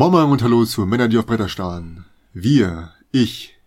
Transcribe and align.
Moin 0.00 0.30
und 0.30 0.42
hallo 0.42 0.64
zu 0.64 0.86
Männer, 0.86 1.08
die 1.08 1.18
auf 1.18 1.26
Bretter 1.26 1.50
starren. 1.50 2.06
Wir, 2.32 2.94
ich, 3.12 3.58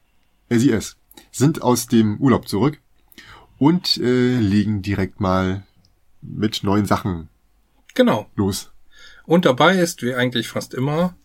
SIS, 0.49 0.97
sind 1.31 1.61
aus 1.61 1.85
dem 1.85 2.17
Urlaub 2.17 2.47
zurück 2.47 2.79
und 3.59 3.97
äh, 3.97 4.39
legen 4.39 4.81
direkt 4.81 5.19
mal 5.19 5.63
mit 6.23 6.63
neuen 6.63 6.87
Sachen 6.87 7.29
Genau. 7.93 8.31
los. 8.35 8.71
Und 9.25 9.45
dabei 9.45 9.77
ist, 9.77 10.01
wie 10.01 10.15
eigentlich 10.15 10.47
fast 10.47 10.73
immer, 10.73 11.15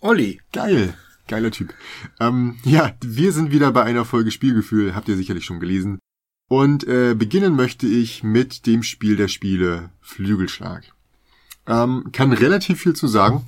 Olli. 0.00 0.40
Geil. 0.54 0.94
Geiler 1.28 1.50
Typ. 1.50 1.74
Ähm, 2.18 2.56
ja, 2.64 2.94
wir 3.02 3.32
sind 3.32 3.52
wieder 3.52 3.70
bei 3.72 3.82
einer 3.82 4.06
Folge 4.06 4.30
Spielgefühl, 4.30 4.94
habt 4.94 5.08
ihr 5.08 5.18
sicherlich 5.18 5.44
schon 5.44 5.60
gelesen. 5.60 5.98
Und 6.48 6.82
äh, 6.88 7.14
beginnen 7.14 7.56
möchte 7.56 7.86
ich 7.86 8.22
mit 8.22 8.64
dem 8.64 8.82
Spiel 8.82 9.16
der 9.16 9.28
Spiele 9.28 9.90
Flügelschlag. 10.00 10.94
Ähm, 11.66 12.08
kann 12.12 12.32
relativ 12.32 12.80
viel 12.80 12.96
zu 12.96 13.06
sagen. 13.06 13.44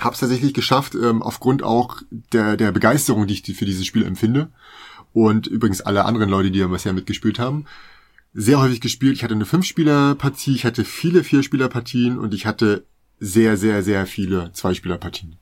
Hab's 0.00 0.20
tatsächlich 0.20 0.54
geschafft, 0.54 0.94
ähm, 0.94 1.22
aufgrund 1.22 1.62
auch 1.62 2.02
der, 2.10 2.56
der 2.56 2.72
Begeisterung, 2.72 3.26
die 3.26 3.34
ich 3.34 3.56
für 3.56 3.64
dieses 3.64 3.86
Spiel 3.86 4.04
empfinde. 4.04 4.50
Und 5.12 5.46
übrigens 5.46 5.80
alle 5.80 6.04
anderen 6.04 6.30
Leute, 6.30 6.50
die 6.50 6.60
ja 6.60 6.68
bisher 6.68 6.92
mitgespielt 6.92 7.38
haben. 7.38 7.66
Sehr 8.32 8.60
häufig 8.60 8.80
gespielt. 8.80 9.14
Ich 9.14 9.24
hatte 9.24 9.34
eine 9.34 9.44
Fünf-Spieler-Partie, 9.44 10.54
ich 10.54 10.64
hatte 10.64 10.84
viele 10.84 11.24
Vier-Spieler-Partien 11.24 12.18
und 12.18 12.32
ich 12.32 12.46
hatte 12.46 12.84
sehr, 13.18 13.56
sehr, 13.56 13.82
sehr 13.82 14.06
viele 14.06 14.52
Zwei-Spieler-Partien. 14.52 15.36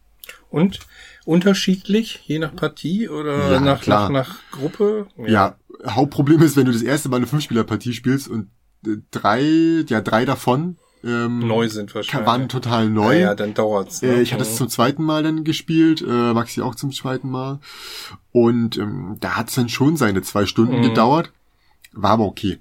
Und 0.51 0.81
unterschiedlich, 1.25 2.21
je 2.25 2.39
nach 2.39 2.57
Partie 2.57 3.09
oder 3.09 3.53
Ja, 3.53 3.61
nach, 3.61 3.83
klar. 3.83 4.11
nach, 4.11 4.29
nach 4.29 4.39
Gruppe? 4.51 5.07
Ja. 5.27 5.57
Hauptproblem 5.87 6.43
ist, 6.43 6.57
wenn 6.57 6.65
du 6.65 6.73
das 6.73 6.83
erste 6.83 7.09
Mal 7.09 7.17
eine 7.19 7.27
Fünf-Spieler-Partie 7.27 7.93
spielst 7.93 8.27
und 8.29 8.49
äh, 8.87 8.97
drei, 9.11 9.85
ja, 9.87 10.01
drei 10.01 10.25
davon 10.25 10.79
ähm, 11.05 11.47
Neu 11.47 11.69
sind 11.69 11.95
wahrscheinlich. 11.95 12.27
waren 12.27 12.49
total 12.49 12.89
neu. 12.91 13.15
Ja, 13.15 13.21
ja, 13.21 13.35
dann 13.35 13.55
dauert's. 13.55 14.03
ne? 14.03 14.09
Äh, 14.17 14.21
ich 14.23 14.33
hatte 14.33 14.43
es 14.43 14.57
zum 14.57 14.69
zweiten 14.69 15.03
Mal 15.05 15.23
dann 15.23 15.45
gespielt, 15.45 16.03
äh, 16.03 16.33
Maxi 16.35 16.61
auch 16.61 16.75
zum 16.75 16.93
zweiten 16.93 17.31
Mal. 17.31 17.61
Und 18.33 18.77
ähm, 18.79 19.17
da 19.21 19.37
hat 19.37 19.49
es 19.49 19.55
dann 19.55 19.69
schon 19.69 19.97
seine 19.97 20.23
zwei 20.23 20.47
Stunden 20.47 20.79
Mhm. 20.79 20.83
gedauert. 20.83 21.33
War 21.93 22.11
aber 22.13 22.25
okay. 22.25 22.59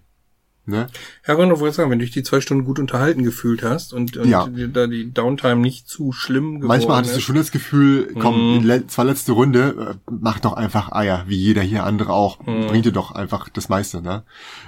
Ne? 0.70 0.88
Ja, 1.26 1.36
genau, 1.36 1.62
wollte 1.62 1.78
sagen, 1.78 1.90
wenn 1.92 2.00
du 2.00 2.04
dich 2.04 2.14
die 2.14 2.24
zwei 2.24 2.42
Stunden 2.42 2.66
gut 2.66 2.78
unterhalten 2.78 3.24
gefühlt 3.24 3.64
hast 3.64 3.94
und, 3.94 4.18
und 4.18 4.28
Ja. 4.28 4.48
dir 4.48 4.68
da 4.68 4.86
die 4.88 5.14
Downtime 5.14 5.56
nicht 5.62 5.88
zu 5.88 6.12
schlimm 6.12 6.56
geworden 6.56 6.68
Manchmal 6.68 6.98
hattest 6.98 7.16
du 7.16 7.22
schon 7.22 7.36
das 7.38 7.52
Gefühl, 7.52 8.14
komm, 8.20 8.58
Mhm. 8.58 8.64
le 8.66 8.86
zwar 8.88 9.06
letzte 9.06 9.32
Runde, 9.32 9.96
äh, 10.08 10.12
mach 10.12 10.40
doch 10.42 10.52
einfach 10.54 10.92
Eier, 10.92 11.24
wie 11.28 11.38
jeder 11.38 11.62
hier 11.62 11.86
andere 11.86 12.12
auch. 12.12 12.46
Mhm. 12.46 12.68
Bringt 12.68 12.86
dir 12.86 12.92
doch 12.92 13.12
einfach 13.12 13.48
das 13.48 13.70
meiste, 13.70 14.02
ne? 14.02 14.24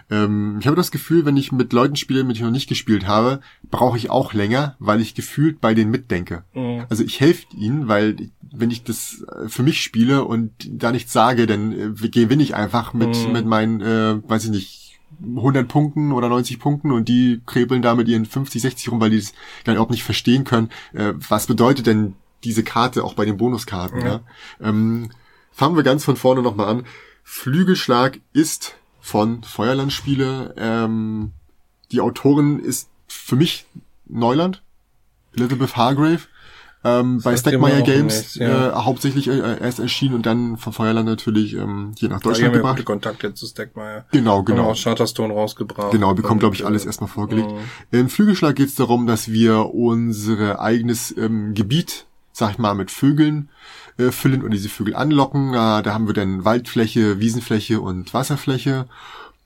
Ähm, 0.10 0.58
ich 0.62 0.68
habe 0.68 0.78
das 0.78 0.92
Gefühl, 0.92 1.26
wenn 1.26 1.36
ich 1.36 1.52
mit 1.52 1.74
Leuten 1.74 1.98
spiele, 1.98 2.24
mit 2.24 2.38
denen 2.38 2.44
ich 2.44 2.46
noch 2.46 2.52
nicht 2.52 2.70
gespielt 2.70 3.06
habe, 3.06 3.42
brauche 3.70 3.98
ich 3.98 4.10
auch 4.10 4.34
länger, 4.34 4.78
weil 4.80 5.02
ich 5.02 5.16
gefühlt 5.16 5.60
bei 5.60 5.74
denen 5.74 5.92
mitdenke. 5.92 6.44
Mhm. 6.54 6.86
Also 6.90 7.04
ich 7.04 7.20
helfe 7.20 7.46
ihnen, 7.58 7.90
weil 7.90 8.16
wenn 8.52 8.72
ich 8.72 8.84
das 8.86 9.26
äh, 9.44 9.50
für 9.50 9.64
mich 9.64 9.82
spiele 9.82 10.24
und 10.24 10.52
da 10.72 10.94
nichts 10.94 11.12
sage, 11.12 11.46
dann 11.46 11.74
äh, 11.74 12.08
gewinne 12.10 12.42
ich 12.44 12.56
einfach 12.56 12.94
mit, 12.94 13.10
Mhm. 13.28 13.34
mit 13.34 13.46
meinen, 13.46 13.82
äh, 13.82 14.30
weiß 14.30 14.46
ich 14.46 14.52
nicht, 14.52 14.86
100 15.22 15.68
Punkten 15.68 16.12
oder 16.12 16.30
90 16.30 16.60
Punkten 16.60 16.92
und 16.92 17.08
die 17.08 17.42
krebeln 17.46 17.82
da 17.82 17.96
mit 17.96 18.08
ihren 18.08 18.26
50, 18.26 18.62
60 18.62 18.92
rum, 18.92 19.02
weil 19.02 19.10
die 19.10 19.20
das 19.20 19.34
gar 19.64 19.74
überhaupt 19.74 19.92
nicht 19.92 20.04
verstehen 20.04 20.44
können. 20.44 20.70
Äh, 20.94 21.14
was 21.16 21.48
bedeutet 21.48 21.88
denn 21.88 22.16
diese 22.44 22.64
Karte 22.64 23.04
auch 23.04 23.14
bei 23.14 23.26
den 23.26 23.38
Bonuskarten? 23.38 24.02
Ja. 24.02 24.08
Ja. 24.08 24.22
Ähm, 24.62 25.10
fangen 25.52 25.76
wir 25.76 25.84
ganz 25.84 26.04
von 26.04 26.16
vorne 26.16 26.42
nochmal 26.42 26.68
an. 26.68 26.84
Flügelschlag 27.24 28.20
ist 28.34 28.76
von 29.00 29.44
Feuerlandspiele. 29.44 30.56
Ähm, 30.58 31.32
die 31.92 32.02
Autorin 32.02 32.60
ist 32.60 32.90
für 33.08 33.36
mich 33.36 33.66
Neuland. 34.08 34.64
Elizabeth 35.36 35.76
Hargrave. 35.76 36.22
Ähm, 36.82 37.20
bei 37.22 37.36
Stackmeyer 37.36 37.82
Games 37.82 38.36
ja. 38.36 38.70
äh, 38.70 38.72
hauptsächlich 38.74 39.28
äh, 39.28 39.60
erst 39.60 39.80
erschienen 39.80 40.16
und 40.16 40.26
dann 40.26 40.56
von 40.56 40.72
Feuerland 40.72 41.08
natürlich 41.08 41.54
ähm, 41.54 41.94
hier 41.98 42.08
nach 42.08 42.22
Deutschland 42.22 42.54
wir 42.54 42.60
gebracht. 42.60 42.78
gute 42.78 42.86
Kontakte 42.86 43.34
zu 43.34 43.48
Stackmeyer. 43.48 44.06
Genau, 44.12 44.38
Haben 44.38 44.46
genau. 44.46 44.72
auch 44.72 44.82
Charterstone 44.82 45.34
rausgebracht. 45.34 45.92
Genau, 45.92 46.14
bekommt, 46.14 46.40
glaube 46.40 46.56
ich, 46.56 46.66
alles 46.66 46.84
äh, 46.84 46.88
erstmal 46.88 47.10
vorgelegt. 47.10 47.52
mhm. 47.52 48.00
Im 48.00 48.10
Flügelschlag 48.10 48.56
geht 48.56 48.70
es 48.70 48.76
darum, 48.76 49.08
dass 49.08 49.30
wir 49.30 49.74
unsere 49.74 50.62
eigenes 50.62 51.16
ähm, 51.18 51.54
Gebiet, 51.54 52.06
sag 52.32 52.52
ich 52.52 52.58
mal, 52.60 52.76
mit 52.76 52.92
Vögeln 52.92 53.50
äh, 53.98 54.12
füllen 54.12 54.42
und 54.42 54.52
diese 54.52 54.70
Vögel 54.70 54.96
anlocken. 54.96 55.50
Äh, 55.50 55.84
da 55.84 55.94
haben 55.94 56.08
wir 56.08 56.14
dann 56.14 56.46
Waldfläche, 56.46 57.20
Wiesenfläche 57.20 57.82
und 57.82 58.14
Wasserfläche. 58.14 58.88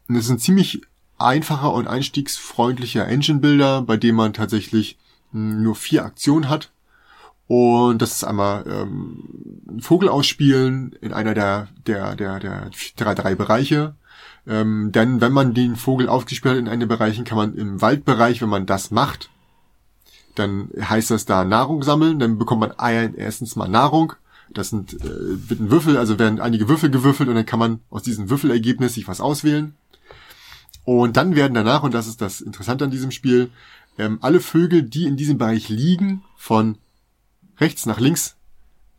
Und 0.07 0.15
es 0.17 0.25
ist 0.25 0.31
ein 0.31 0.39
ziemlich 0.39 0.81
einfacher 1.17 1.73
und 1.73 1.87
einstiegsfreundlicher 1.87 3.07
Engine-Builder, 3.07 3.81
bei 3.81 3.97
dem 3.97 4.15
man 4.15 4.33
tatsächlich 4.33 4.99
mh, 5.31 5.55
nur 5.55 5.75
vier 5.75 6.05
Aktionen 6.05 6.47
hat. 6.47 6.69
Und 7.47 8.01
das 8.01 8.13
ist 8.13 8.23
einmal 8.23 8.63
ähm, 8.67 9.63
einen 9.67 9.81
Vogel 9.81 10.09
ausspielen 10.09 10.93
in 11.01 11.13
einer 11.13 11.33
der, 11.33 11.67
der, 11.85 12.15
der, 12.15 12.39
der 12.39 12.69
drei, 12.95 13.15
drei 13.15 13.35
Bereiche. 13.35 13.95
Ähm, 14.47 14.91
denn 14.91 15.21
wenn 15.21 15.31
man 15.31 15.53
den 15.53 15.75
Vogel 15.75 16.09
aufgespielt 16.09 16.53
hat 16.55 16.59
in 16.59 16.67
einen 16.67 16.87
Bereichen, 16.87 17.25
kann 17.25 17.37
man 17.37 17.55
im 17.55 17.81
Waldbereich, 17.81 18.41
wenn 18.41 18.49
man 18.49 18.65
das 18.65 18.91
macht, 18.91 19.29
dann 20.35 20.69
heißt 20.79 21.11
das 21.11 21.25
da 21.25 21.45
Nahrung 21.45 21.83
sammeln, 21.83 22.19
dann 22.19 22.37
bekommt 22.37 22.61
man 22.61 23.13
erstens 23.15 23.55
mal 23.55 23.67
Nahrung. 23.67 24.13
Das 24.53 24.69
sind 24.69 24.93
äh, 24.93 25.49
wird 25.49 25.59
ein 25.59 25.71
Würfel, 25.71 25.97
also 25.97 26.19
werden 26.19 26.39
einige 26.39 26.67
Würfel 26.67 26.89
gewürfelt 26.89 27.29
und 27.29 27.35
dann 27.35 27.45
kann 27.45 27.59
man 27.59 27.79
aus 27.89 28.03
diesem 28.03 28.29
Würfelergebnis 28.29 28.95
sich 28.95 29.07
was 29.07 29.21
auswählen. 29.21 29.75
Und 30.85 31.15
dann 31.17 31.35
werden 31.35 31.53
danach, 31.53 31.83
und 31.83 31.93
das 31.93 32.07
ist 32.07 32.21
das 32.21 32.41
Interessante 32.41 32.83
an 32.83 32.91
diesem 32.91 33.11
Spiel, 33.11 33.49
ähm, 33.97 34.17
alle 34.21 34.41
Vögel, 34.41 34.83
die 34.83 35.05
in 35.05 35.15
diesem 35.15 35.37
Bereich 35.37 35.69
liegen, 35.69 36.23
von 36.35 36.77
rechts 37.63 37.85
nach 37.85 37.99
links 37.99 38.35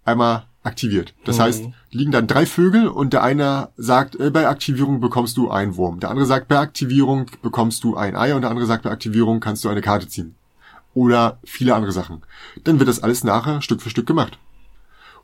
einmal 0.05 0.45
aktiviert. 0.63 1.15
Das 1.25 1.37
Mhm. 1.39 1.43
heißt, 1.43 1.65
liegen 1.91 2.11
dann 2.13 2.27
drei 2.27 2.47
Vögel 2.47 2.89
und 2.89 3.13
der 3.13 3.23
eine 3.23 3.69
sagt, 3.77 4.17
äh, 4.17 4.31
bei 4.31 4.49
Aktivierung 4.49 5.01
bekommst 5.01 5.37
du 5.37 5.51
einen 5.51 5.77
Wurm. 5.77 6.01
Der 6.01 6.11
andere 6.11 6.27
sagt, 6.27 6.49
bei 6.49 6.59
Aktivierung 6.59 7.27
bekommst 7.43 7.85
du 7.85 7.97
ein 7.97 8.17
Ei 8.17 8.35
und 8.35 8.41
der 8.43 8.51
andere 8.51 8.67
sagt, 8.67 8.83
bei 8.85 8.91
Aktivierung 8.91 9.41
kannst 9.41 9.63
du 9.65 9.69
eine 9.69 9.83
Karte 9.83 10.09
ziehen. 10.09 10.35
Oder 10.95 11.39
viele 11.45 11.75
andere 11.75 11.93
Sachen. 11.93 12.23
Dann 12.65 12.79
wird 12.79 12.89
das 12.89 13.03
alles 13.03 13.25
nachher 13.25 13.61
Stück 13.63 13.83
für 13.83 13.91
Stück 13.91 14.07
gemacht. 14.07 14.39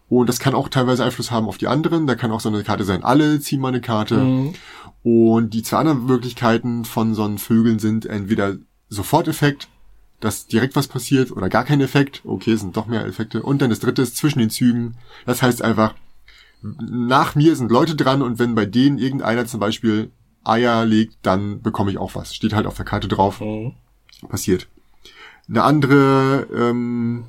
Und 0.09 0.29
das 0.29 0.41
kann 0.41 0.55
auch 0.55 0.69
teilweise 0.69 1.05
Einfluss 1.05 1.31
haben 1.31 1.47
auf 1.47 1.57
die 1.59 1.69
anderen. 1.69 2.07
Da 2.09 2.17
kann 2.17 2.33
auch 2.33 2.41
so 2.41 2.49
eine 2.49 2.65
Karte 2.65 2.85
sein, 2.85 3.05
alle 3.05 3.41
ziehen 3.41 3.61
mal 3.61 3.69
eine 3.69 3.81
Karte. 3.81 4.17
Mhm. 4.17 4.55
Und 5.03 5.55
die 5.55 5.63
zwei 5.63 5.79
anderen 5.79 6.05
Möglichkeiten 6.05 6.85
von 6.85 7.15
so 7.15 7.23
einen 7.25 7.39
Vögeln 7.39 7.79
sind 7.79 8.05
entweder 8.05 8.57
Soforteffekt, 8.91 9.69
dass 10.21 10.47
direkt 10.47 10.77
was 10.77 10.87
passiert, 10.89 11.33
oder 11.33 11.49
gar 11.49 11.65
kein 11.65 11.81
Effekt. 11.81 12.23
Okay, 12.25 12.53
es 12.53 12.61
sind 12.61 12.77
doch 12.77 12.87
mehr 12.87 13.05
Effekte. 13.07 13.43
Und 13.43 13.61
dann 13.63 13.71
das 13.71 13.81
dritte 13.81 14.03
ist 14.03 14.17
zwischen 14.17 14.39
den 14.39 14.51
Zügen. 14.51 14.97
Das 15.27 15.43
heißt 15.43 15.63
einfach, 15.63 15.95
nach 16.63 17.35
mir 17.35 17.57
sind 17.57 17.71
Leute 17.71 17.97
dran 17.97 18.21
und 18.23 18.39
wenn 18.39 18.55
bei 18.55 18.67
denen 18.67 18.99
irgendeiner 18.99 19.47
zum 19.47 19.61
Beispiel 19.61 20.11
Eier 20.45 20.85
legt, 20.85 21.17
dann 21.23 21.63
bekomme 21.63 21.91
ich 21.91 21.99
auch 21.99 22.15
was. 22.15 22.35
Steht 22.35 22.53
halt 22.53 22.67
auf 22.67 22.77
der 22.77 22.85
Karte 22.85 23.09
drauf, 23.09 23.41
Mhm. 23.41 23.75
passiert. 24.29 24.69
Eine 25.49 25.63
andere, 25.65 26.47
ähm, 26.55 27.25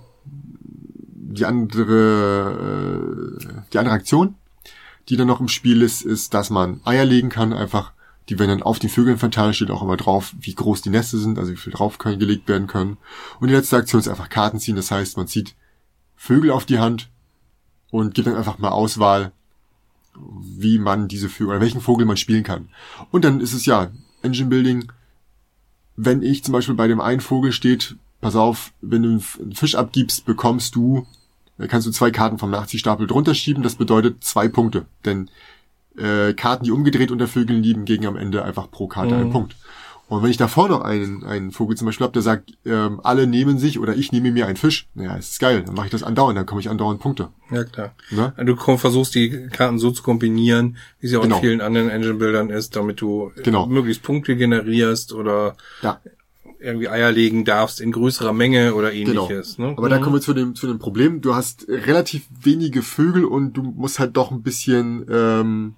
die 1.34 1.46
andere, 1.46 3.38
äh, 3.40 3.46
die 3.73 3.78
andere 3.78 3.96
Aktion, 3.96 4.35
die 5.09 5.18
dann 5.18 5.28
noch 5.28 5.40
im 5.40 5.47
Spiel 5.47 5.81
ist, 5.81 6.02
ist, 6.03 6.34
dass 6.34 6.50
man 6.50 6.81
Eier 6.85 7.06
legen 7.06 7.29
kann, 7.29 7.53
einfach, 7.53 7.94
die 8.30 8.40
werden 8.40 8.50
dann 8.50 8.64
auf 8.64 8.80
den 8.80 8.90
Vögeln 8.90 9.18
verteilt, 9.18 9.56
steht 9.56 9.72
auch 9.72 9.82
immer 9.82 9.98
drauf, 9.98 10.34
wie 10.40 10.54
groß 10.54 10.82
die 10.82 10.90
Neste 10.90 11.18
sind, 11.18 11.40
also 11.40 11.52
wie 11.52 11.58
viel 11.58 11.74
drauf 11.74 11.98
können, 11.98 12.20
gelegt 12.20 12.47
werden 12.47 12.68
können. 12.68 12.97
Und 13.40 13.47
die 13.47 13.53
letzte 13.53 13.78
Aktion 13.78 14.00
ist 14.00 14.08
einfach 14.08 14.29
Karten 14.29 14.59
ziehen, 14.59 14.76
das 14.76 14.91
heißt, 14.91 15.18
man 15.18 15.28
zieht 15.28 15.56
Vögel 16.16 16.52
auf 16.52 16.66
die 16.66 16.79
Hand 16.79 17.09
und 17.90 18.14
gibt 18.14 18.28
dann 18.28 18.35
einfach 18.35 18.58
mal 18.58 18.70
Auswahl, 18.70 19.32
wie 20.16 20.78
man 20.78 21.08
diese 21.08 21.29
Vögel, 21.29 21.52
oder 21.52 21.62
welchen 21.62 21.82
Vogel 21.82 22.06
man 22.06 22.18
spielen 22.18 22.44
kann. 22.44 22.70
Und 23.12 23.26
dann 23.26 23.41
ist 23.41 23.53
es 23.53 23.66
ja, 23.66 23.91
Engine 24.22 24.50
Building, 24.50 24.91
wenn 25.96 26.22
ich 26.22 26.44
zum 26.44 26.53
Beispiel 26.53 26.76
bei 26.76 26.88
dem 26.88 27.02
einen 27.02 27.22
Vogel 27.22 27.52
steht, 27.52 27.96
pass 28.22 28.35
auf, 28.35 28.72
wenn 28.82 29.03
du 29.03 29.09
einen 29.09 29.53
Fisch 29.53 29.76
abgibst, 29.76 30.26
bekommst 30.26 30.76
du, 30.76 31.06
kannst 31.67 31.88
du 31.88 31.91
zwei 31.91 32.12
Karten 32.12 32.38
vom 32.38 32.52
Nachziehstapel 32.52 33.08
drunter 33.08 33.35
schieben, 33.35 33.64
das 33.64 33.76
bedeutet 33.76 34.24
zwei 34.24 34.47
Punkte. 34.47 34.85
Denn 35.06 35.29
äh, 36.02 36.34
Karten, 36.34 36.64
die 36.66 36.72
umgedreht 36.72 37.12
unter 37.12 37.28
Vögeln 37.28 37.62
liegen, 37.64 37.86
gegen 37.86 38.06
am 38.08 38.18
Ende 38.18 38.44
einfach 38.44 38.70
pro 38.72 38.88
Karte 38.88 39.14
Mhm. 39.16 39.22
einen 39.22 39.32
Punkt. 39.32 39.56
Und 40.08 40.24
wenn 40.24 40.30
ich 40.30 40.36
davor 40.36 40.68
noch 40.68 40.82
einen, 40.82 41.24
einen 41.24 41.52
Vogel 41.52 41.78
zum 41.78 41.86
Beispiel 41.86 42.03
habe, 42.03 42.12
der 42.12 42.22
sagt, 42.22 42.52
ähm, 42.66 43.00
alle 43.02 43.28
nehmen 43.28 43.58
sich 43.59 43.80
oder 43.80 43.96
ich 43.96 44.12
nehme 44.12 44.32
mir 44.32 44.46
einen 44.46 44.58
Fisch, 44.58 44.90
naja, 44.94 45.16
es 45.18 45.30
ist 45.30 45.40
geil, 45.40 45.64
dann 45.66 45.74
mache 45.74 45.86
ich 45.86 45.92
das 45.92 46.03
andauernd, 46.03 46.38
dann 46.38 46.46
komme 46.46 46.59
ich 46.59 46.70
andauernd 46.70 47.00
Punkte. 47.00 47.30
Ja, 47.50 47.64
klar. 47.64 47.94
Ne? 48.09 48.34
Du 48.46 48.56
kom- 48.56 48.78
versuchst 48.78 49.16
die 49.16 49.48
Karten 49.48 49.80
so 49.80 49.90
zu 49.92 50.03
kombinieren, 50.03 50.76
wie 51.00 51.08
sie 51.08 51.16
auch 51.16 51.22
Genau. 51.22 51.38
in 51.38 51.42
vielen 51.42 51.62
anderen 51.62 51.90
Engine-Bildern 51.90 52.50
ist, 52.50 52.76
damit 52.76 53.00
du 53.00 53.32
äh, 53.38 53.42
Genau. 53.44 53.68
möglichst 53.68 54.03
Punkte 54.03 54.36
generierst 54.36 55.14
oder 55.14 55.56
Ja, 55.82 56.02
irgendwie 56.59 56.90
Eier 56.90 57.12
legen 57.14 57.46
darfst 57.46 57.80
in 57.80 57.94
größerer 57.94 58.34
Menge 58.34 58.76
oder 58.76 58.92
genau. 58.92 59.30
ähnliches. 59.30 59.58
Ne? 59.59 59.74
Aber 59.78 59.88
da 59.88 59.98
Mhm. 59.98 60.03
kommen 60.03 60.16
wir 60.18 60.22
zu 60.22 60.34
dem, 60.34 60.56
zu 60.56 60.68
dem 60.68 60.78
Problem. 60.78 61.22
Du 61.22 61.36
hast 61.36 61.68
relativ 61.70 62.24
wenige 62.42 62.82
Vögel 62.82 63.24
und 63.24 63.53
du 63.53 63.62
musst 63.64 63.98
halt 63.98 64.18
doch 64.18 64.30
ein 64.30 64.42
bisschen, 64.44 65.06
ähm, 65.09 65.76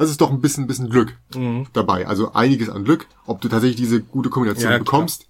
das 0.00 0.10
ist 0.10 0.20
doch 0.20 0.30
ein 0.30 0.40
bisschen, 0.40 0.66
bisschen 0.66 0.88
Glück 0.90 1.16
Mhm. 1.36 1.66
dabei. 1.74 2.06
Also 2.06 2.32
einiges 2.32 2.68
an 2.70 2.84
Glück, 2.84 3.06
ob 3.26 3.40
du 3.40 3.48
tatsächlich 3.48 3.76
diese 3.76 4.00
gute 4.00 4.30
Kombination 4.30 4.72
Ja, 4.72 4.78
bekommst. 4.78 5.26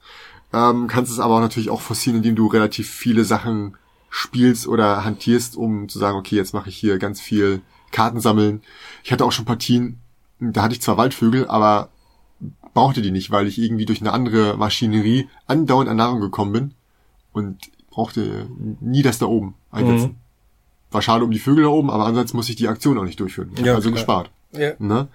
Ähm, 0.52 0.86
kannst 0.86 1.12
es 1.12 1.18
aber 1.20 1.36
auch 1.36 1.40
natürlich 1.40 1.70
auch 1.70 1.80
forcieren, 1.80 2.18
indem 2.18 2.36
du 2.36 2.46
relativ 2.46 2.88
viele 2.88 3.24
Sachen 3.24 3.76
spielst 4.08 4.66
oder 4.66 5.04
hantierst, 5.04 5.56
um 5.56 5.88
zu 5.88 5.98
sagen, 5.98 6.16
okay, 6.18 6.36
jetzt 6.36 6.54
mache 6.54 6.68
ich 6.68 6.76
hier 6.76 6.98
ganz 6.98 7.20
viel 7.20 7.62
Karten 7.92 8.20
sammeln. 8.20 8.62
Ich 9.04 9.12
hatte 9.12 9.24
auch 9.24 9.32
schon 9.32 9.44
Partien, 9.44 9.98
da 10.40 10.62
hatte 10.62 10.74
ich 10.74 10.82
zwar 10.82 10.96
Waldvögel, 10.96 11.46
aber 11.48 11.88
brauchte 12.74 13.02
die 13.02 13.10
nicht, 13.10 13.30
weil 13.30 13.46
ich 13.46 13.58
irgendwie 13.58 13.86
durch 13.86 14.00
eine 14.00 14.12
andere 14.12 14.56
Maschinerie 14.56 15.28
andauernd 15.46 15.88
an 15.90 15.96
Nahrung 15.96 16.20
gekommen 16.20 16.52
bin 16.52 16.74
und 17.32 17.58
brauchte 17.90 18.48
nie 18.80 19.02
das 19.02 19.18
da 19.18 19.26
oben 19.26 19.54
einsetzen. 19.72 20.10
Mhm. 20.12 20.16
War 20.92 21.02
schade 21.02 21.24
um 21.24 21.30
die 21.30 21.38
Vögel 21.38 21.64
da 21.64 21.70
oben, 21.70 21.90
aber 21.90 22.06
ansonsten 22.06 22.36
muss 22.36 22.48
ich 22.48 22.56
die 22.56 22.68
Aktion 22.68 22.98
auch 22.98 23.04
nicht 23.04 23.18
durchführen. 23.20 23.50
Ich 23.54 23.60
ja, 23.60 23.74
also 23.74 23.90
klar. 23.90 23.94
gespart. 23.98 24.30
Ja. 24.52 24.72
Ne? 24.78 25.08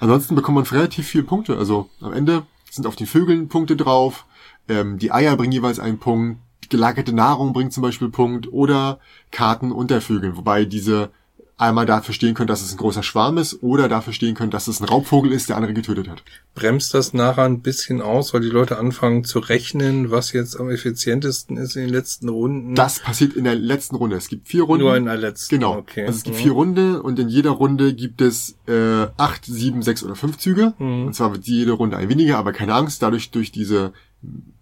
Ansonsten 0.00 0.34
bekommt 0.34 0.56
man 0.56 0.64
relativ 0.64 1.06
viele 1.06 1.24
Punkte. 1.24 1.56
Also 1.56 1.90
am 2.00 2.12
Ende 2.12 2.46
sind 2.70 2.86
auf 2.86 2.96
den 2.96 3.06
Vögeln 3.06 3.48
Punkte 3.48 3.76
drauf. 3.76 4.26
Ähm, 4.68 4.98
die 4.98 5.12
Eier 5.12 5.36
bringen 5.36 5.52
jeweils 5.52 5.78
einen 5.78 5.98
Punkt. 5.98 6.40
Gelagerte 6.68 7.12
Nahrung 7.12 7.52
bringt 7.52 7.72
zum 7.72 7.82
Beispiel 7.82 8.08
Punkt. 8.08 8.52
Oder 8.52 8.98
Karten 9.30 9.72
unter 9.72 10.00
Vögeln. 10.00 10.36
Wobei 10.36 10.64
diese 10.64 11.10
einmal 11.58 11.86
dafür 11.86 12.14
stehen 12.14 12.34
können, 12.34 12.48
dass 12.48 12.60
es 12.60 12.72
ein 12.72 12.76
großer 12.76 13.02
Schwarm 13.02 13.38
ist 13.38 13.62
oder 13.62 13.88
dafür 13.88 14.12
stehen 14.12 14.34
können, 14.34 14.50
dass 14.50 14.68
es 14.68 14.80
ein 14.80 14.84
Raubvogel 14.84 15.32
ist, 15.32 15.48
der 15.48 15.56
andere 15.56 15.72
getötet 15.72 16.08
hat. 16.08 16.22
Bremst 16.54 16.92
das 16.92 17.14
nachher 17.14 17.44
ein 17.44 17.60
bisschen 17.60 18.02
aus, 18.02 18.34
weil 18.34 18.42
die 18.42 18.50
Leute 18.50 18.78
anfangen 18.78 19.24
zu 19.24 19.38
rechnen, 19.38 20.10
was 20.10 20.32
jetzt 20.32 20.60
am 20.60 20.68
effizientesten 20.68 21.56
ist 21.56 21.76
in 21.76 21.82
den 21.82 21.90
letzten 21.90 22.28
Runden? 22.28 22.74
Das 22.74 22.98
passiert 22.98 23.32
in 23.32 23.44
der 23.44 23.54
letzten 23.54 23.96
Runde. 23.96 24.16
Es 24.16 24.28
gibt 24.28 24.48
vier 24.48 24.64
Runden. 24.64 24.84
Nur 24.84 24.96
in 24.96 25.06
der 25.06 25.16
letzten. 25.16 25.54
Genau. 25.54 25.78
Okay. 25.78 26.06
Also 26.06 26.18
es 26.18 26.24
gibt 26.24 26.36
mhm. 26.36 26.42
vier 26.42 26.52
Runden 26.52 27.00
und 27.00 27.18
in 27.18 27.28
jeder 27.30 27.50
Runde 27.50 27.94
gibt 27.94 28.20
es 28.20 28.58
äh, 28.66 29.06
acht, 29.16 29.46
sieben, 29.46 29.80
sechs 29.80 30.02
oder 30.02 30.14
fünf 30.14 30.36
Züge. 30.36 30.74
Mhm. 30.78 31.06
Und 31.06 31.14
zwar 31.14 31.32
wird 31.32 31.46
jede 31.46 31.72
Runde 31.72 31.96
ein 31.96 32.10
weniger, 32.10 32.36
aber 32.36 32.52
keine 32.52 32.74
Angst, 32.74 33.02
dadurch 33.02 33.30
durch 33.30 33.50
diese 33.50 33.94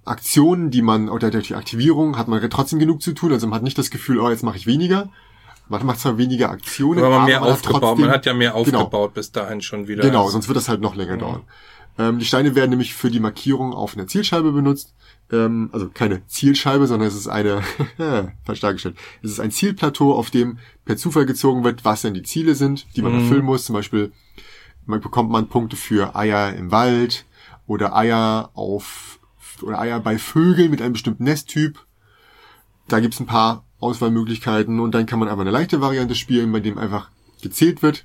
Aktionen, 0.04 0.70
die 0.70 0.82
man, 0.82 1.08
oder 1.08 1.32
durch 1.32 1.48
die 1.48 1.54
Aktivierung 1.54 2.16
hat 2.18 2.28
man 2.28 2.40
trotzdem 2.50 2.78
genug 2.78 3.02
zu 3.02 3.14
tun. 3.14 3.32
Also 3.32 3.48
man 3.48 3.56
hat 3.56 3.62
nicht 3.64 3.78
das 3.78 3.90
Gefühl, 3.90 4.20
oh, 4.20 4.30
jetzt 4.30 4.44
mache 4.44 4.58
ich 4.58 4.66
weniger, 4.66 5.10
man 5.68 5.86
macht 5.86 6.00
zwar 6.00 6.18
weniger 6.18 6.50
Aktionen, 6.50 7.02
aber 7.02 7.18
man, 7.18 7.26
mehr 7.26 7.40
man 7.40 7.50
aufgebaut. 7.50 7.80
Trotzdem, 7.80 8.06
man 8.06 8.14
hat 8.14 8.26
ja 8.26 8.34
mehr 8.34 8.50
genau. 8.50 8.60
aufgebaut 8.60 8.90
genau, 8.90 9.08
bis 9.08 9.32
dahin 9.32 9.62
schon 9.62 9.88
wieder. 9.88 10.02
Genau, 10.02 10.28
sonst 10.28 10.48
wird 10.48 10.56
das 10.56 10.68
halt 10.68 10.80
noch 10.80 10.94
länger 10.94 11.14
mhm. 11.14 11.20
dauern. 11.20 11.42
Ähm, 11.96 12.18
die 12.18 12.24
Steine 12.24 12.54
werden 12.54 12.70
nämlich 12.70 12.94
für 12.94 13.10
die 13.10 13.20
Markierung 13.20 13.72
auf 13.72 13.96
einer 13.96 14.06
Zielscheibe 14.06 14.52
benutzt. 14.52 14.94
Ähm, 15.32 15.70
also 15.72 15.88
keine 15.88 16.26
Zielscheibe, 16.26 16.86
sondern 16.86 17.08
es 17.08 17.14
ist 17.14 17.28
eine, 17.28 17.62
falsch 18.44 18.60
dargestellt, 18.60 18.96
es 19.22 19.30
ist 19.30 19.40
ein 19.40 19.50
Zielplateau, 19.50 20.12
auf 20.12 20.30
dem 20.30 20.58
per 20.84 20.96
Zufall 20.96 21.24
gezogen 21.24 21.64
wird, 21.64 21.84
was 21.84 22.02
denn 22.02 22.14
die 22.14 22.22
Ziele 22.22 22.54
sind, 22.54 22.86
die 22.96 23.02
man 23.02 23.12
mhm. 23.12 23.20
erfüllen 23.20 23.44
muss. 23.44 23.64
Zum 23.64 23.74
Beispiel 23.74 24.12
man 24.86 25.00
bekommt 25.00 25.30
man 25.30 25.48
Punkte 25.48 25.76
für 25.76 26.14
Eier 26.14 26.54
im 26.54 26.70
Wald 26.70 27.24
oder 27.66 27.96
Eier 27.96 28.50
auf 28.54 29.18
oder 29.62 29.78
Eier 29.78 30.00
bei 30.00 30.18
Vögeln 30.18 30.70
mit 30.70 30.82
einem 30.82 30.92
bestimmten 30.92 31.24
Nesttyp. 31.24 31.78
Da 32.88 33.00
gibt's 33.00 33.20
ein 33.20 33.26
paar 33.26 33.63
Auswahlmöglichkeiten 33.80 34.80
und 34.80 34.94
dann 34.94 35.06
kann 35.06 35.18
man 35.18 35.28
aber 35.28 35.42
eine 35.42 35.50
leichte 35.50 35.80
Variante 35.80 36.14
spielen, 36.14 36.52
bei 36.52 36.60
dem 36.60 36.78
einfach 36.78 37.10
gezählt 37.42 37.82
wird. 37.82 38.04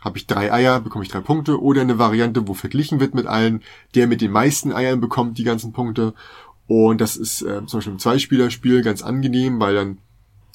Habe 0.00 0.16
ich 0.16 0.26
drei 0.26 0.52
Eier, 0.52 0.80
bekomme 0.80 1.04
ich 1.04 1.10
drei 1.10 1.20
Punkte. 1.20 1.60
Oder 1.60 1.82
eine 1.82 1.98
Variante, 1.98 2.48
wo 2.48 2.54
verglichen 2.54 3.00
wird 3.00 3.14
mit 3.14 3.26
allen. 3.26 3.62
Der 3.94 4.06
mit 4.06 4.22
den 4.22 4.30
meisten 4.30 4.72
Eiern 4.72 5.00
bekommt 5.00 5.36
die 5.36 5.44
ganzen 5.44 5.72
Punkte. 5.72 6.14
Und 6.66 7.02
das 7.02 7.16
ist 7.16 7.42
äh, 7.42 7.66
zum 7.66 7.78
Beispiel 7.78 7.92
im 7.92 7.98
Zweispielerspiel 7.98 8.82
ganz 8.82 9.02
angenehm, 9.02 9.60
weil 9.60 9.74
dann 9.74 9.98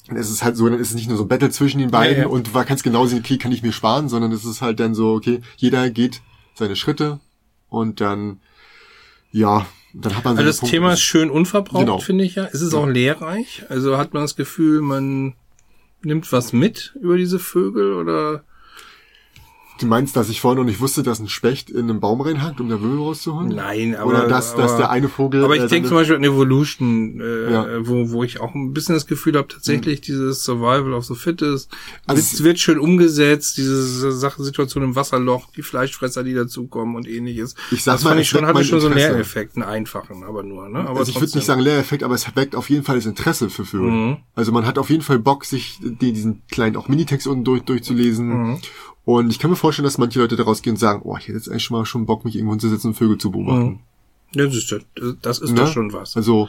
dann 0.08 0.16
ist 0.16 0.30
es 0.30 0.44
halt 0.44 0.56
so, 0.56 0.68
dann 0.68 0.78
ist 0.78 0.90
es 0.90 0.94
nicht 0.94 1.08
nur 1.08 1.18
so 1.18 1.24
ein 1.24 1.28
Battle 1.28 1.50
zwischen 1.50 1.78
den 1.78 1.90
beiden 1.90 2.16
ja, 2.16 2.22
ja. 2.22 2.28
und 2.28 2.46
du 2.54 2.64
kannst 2.64 2.84
genau 2.84 3.06
sehen, 3.06 3.18
okay, 3.18 3.38
kann 3.38 3.52
ich 3.52 3.62
mir 3.62 3.72
sparen, 3.72 4.08
sondern 4.08 4.30
es 4.30 4.44
ist 4.44 4.62
halt 4.62 4.78
dann 4.78 4.94
so, 4.94 5.14
okay, 5.14 5.40
jeder 5.56 5.90
geht 5.90 6.22
seine 6.54 6.76
Schritte 6.76 7.18
und 7.68 8.00
dann, 8.00 8.40
ja, 9.32 9.66
dann 10.00 10.16
hat 10.16 10.24
man 10.24 10.36
also 10.36 10.46
das 10.46 10.58
Punkte. 10.58 10.76
Thema 10.76 10.92
ist 10.92 11.00
schön 11.00 11.30
unverbraucht, 11.30 11.80
genau. 11.80 11.98
finde 11.98 12.24
ich 12.24 12.34
ja. 12.34 12.48
Es 12.52 12.60
ist 12.60 12.72
ja. 12.72 12.78
auch 12.78 12.86
lehrreich. 12.86 13.64
Also 13.68 13.96
hat 13.96 14.14
man 14.14 14.24
das 14.24 14.36
Gefühl, 14.36 14.82
man 14.82 15.34
nimmt 16.02 16.30
was 16.32 16.52
mit 16.52 16.94
über 17.00 17.16
diese 17.16 17.38
Vögel 17.38 17.94
oder 17.94 18.44
Du 19.78 19.86
meinst, 19.86 20.16
dass 20.16 20.30
ich 20.30 20.40
vorher 20.40 20.58
noch 20.58 20.64
nicht 20.64 20.80
wusste, 20.80 21.02
dass 21.02 21.18
ein 21.18 21.28
Specht 21.28 21.68
in 21.68 21.90
einem 21.90 22.00
Baum 22.00 22.20
reinhackt, 22.20 22.60
um 22.60 22.68
da 22.68 22.80
Wirbel 22.80 22.98
rauszuholen? 22.98 23.48
Nein, 23.48 23.94
aber... 23.94 24.10
Oder 24.10 24.28
dass, 24.28 24.54
aber, 24.54 24.62
dass 24.62 24.76
der 24.76 24.90
eine 24.90 25.08
Vogel... 25.08 25.44
Aber 25.44 25.54
ich 25.54 25.62
äh, 25.64 25.68
denke 25.68 25.88
zum 25.88 25.98
Beispiel 25.98 26.16
an 26.16 26.24
Evolution, 26.24 27.20
äh, 27.20 27.52
ja. 27.52 27.86
wo, 27.86 28.10
wo 28.10 28.24
ich 28.24 28.40
auch 28.40 28.54
ein 28.54 28.72
bisschen 28.72 28.94
das 28.94 29.06
Gefühl 29.06 29.36
habe, 29.36 29.48
tatsächlich 29.48 30.00
mhm. 30.00 30.04
dieses 30.04 30.44
Survival 30.44 30.94
of 30.94 31.04
the 31.04 31.14
Fittest, 31.14 31.70
also 32.06 32.20
es 32.20 32.42
wird 32.42 32.58
schön 32.58 32.78
umgesetzt, 32.78 33.58
diese 33.58 34.12
Sache, 34.12 34.42
Situation 34.42 34.82
im 34.82 34.96
Wasserloch, 34.96 35.50
die 35.54 35.62
Fleischfresser, 35.62 36.24
die 36.24 36.34
dazukommen 36.34 36.96
und 36.96 37.06
ähnliches. 37.06 37.54
Ich 37.70 37.82
sag 37.82 37.94
das 37.94 38.04
mal, 38.04 38.10
fand 38.10 38.22
ich 38.22 38.28
schon, 38.28 38.46
hatte 38.46 38.64
schon 38.64 38.80
so 38.80 38.86
einen 38.86 38.96
Lehreffekt, 38.96 39.56
einen 39.56 39.64
einfachen, 39.64 40.24
aber 40.24 40.42
nur. 40.42 40.68
Ne? 40.68 40.80
Aber 40.80 41.00
also 41.00 41.10
ich 41.10 41.20
würde 41.20 41.36
nicht 41.36 41.46
sagen 41.46 41.60
Lehreffekt, 41.60 42.02
aber 42.02 42.14
es 42.14 42.34
weckt 42.34 42.56
auf 42.56 42.70
jeden 42.70 42.84
Fall 42.84 42.96
das 42.96 43.06
Interesse 43.06 43.50
für 43.50 43.64
Vögel. 43.64 43.90
Mhm. 43.90 44.16
Also 44.34 44.52
man 44.52 44.66
hat 44.66 44.78
auf 44.78 44.90
jeden 44.90 45.02
Fall 45.02 45.18
Bock, 45.18 45.44
sich 45.44 45.78
diesen 45.82 46.42
kleinen 46.50 46.76
auch 46.76 46.88
Minitext 46.88 47.26
unten 47.26 47.44
durch, 47.44 47.62
durchzulesen. 47.62 48.28
Mhm. 48.28 48.58
Und 49.06 49.30
ich 49.30 49.38
kann 49.38 49.50
mir 49.50 49.56
vorstellen, 49.56 49.84
dass 49.84 49.98
manche 49.98 50.18
Leute 50.18 50.34
daraus 50.34 50.62
gehen 50.62 50.72
und 50.72 50.78
sagen, 50.78 51.02
oh, 51.04 51.16
ich 51.16 51.28
hätte 51.28 51.38
jetzt 51.38 51.48
eigentlich 51.48 51.62
schon 51.62 51.78
mal 51.78 51.86
schon 51.86 52.06
Bock, 52.06 52.24
mich 52.24 52.34
irgendwo 52.34 52.54
hinzusetzen 52.54 52.90
und 52.90 52.94
Vögel 52.96 53.18
zu 53.18 53.30
beobachten. 53.30 53.78
Ja, 54.34 54.44
das 54.46 54.56
ist, 54.56 54.74
das 55.22 55.38
ist 55.38 55.50
ne? 55.50 55.60
doch 55.60 55.72
schon 55.72 55.92
was. 55.92 56.16
Also, 56.16 56.48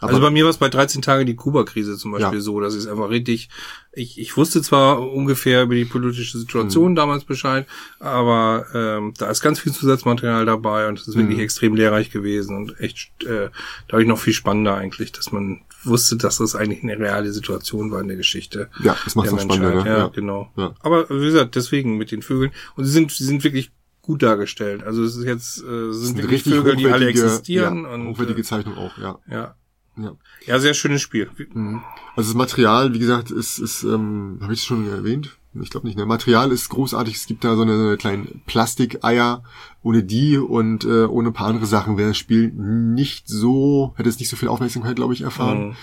also 0.00 0.20
bei 0.20 0.30
mir 0.30 0.44
war 0.44 0.50
es 0.50 0.58
bei 0.58 0.68
13 0.68 1.02
Tage 1.02 1.24
die 1.24 1.36
Kuba-Krise 1.36 1.96
zum 1.96 2.12
Beispiel 2.12 2.38
ja. 2.38 2.40
so, 2.40 2.60
dass 2.60 2.74
ich 2.74 2.88
einfach 2.88 3.10
richtig, 3.10 3.48
ich, 3.92 4.18
ich 4.18 4.36
wusste 4.36 4.62
zwar 4.62 5.00
ungefähr 5.00 5.62
über 5.62 5.74
die 5.74 5.84
politische 5.84 6.38
Situation 6.38 6.92
mhm. 6.92 6.96
damals 6.96 7.24
Bescheid, 7.24 7.66
aber 7.98 8.66
ähm, 8.74 9.14
da 9.18 9.30
ist 9.30 9.40
ganz 9.40 9.60
viel 9.60 9.72
Zusatzmaterial 9.72 10.44
dabei 10.44 10.88
und 10.88 10.98
es 10.98 11.08
ist 11.08 11.16
mhm. 11.16 11.20
wirklich 11.20 11.40
extrem 11.40 11.74
lehrreich 11.74 12.10
gewesen 12.10 12.56
und 12.56 12.78
echt 12.80 13.10
äh, 13.24 13.50
dadurch 13.88 14.06
noch 14.06 14.18
viel 14.18 14.34
spannender 14.34 14.74
eigentlich, 14.74 15.12
dass 15.12 15.32
man 15.32 15.62
wusste, 15.84 16.16
dass 16.16 16.38
das 16.38 16.54
eigentlich 16.54 16.82
eine 16.82 16.98
reale 16.98 17.32
Situation 17.32 17.90
war 17.90 18.00
in 18.00 18.08
der 18.08 18.16
Geschichte. 18.16 18.68
Ja, 18.82 18.96
das 19.04 19.14
macht 19.14 19.32
es 19.32 19.42
spannender. 19.42 19.86
Ja, 19.86 19.98
ja, 19.98 20.08
genau. 20.08 20.50
Ja. 20.56 20.74
Aber 20.80 21.08
wie 21.08 21.26
gesagt, 21.26 21.54
deswegen 21.54 21.96
mit 21.96 22.10
den 22.10 22.22
Vögeln. 22.22 22.52
Und 22.74 22.84
sie 22.84 22.90
sind, 22.90 23.12
sie 23.12 23.24
sind 23.24 23.44
wirklich 23.44 23.70
gut 24.02 24.22
dargestellt. 24.22 24.82
Also 24.84 25.02
es 25.02 25.16
ist 25.16 25.24
jetzt 25.24 25.58
äh, 25.58 25.92
sind, 25.92 25.94
sind 25.94 26.18
wirklich 26.18 26.44
Vögel, 26.44 26.76
die 26.76 26.86
alle 26.86 27.08
existieren. 27.08 27.84
Ja, 27.84 27.90
und, 27.90 28.08
hochwertige 28.08 28.40
äh, 28.40 28.44
Zeichnung 28.44 28.76
auch, 28.76 28.96
ja. 28.98 29.18
Ja. 29.30 29.56
Ja. 29.98 30.16
ja, 30.46 30.58
sehr 30.58 30.74
schönes 30.74 31.02
Spiel. 31.02 31.30
Mhm. 31.54 31.82
Also 32.16 32.30
das 32.30 32.36
Material, 32.36 32.92
wie 32.92 32.98
gesagt, 32.98 33.30
ist, 33.30 33.58
ist 33.58 33.82
ähm, 33.82 34.38
habe 34.42 34.52
ich 34.52 34.62
schon 34.62 34.88
erwähnt? 34.88 35.38
Ich 35.62 35.70
glaube 35.70 35.86
nicht. 35.86 35.96
Ne? 35.96 36.04
Material 36.04 36.52
ist 36.52 36.68
großartig. 36.68 37.14
Es 37.14 37.26
gibt 37.26 37.44
da 37.44 37.56
so 37.56 37.62
eine, 37.62 37.76
so 37.76 37.86
eine 37.86 37.96
kleinen 37.96 38.42
Plastikeier. 38.46 39.42
Ohne 39.82 40.02
die 40.02 40.36
und 40.36 40.84
äh, 40.84 41.04
ohne 41.04 41.28
ein 41.28 41.32
paar 41.32 41.46
andere 41.46 41.66
Sachen 41.66 41.96
wäre 41.96 42.08
das 42.08 42.18
Spiel 42.18 42.52
nicht 42.52 43.28
so, 43.28 43.94
hätte 43.96 44.08
es 44.08 44.18
nicht 44.18 44.28
so 44.28 44.36
viel 44.36 44.48
Aufmerksamkeit, 44.48 44.96
glaube 44.96 45.14
ich, 45.14 45.22
erfahren. 45.22 45.68
Mhm. 45.68 45.76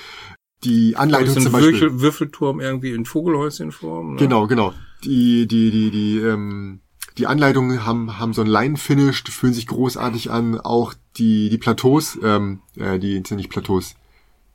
Die 0.63 0.95
Anleitung 0.95 1.41
zum 1.41 1.51
Beispiel. 1.51 1.73
Würfel, 1.73 2.01
Würfelturm 2.01 2.59
irgendwie 2.59 2.91
in 2.91 3.05
Vogelhäuschenform. 3.05 4.13
Ne? 4.13 4.19
Genau, 4.19 4.47
genau. 4.47 4.73
Die, 5.03 5.47
die, 5.47 5.71
die, 5.71 5.91
die, 5.91 6.19
ähm, 6.19 6.81
die 7.17 7.27
Anleitungen 7.27 7.85
haben, 7.85 8.17
haben 8.17 8.33
so 8.33 8.41
ein 8.41 8.47
Line-Finish, 8.47 9.23
fühlen 9.23 9.53
sich 9.53 9.67
großartig 9.67 10.31
an. 10.31 10.59
Auch 10.59 10.93
die, 11.17 11.49
die 11.49 11.57
Plateaus, 11.57 12.17
ähm, 12.23 12.61
äh, 12.77 12.99
die 12.99 13.21
sind 13.25 13.37
nicht 13.37 13.49
Plateaus, 13.49 13.95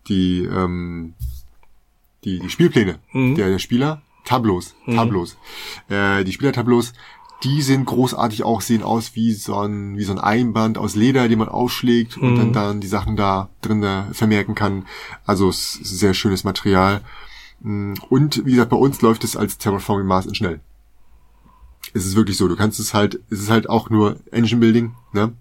die, 0.09 0.45
ähm, 0.45 1.15
die, 2.25 2.41
die 2.41 2.50
Spielpläne 2.50 2.99
mhm. 3.12 3.35
der, 3.35 3.49
der 3.49 3.59
Spieler, 3.59 4.03
Tableaus, 4.25 4.75
mhm. 4.87 4.97
Tableaus. 4.97 5.37
Äh, 5.88 6.25
die 6.25 6.33
Spielertableaus, 6.33 6.93
die 7.45 7.62
sind 7.62 7.85
großartig 7.85 8.43
auch, 8.43 8.61
sehen 8.61 8.83
aus 8.83 9.15
wie 9.15 9.33
so 9.33 9.59
ein, 9.61 9.97
wie 9.97 10.05
so 10.05 10.12
ein 10.12 10.19
Einband 10.19 10.77
aus 10.77 10.97
Leder, 10.97 11.29
den 11.29 11.38
man 11.38 11.49
aufschlägt 11.49 12.17
mhm. 12.17 12.29
und 12.29 12.37
dann, 12.37 12.49
mhm. 12.49 12.53
dann 12.53 12.81
die 12.81 12.88
Sachen 12.88 13.17
da 13.17 13.49
drin 13.61 13.83
äh, 13.83 14.12
vermerken 14.12 14.55
kann. 14.55 14.87
Also 15.25 15.49
es 15.49 15.77
ist 15.77 15.99
sehr 15.99 16.15
schönes 16.15 16.45
Material. 16.45 17.03
Mm, 17.61 17.95
und 18.09 18.45
wie 18.45 18.53
gesagt, 18.53 18.71
bei 18.71 18.77
uns 18.77 19.00
läuft 19.03 19.25
es 19.25 19.37
als 19.37 19.59
Terraforming 19.59 20.07
Mars 20.07 20.27
in 20.27 20.35
schnell. 20.35 20.61
Es 21.95 22.07
ist 22.07 22.17
wirklich 22.17 22.37
so, 22.37 22.49
du 22.49 22.57
kannst 22.57 22.81
es 22.81 22.93
halt, 22.93 23.21
es 23.31 23.41
ist 23.41 23.50
halt 23.50 23.69
auch 23.69 23.88
nur 23.88 24.17
Engine 24.31 24.61
Building, 24.61 24.95
ne? 25.12 25.33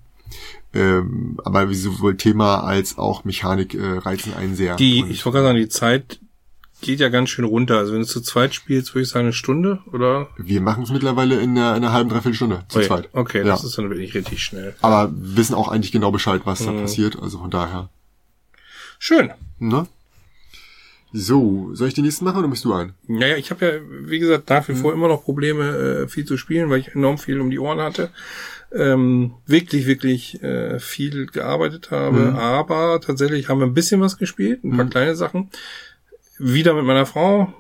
Ähm, 0.74 1.40
aber 1.44 1.70
wie 1.70 1.76
sowohl 1.76 2.18
Thema 2.18 2.64
als 2.64 2.98
auch 2.98 3.24
Mechanik 3.24 3.74
äh, 3.74 3.98
reizen 3.98 4.34
einen 4.34 4.56
sehr. 4.56 4.76
Die, 4.76 5.06
ich 5.10 5.26
wollte 5.26 5.38
gerade 5.38 5.48
sagen, 5.48 5.58
die 5.58 5.70
Zeit 5.70 6.20
geht 6.82 7.00
ja 7.00 7.10
ganz 7.10 7.30
schön 7.30 7.46
runter. 7.46 7.78
Also 7.78 7.94
wenn 7.94 8.02
du 8.02 8.08
zu 8.08 8.22
zweit 8.22 8.54
spielst, 8.54 8.94
würde 8.94 9.04
ich 9.04 9.10
sagen 9.10 9.26
eine 9.26 9.34
Stunde, 9.34 9.80
oder? 9.92 10.30
Wir 10.38 10.62
machen 10.62 10.84
es 10.84 10.92
mittlerweile 10.92 11.40
in 11.40 11.52
einer, 11.52 11.76
in 11.76 11.84
einer 11.84 11.94
halben, 11.94 12.10
dreiviertel 12.10 12.36
Stunde 12.36 12.64
zu 12.68 12.80
oh 12.80 12.82
zweit. 12.84 13.10
Okay, 13.14 13.40
ja. 13.40 13.46
das 13.46 13.64
ist 13.64 13.78
dann 13.78 13.90
wirklich 13.90 14.14
richtig 14.14 14.44
schnell. 14.44 14.76
Aber 14.82 15.12
wissen 15.14 15.56
auch 15.56 15.70
eigentlich 15.70 15.92
genau 15.92 16.12
Bescheid, 16.12 16.42
was 16.46 16.62
mhm. 16.62 16.66
da 16.66 16.72
passiert. 16.74 17.20
Also 17.20 17.40
von 17.40 17.50
daher. 17.50 17.90
Schön. 19.00 19.32
Ne? 19.60 19.88
So, 21.14 21.70
soll 21.74 21.88
ich 21.88 21.94
den 21.94 22.04
nächsten 22.04 22.26
machen 22.26 22.40
oder 22.40 22.48
bist 22.50 22.66
du 22.66 22.74
ein? 22.74 22.94
Naja, 23.08 23.38
ich 23.38 23.50
habe 23.50 23.66
ja, 23.66 23.72
wie 24.10 24.20
gesagt, 24.20 24.50
nach 24.50 24.68
wie 24.68 24.74
mhm. 24.74 24.78
vor 24.78 24.94
immer 24.94 25.08
noch 25.08 25.24
Probleme, 25.24 26.04
äh, 26.04 26.08
viel 26.08 26.26
zu 26.26 26.38
spielen, 26.38 26.70
weil 26.70 26.80
ich 26.80 26.96
enorm 26.96 27.18
viel 27.18 27.40
um 27.40 27.50
die 27.50 27.60
Ohren 27.60 27.80
hatte. 27.80 28.10
Ähm, 28.74 29.34
wirklich, 29.46 29.86
wirklich 29.86 30.44
äh, 30.44 30.80
viel 30.80 31.28
gearbeitet 31.28 31.92
habe. 31.92 32.32
Mhm. 32.32 32.36
Aber 32.36 33.00
tatsächlich 33.00 33.48
haben 33.48 33.60
wir 33.60 33.68
ein 33.68 33.74
bisschen 33.74 34.02
was 34.02 34.18
gespielt, 34.18 34.64
ein 34.64 34.76
paar 34.76 34.86
mhm. 34.86 34.90
kleine 34.90 35.16
Sachen 35.16 35.50
wieder 36.38 36.74
mit 36.74 36.86
meiner 36.86 37.06
Frau, 37.06 37.54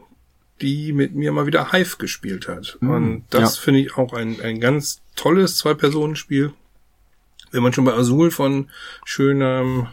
die 0.61 0.93
mit 0.93 1.15
mir 1.15 1.31
mal 1.31 1.45
wieder 1.45 1.71
Hive 1.71 1.97
gespielt 1.97 2.47
hat. 2.47 2.77
Mhm, 2.79 2.89
Und 2.89 3.23
das 3.29 3.55
ja. 3.55 3.61
finde 3.61 3.81
ich 3.81 3.97
auch 3.97 4.13
ein, 4.13 4.41
ein 4.41 4.59
ganz 4.59 5.01
tolles 5.15 5.57
Zwei-Personen-Spiel. 5.57 6.53
Wenn 7.51 7.63
man 7.63 7.73
schon 7.73 7.85
bei 7.85 7.93
Azul 7.93 8.31
von 8.31 8.69
schönem 9.05 9.87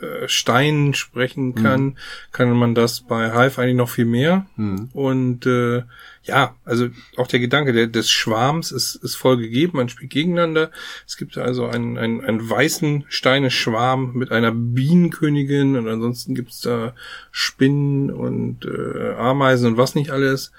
äh, 0.00 0.28
Steinen 0.28 0.94
sprechen 0.94 1.54
kann, 1.54 1.82
mhm. 1.82 1.96
kann 2.32 2.50
man 2.52 2.74
das 2.74 3.00
bei 3.00 3.32
Hive 3.32 3.60
eigentlich 3.60 3.76
noch 3.76 3.88
viel 3.88 4.04
mehr. 4.04 4.46
Mhm. 4.56 4.90
Und 4.92 5.46
äh, 5.46 5.82
ja, 6.24 6.54
also 6.64 6.88
auch 7.16 7.26
der 7.26 7.40
Gedanke 7.40 7.72
der, 7.72 7.88
des 7.88 8.10
Schwarms 8.10 8.70
ist, 8.70 8.94
ist 8.96 9.16
voll 9.16 9.38
gegeben, 9.38 9.78
man 9.78 9.88
spielt 9.88 10.10
gegeneinander. 10.10 10.70
Es 11.06 11.16
gibt 11.16 11.36
also 11.36 11.66
einen, 11.66 11.98
einen, 11.98 12.20
einen 12.24 12.48
weißen 12.48 13.04
Steineschwarm 13.08 14.12
mit 14.14 14.30
einer 14.30 14.52
Bienenkönigin 14.52 15.76
und 15.76 15.88
ansonsten 15.88 16.34
gibt's 16.34 16.60
da 16.60 16.94
Spinnen 17.30 18.10
und 18.10 18.64
äh, 18.64 19.14
Ameisen 19.14 19.68
und 19.68 19.76
was 19.76 19.94
nicht 19.94 20.10
alles. 20.10 20.52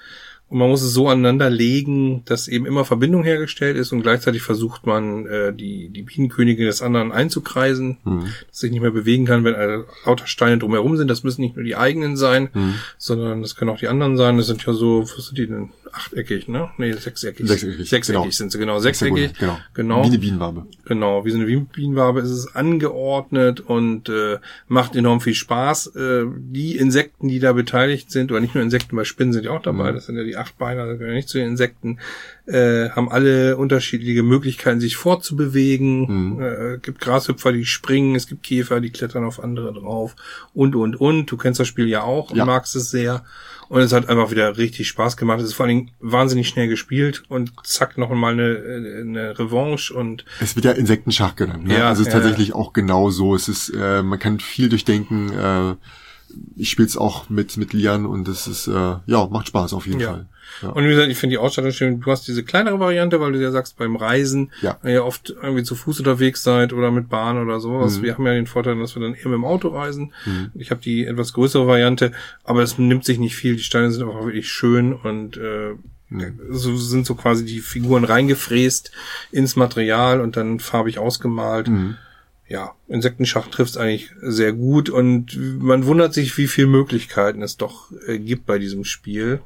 Und 0.48 0.58
man 0.58 0.68
muss 0.68 0.82
es 0.82 0.92
so 0.92 1.08
aneinander 1.08 1.50
legen, 1.50 2.22
dass 2.26 2.48
eben 2.48 2.66
immer 2.66 2.84
Verbindung 2.84 3.24
hergestellt 3.24 3.76
ist 3.76 3.92
und 3.92 4.02
gleichzeitig 4.02 4.42
versucht 4.42 4.86
man, 4.86 5.26
äh, 5.26 5.52
die, 5.52 5.88
die 5.88 6.02
Bienenkönigin 6.02 6.66
des 6.66 6.82
anderen 6.82 7.12
einzukreisen, 7.12 7.98
mhm. 8.04 8.26
dass 8.48 8.60
sich 8.60 8.70
nicht 8.70 8.82
mehr 8.82 8.90
bewegen 8.90 9.24
kann, 9.24 9.44
wenn 9.44 9.54
äh, 9.54 9.78
lauter 10.04 10.26
Steine 10.26 10.58
drumherum 10.58 10.96
sind. 10.96 11.08
Das 11.08 11.24
müssen 11.24 11.40
nicht 11.40 11.56
nur 11.56 11.64
die 11.64 11.76
eigenen 11.76 12.16
sein, 12.16 12.50
mhm. 12.52 12.74
sondern 12.98 13.42
das 13.42 13.56
können 13.56 13.70
auch 13.70 13.78
die 13.78 13.88
anderen 13.88 14.16
sein. 14.16 14.36
Das 14.36 14.46
sind 14.46 14.64
ja 14.64 14.72
so, 14.74 15.02
was 15.02 15.26
sind 15.26 15.38
die 15.38 15.46
denn? 15.46 15.70
achteckig, 15.94 16.48
ne? 16.48 16.70
Nee, 16.76 16.92
sechseckig. 16.92 17.46
Sechseckig, 17.46 17.88
sechseckig 17.88 18.20
genau. 18.20 18.30
sind 18.30 18.52
sie, 18.52 18.58
genau. 18.58 18.78
Sechseckig. 18.78 19.32
Genau. 19.38 19.58
genau. 19.74 20.02
Wie 20.02 20.08
eine 20.08 20.18
Bienenwabe. 20.18 20.66
Genau, 20.84 21.24
wie 21.24 21.30
so 21.30 21.38
eine 21.38 21.46
Bienenwabe 21.46 22.20
ist 22.20 22.30
es 22.30 22.54
angeordnet 22.54 23.60
und 23.60 24.08
äh, 24.08 24.38
macht 24.68 24.96
enorm 24.96 25.20
viel 25.20 25.34
Spaß. 25.34 25.94
Äh, 25.94 26.24
die 26.36 26.76
Insekten, 26.76 27.28
die 27.28 27.38
da 27.38 27.52
beteiligt 27.52 28.10
sind, 28.10 28.32
oder 28.32 28.40
nicht 28.40 28.54
nur 28.54 28.64
Insekten, 28.64 28.96
bei 28.96 29.04
Spinnen 29.04 29.32
sind 29.32 29.44
ja 29.44 29.52
auch 29.52 29.62
dabei, 29.62 29.90
mhm. 29.90 29.94
das 29.94 30.06
sind 30.06 30.16
ja 30.16 30.24
die 30.24 30.33
Achtbeiner, 30.36 30.86
das 30.86 30.98
gehören 30.98 31.12
ja 31.12 31.16
nicht 31.16 31.28
zu 31.28 31.38
den 31.38 31.48
Insekten, 31.48 31.98
äh, 32.46 32.90
haben 32.90 33.10
alle 33.10 33.56
unterschiedliche 33.56 34.22
Möglichkeiten, 34.22 34.80
sich 34.80 34.96
fortzubewegen. 34.96 36.34
Mhm. 36.34 36.42
Äh, 36.42 36.78
gibt 36.78 37.00
Grashüpfer, 37.00 37.52
die 37.52 37.64
springen, 37.64 38.14
es 38.14 38.26
gibt 38.26 38.42
Käfer, 38.42 38.80
die 38.80 38.90
klettern 38.90 39.24
auf 39.24 39.42
andere 39.42 39.72
drauf 39.72 40.16
und, 40.52 40.74
und, 40.76 41.00
und. 41.00 41.30
Du 41.30 41.36
kennst 41.36 41.60
das 41.60 41.68
Spiel 41.68 41.88
ja 41.88 42.02
auch 42.02 42.30
und 42.30 42.36
ja. 42.36 42.44
magst 42.44 42.76
es 42.76 42.90
sehr. 42.90 43.24
Und 43.68 43.80
es 43.80 43.92
hat 43.92 44.08
einfach 44.08 44.30
wieder 44.30 44.56
richtig 44.58 44.88
Spaß 44.88 45.16
gemacht. 45.16 45.40
Es 45.40 45.46
ist 45.46 45.54
vor 45.54 45.66
allen 45.66 45.76
Dingen 45.76 45.90
wahnsinnig 46.00 46.48
schnell 46.48 46.68
gespielt 46.68 47.24
und 47.28 47.52
zack, 47.64 47.96
noch 47.96 48.10
mal 48.10 48.32
eine, 48.32 49.00
eine 49.00 49.38
Revanche 49.38 49.94
und. 49.94 50.24
Es 50.40 50.54
wird 50.54 50.66
ja 50.66 50.72
Insektenschach 50.72 51.34
genannt, 51.34 51.66
ne? 51.66 51.78
Ja, 51.78 51.88
also 51.88 52.02
es 52.02 52.08
ist 52.08 52.14
ja. 52.14 52.20
tatsächlich 52.20 52.54
auch 52.54 52.72
genau 52.72 53.10
so. 53.10 53.34
Es 53.34 53.48
ist, 53.48 53.70
äh, 53.70 54.02
man 54.02 54.18
kann 54.18 54.38
viel 54.38 54.68
durchdenken, 54.68 55.32
äh, 55.32 55.74
ich 56.56 56.70
spiele 56.70 56.88
es 56.88 56.96
auch 56.96 57.28
mit 57.28 57.56
mit 57.56 57.72
Lian 57.72 58.06
und 58.06 58.28
es 58.28 58.46
ist 58.46 58.66
äh, 58.66 58.96
ja 59.06 59.28
macht 59.30 59.48
Spaß 59.48 59.72
auf 59.72 59.86
jeden 59.86 60.00
ja. 60.00 60.10
Fall. 60.12 60.26
Ja. 60.62 60.68
Und 60.70 60.84
wie 60.84 60.88
gesagt, 60.88 61.10
ich 61.10 61.18
finde 61.18 61.34
die 61.34 61.38
Ausstattung 61.38 61.72
schön. 61.72 62.00
Du 62.00 62.10
hast 62.10 62.26
diese 62.28 62.44
kleinere 62.44 62.78
Variante, 62.78 63.20
weil 63.20 63.32
du 63.32 63.40
ja 63.40 63.50
sagst, 63.50 63.76
beim 63.76 63.96
Reisen, 63.96 64.52
ja. 64.62 64.78
wenn 64.82 64.92
ihr 64.92 65.04
oft 65.04 65.30
irgendwie 65.30 65.62
zu 65.62 65.74
Fuß 65.74 66.00
unterwegs 66.00 66.42
seid 66.42 66.72
oder 66.72 66.90
mit 66.90 67.08
Bahn 67.08 67.38
oder 67.38 67.60
sowas. 67.60 67.98
Mhm. 67.98 68.02
Wir 68.02 68.14
haben 68.14 68.26
ja 68.26 68.34
den 68.34 68.46
Vorteil, 68.46 68.78
dass 68.78 68.94
wir 68.94 69.02
dann 69.02 69.14
eher 69.14 69.28
mit 69.28 69.34
dem 69.34 69.44
Auto 69.44 69.68
reisen. 69.68 70.12
Mhm. 70.26 70.50
Ich 70.54 70.70
habe 70.70 70.80
die 70.80 71.04
etwas 71.04 71.32
größere 71.32 71.66
Variante, 71.66 72.12
aber 72.44 72.62
es 72.62 72.78
nimmt 72.78 73.04
sich 73.04 73.18
nicht 73.18 73.36
viel. 73.36 73.56
Die 73.56 73.62
Steine 73.62 73.90
sind 73.90 74.06
einfach 74.06 74.24
wirklich 74.24 74.48
schön 74.48 74.92
und 74.92 75.36
äh, 75.36 75.74
mhm. 76.08 76.40
so 76.50 76.76
sind 76.76 77.06
so 77.06 77.14
quasi 77.14 77.44
die 77.44 77.60
Figuren 77.60 78.04
reingefräst 78.04 78.92
ins 79.32 79.56
Material 79.56 80.20
und 80.20 80.36
dann 80.36 80.60
farbig 80.60 80.98
ausgemalt. 80.98 81.68
Mhm 81.68 81.96
ja, 82.48 82.74
Insektenschach 82.88 83.48
trifft 83.48 83.78
eigentlich 83.78 84.10
sehr 84.20 84.52
gut 84.52 84.90
und 84.90 85.38
man 85.60 85.86
wundert 85.86 86.12
sich, 86.12 86.36
wie 86.36 86.46
viele 86.46 86.66
Möglichkeiten 86.66 87.42
es 87.42 87.56
doch 87.56 87.90
äh, 88.06 88.18
gibt 88.18 88.46
bei 88.46 88.58
diesem 88.58 88.84
Spiel. 88.84 89.40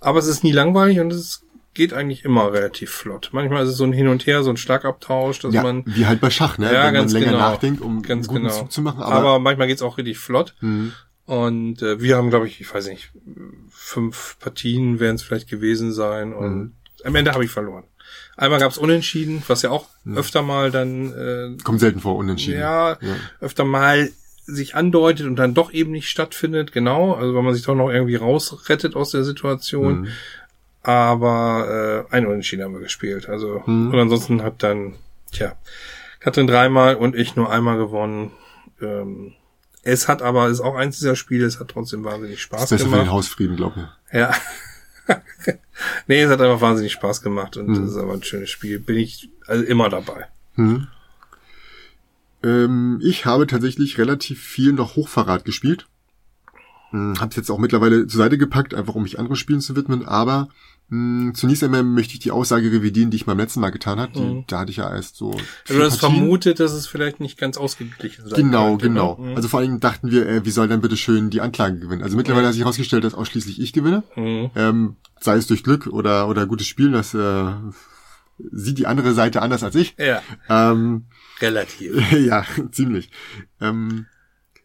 Aber 0.00 0.18
es 0.18 0.26
ist 0.26 0.42
nie 0.42 0.52
langweilig 0.52 1.00
und 1.00 1.12
es 1.12 1.42
geht 1.74 1.92
eigentlich 1.92 2.24
immer 2.24 2.52
relativ 2.52 2.90
flott. 2.90 3.30
Manchmal 3.32 3.64
ist 3.64 3.70
es 3.70 3.76
so 3.76 3.84
ein 3.84 3.92
Hin 3.92 4.08
und 4.08 4.26
Her, 4.26 4.42
so 4.42 4.50
ein 4.50 4.56
Schlagabtausch, 4.56 5.38
dass 5.40 5.54
ja, 5.54 5.62
man. 5.62 5.84
Wie 5.86 6.06
halt 6.06 6.20
bei 6.20 6.30
Schach, 6.30 6.58
ne? 6.58 6.72
Ja, 6.72 6.86
Wenn 6.86 6.94
ganz 6.94 7.12
man 7.12 7.22
länger 7.22 7.32
genau, 7.32 7.50
nachdenkt, 7.50 7.80
um 7.80 8.02
ganz 8.02 8.28
einen 8.28 8.38
guten 8.38 8.48
genau. 8.48 8.62
Zug 8.62 8.72
zu 8.72 8.82
machen. 8.82 9.02
Aber, 9.02 9.16
aber 9.16 9.38
manchmal 9.38 9.68
geht's 9.68 9.82
auch 9.82 9.98
richtig 9.98 10.18
flott. 10.18 10.54
Mhm. 10.60 10.92
Und 11.26 11.80
äh, 11.82 12.00
wir 12.00 12.16
haben, 12.16 12.30
glaube 12.30 12.48
ich, 12.48 12.60
ich 12.60 12.74
weiß 12.74 12.88
nicht, 12.88 13.12
fünf 13.70 14.36
Partien 14.40 14.98
werden 14.98 15.14
es 15.14 15.22
vielleicht 15.22 15.48
gewesen 15.48 15.92
sein. 15.92 16.32
Und 16.32 16.58
mhm. 16.58 16.72
am 17.04 17.14
Ende 17.14 17.32
habe 17.32 17.44
ich 17.44 17.50
verloren. 17.50 17.84
Einmal 18.40 18.58
gab's 18.58 18.78
Unentschieden, 18.78 19.42
was 19.48 19.60
ja 19.60 19.68
auch 19.68 19.86
mhm. 20.04 20.16
öfter 20.16 20.40
mal 20.40 20.70
dann 20.70 21.12
äh, 21.12 21.62
kommt 21.62 21.78
selten 21.78 22.00
vor 22.00 22.16
Unentschieden. 22.16 22.58
Ja, 22.58 22.92
ja, 22.92 23.16
öfter 23.40 23.64
mal 23.64 24.10
sich 24.46 24.74
andeutet 24.74 25.26
und 25.26 25.36
dann 25.36 25.52
doch 25.52 25.70
eben 25.74 25.90
nicht 25.90 26.08
stattfindet, 26.08 26.72
genau, 26.72 27.12
also 27.12 27.34
wenn 27.34 27.44
man 27.44 27.52
sich 27.52 27.64
doch 27.64 27.74
noch 27.74 27.90
irgendwie 27.90 28.16
rausrettet 28.16 28.96
aus 28.96 29.10
der 29.10 29.24
Situation. 29.24 30.00
Mhm. 30.00 30.08
Aber 30.82 32.06
äh, 32.10 32.14
ein 32.14 32.26
Unentschieden 32.26 32.64
haben 32.64 32.72
wir 32.72 32.80
gespielt. 32.80 33.28
Also 33.28 33.62
mhm. 33.66 33.92
und 33.92 33.98
ansonsten 33.98 34.42
hat 34.42 34.62
dann, 34.62 34.94
tja, 35.32 35.52
Katrin 36.18 36.46
dreimal 36.46 36.94
und 36.94 37.14
ich 37.14 37.36
nur 37.36 37.52
einmal 37.52 37.76
gewonnen. 37.76 38.32
Ähm, 38.80 39.34
es 39.82 40.08
hat 40.08 40.22
aber, 40.22 40.48
ist 40.48 40.62
auch 40.62 40.76
eins 40.76 40.98
dieser 40.98 41.14
Spiele, 41.14 41.44
es 41.44 41.60
hat 41.60 41.68
trotzdem 41.68 42.04
wahnsinnig 42.04 42.40
Spaß 42.40 42.62
das 42.62 42.72
ist 42.72 42.78
besser 42.78 42.84
gemacht. 42.84 43.00
für 43.00 43.04
den 43.04 43.12
Hausfrieden, 43.12 43.56
glaube 43.56 43.90
ich. 44.10 44.18
Ja. 44.18 44.32
nee, 46.06 46.22
es 46.22 46.30
hat 46.30 46.40
einfach 46.40 46.60
wahnsinnig 46.60 46.92
Spaß 46.92 47.22
gemacht 47.22 47.56
und 47.56 47.68
mhm. 47.68 47.84
es 47.84 47.92
ist 47.92 47.96
aber 47.96 48.14
ein 48.14 48.22
schönes 48.22 48.50
Spiel. 48.50 48.78
Bin 48.78 48.96
ich 48.96 49.30
also 49.46 49.64
immer 49.64 49.88
dabei. 49.88 50.26
Mhm. 50.56 50.88
Ähm, 52.42 53.00
ich 53.02 53.26
habe 53.26 53.46
tatsächlich 53.46 53.98
relativ 53.98 54.42
viel 54.42 54.72
noch 54.72 54.96
Hochverrat 54.96 55.44
gespielt. 55.44 55.86
Hm, 56.90 57.20
Habe 57.20 57.30
es 57.30 57.36
jetzt 57.36 57.50
auch 57.50 57.58
mittlerweile 57.58 58.06
zur 58.06 58.18
Seite 58.18 58.38
gepackt, 58.38 58.74
einfach 58.74 58.94
um 58.94 59.02
mich 59.02 59.18
anderen 59.18 59.36
Spielen 59.36 59.60
zu 59.60 59.76
widmen. 59.76 60.04
Aber 60.04 60.48
zunächst 61.34 61.62
einmal 61.62 61.84
möchte 61.84 62.14
ich 62.14 62.20
die 62.20 62.32
Aussage 62.32 62.72
revidieren, 62.72 63.10
die 63.10 63.18
ich 63.18 63.26
beim 63.26 63.38
letzten 63.38 63.60
Mal 63.60 63.70
getan 63.70 64.00
habe. 64.00 64.18
Mhm. 64.18 64.44
Da 64.48 64.60
hatte 64.60 64.72
ich 64.72 64.78
ja 64.78 64.92
erst 64.92 65.16
so. 65.16 65.36
Du 65.68 65.80
hast 65.82 66.00
vermutet, 66.00 66.58
dass 66.58 66.72
es 66.72 66.88
vielleicht 66.88 67.20
nicht 67.20 67.38
ganz 67.38 67.56
ausgeglichen 67.56 68.26
sein 68.26 68.36
Genau, 68.36 68.70
könnte, 68.70 68.86
ne? 68.86 68.94
genau. 68.94 69.16
Mhm. 69.16 69.36
Also 69.36 69.48
vor 69.48 69.60
allem 69.60 69.78
dachten 69.78 70.10
wir, 70.10 70.26
äh, 70.26 70.44
wie 70.44 70.50
soll 70.50 70.66
dann 70.66 70.80
bitte 70.80 70.96
schön 70.96 71.30
die 71.30 71.40
Anklage 71.40 71.78
gewinnen? 71.78 72.02
Also 72.02 72.16
mittlerweile 72.16 72.42
mhm. 72.42 72.48
hat 72.48 72.54
sich 72.54 72.62
herausgestellt, 72.62 73.04
dass 73.04 73.14
ausschließlich 73.14 73.60
ich 73.60 73.72
gewinne. 73.72 74.02
Mhm. 74.16 74.50
Ähm, 74.56 74.96
sei 75.20 75.36
es 75.36 75.46
durch 75.46 75.62
Glück 75.62 75.86
oder 75.86 76.28
oder 76.28 76.46
gutes 76.46 76.66
Spiel, 76.66 76.90
das 76.90 77.14
äh, 77.14 77.52
sieht 78.50 78.78
die 78.78 78.86
andere 78.86 79.14
Seite 79.14 79.42
anders 79.42 79.62
als 79.62 79.76
ich. 79.76 79.94
Ja. 79.96 80.22
Ähm, 80.48 81.06
Relativ. 81.40 82.12
ja, 82.18 82.44
ziemlich. 82.72 83.10
Ähm, 83.60 84.06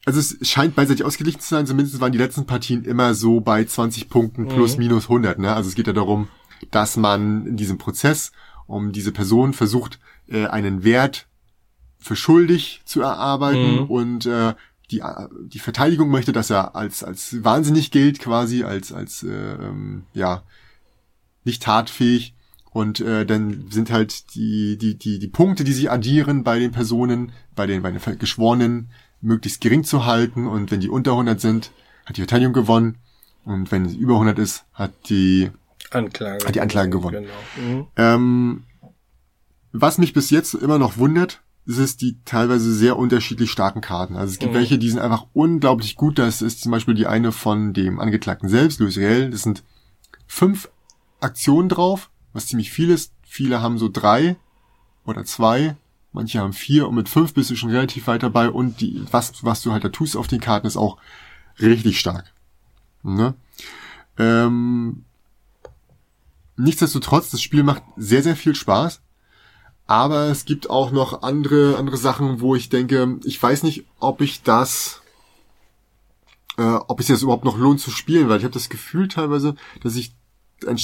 also 0.06 0.20
es 0.20 0.38
scheint 0.48 0.76
beidseitig 0.76 1.04
ausgeglichen 1.04 1.42
zu 1.42 1.50
sein. 1.50 1.66
Zumindest 1.66 2.00
waren 2.00 2.12
die 2.12 2.18
letzten 2.18 2.46
Partien 2.46 2.86
immer 2.86 3.14
so 3.16 3.42
bei 3.42 3.64
20 3.66 4.10
Punkten 4.10 4.48
plus 4.48 4.78
mhm. 4.78 4.84
minus 4.84 5.04
100. 5.06 5.40
Ne? 5.40 5.54
Also 5.54 5.70
es 5.70 5.76
geht 5.76 5.88
ja 5.88 5.94
darum, 5.94 6.28
dass 6.72 6.96
man 6.96 7.46
in 7.48 7.58
diesem 7.58 7.78
Prozess 7.78 8.32
um 8.68 8.92
diese 8.92 9.12
Person 9.12 9.54
versucht, 9.54 10.00
äh, 10.28 10.46
einen 10.46 10.84
Wert 10.84 11.28
für 12.00 12.16
schuldig 12.16 12.82
zu 12.86 13.02
erarbeiten 13.02 13.82
mhm. 13.82 13.86
und 13.86 14.26
äh, 14.26 14.54
die, 14.92 15.02
die 15.48 15.60
Verteidigung 15.60 16.10
möchte, 16.10 16.32
dass 16.32 16.52
er 16.52 16.76
als, 16.76 17.04
als 17.04 17.44
wahnsinnig 17.44 17.90
gilt 17.90 18.20
quasi, 18.20 18.64
als, 18.64 18.94
als 18.94 19.24
äh, 19.24 19.30
ähm, 19.30 20.04
ja, 20.14 20.44
nicht 21.44 21.64
tatfähig 21.64 22.36
und 22.76 23.00
äh, 23.00 23.26
dann 23.26 23.68
sind 23.70 23.90
halt 23.90 24.36
die, 24.36 24.78
die, 24.78 24.98
die, 24.98 25.18
die 25.18 25.28
Punkte, 25.28 25.64
die 25.64 25.74
sich 25.74 25.90
addieren 25.90 26.44
bei 26.44 26.60
den 26.60 26.72
Personen, 26.72 27.32
bei 27.56 27.66
den, 27.66 27.82
bei 27.82 27.90
den 27.90 28.20
Geschworenen, 28.20 28.90
möglichst 29.26 29.62
gering 29.62 29.84
zu 29.84 30.06
halten. 30.06 30.48
Und 30.48 30.72
wenn 30.72 30.80
die 30.80 30.90
unter 30.90 31.12
100 31.12 31.40
sind, 31.40 31.72
hat 32.06 32.18
die 32.18 32.22
Verteidigung 32.22 32.54
gewonnen. 32.54 32.98
Und 33.44 33.72
wenn 33.72 33.86
es 33.86 33.94
über 33.94 34.14
100 34.14 34.40
ist, 34.40 34.66
hat 34.74 34.92
die 35.10 35.52
Anklage, 35.92 36.46
hat 36.46 36.56
die 36.56 36.62
Anklage 36.62 36.90
gewonnen. 36.90 37.26
Genau. 37.26 37.68
Mhm. 37.68 37.88
Ähm, 37.96 38.64
was 39.72 39.98
mich 39.98 40.14
bis 40.14 40.30
jetzt 40.30 40.54
immer 40.54 40.80
noch 40.80 40.98
wundert, 40.98 41.42
ist 41.66 41.78
es 41.78 41.98
die 41.98 42.18
teilweise 42.26 42.74
sehr 42.74 42.98
unterschiedlich 42.98 43.52
starken 43.52 43.82
Karten. 43.82 44.16
Also 44.16 44.34
es 44.34 44.40
gibt 44.40 44.54
mhm. 44.54 44.58
welche, 44.58 44.78
die 44.78 44.90
sind 44.90 45.00
einfach 45.00 45.26
unglaublich 45.34 45.96
gut. 45.96 46.18
Das 46.20 46.42
ist 46.42 46.62
zum 46.62 46.72
Beispiel 46.72 46.94
die 46.94 47.08
eine 47.08 47.32
von 47.32 47.74
dem 47.74 48.00
Angeklagten 48.00 48.50
selbst, 48.50 48.80
Louis 48.80 48.98
Riel. 48.98 49.32
Das 49.32 49.42
sind 49.42 49.64
fünf 50.28 50.70
Aktionen 51.20 51.70
drauf 51.70 52.10
was 52.36 52.48
ziemlich 52.48 52.70
viel 52.72 52.92
ist. 52.92 53.14
Viele 53.24 53.62
haben 53.62 53.80
so 53.80 53.90
drei 53.90 54.36
oder 55.06 55.24
zwei, 55.24 55.78
manche 56.16 56.40
haben 56.40 56.54
vier 56.54 56.88
und 56.88 56.96
mit 56.96 57.10
fünf 57.10 57.34
bist 57.34 57.52
du 57.52 57.56
schon 57.56 57.70
relativ 57.70 58.08
weit 58.08 58.24
dabei 58.24 58.50
und 58.50 58.82
die, 58.82 59.04
was, 59.12 59.44
was 59.44 59.62
du 59.62 59.72
halt 59.72 59.84
da 59.84 59.90
tust 59.90 60.18
auf 60.18 60.28
den 60.28 60.40
Karten 60.40 60.66
ist 60.66 60.78
auch 60.78 60.98
richtig 61.60 62.00
stark. 62.00 62.34
Ne? 63.04 63.36
Ähm, 64.18 65.04
nichtsdestotrotz, 66.56 67.30
das 67.30 67.42
Spiel 67.42 67.64
macht 67.64 67.84
sehr, 67.98 68.24
sehr 68.24 68.36
viel 68.36 68.56
Spaß. 68.56 69.02
Aber 69.88 70.30
es 70.30 70.46
gibt 70.46 70.70
auch 70.72 70.90
noch 70.90 71.22
andere, 71.22 71.78
andere 71.78 71.98
Sachen, 71.98 72.42
wo 72.42 72.56
ich 72.56 72.70
denke, 72.70 73.20
ich 73.24 73.42
weiß 73.42 73.62
nicht, 73.62 73.86
ob 74.00 74.22
ich 74.22 74.42
das, 74.42 75.02
äh, 76.58 76.64
ob 76.64 77.00
es 77.00 77.08
jetzt 77.08 77.22
überhaupt 77.22 77.46
noch 77.46 77.58
lohnt 77.58 77.82
zu 77.82 77.92
spielen, 77.92 78.28
weil 78.28 78.40
ich 78.40 78.46
habe 78.46 78.54
das 78.54 78.70
Gefühl 78.70 79.10
teilweise, 79.10 79.56
dass 79.84 79.96
ich 79.96 80.16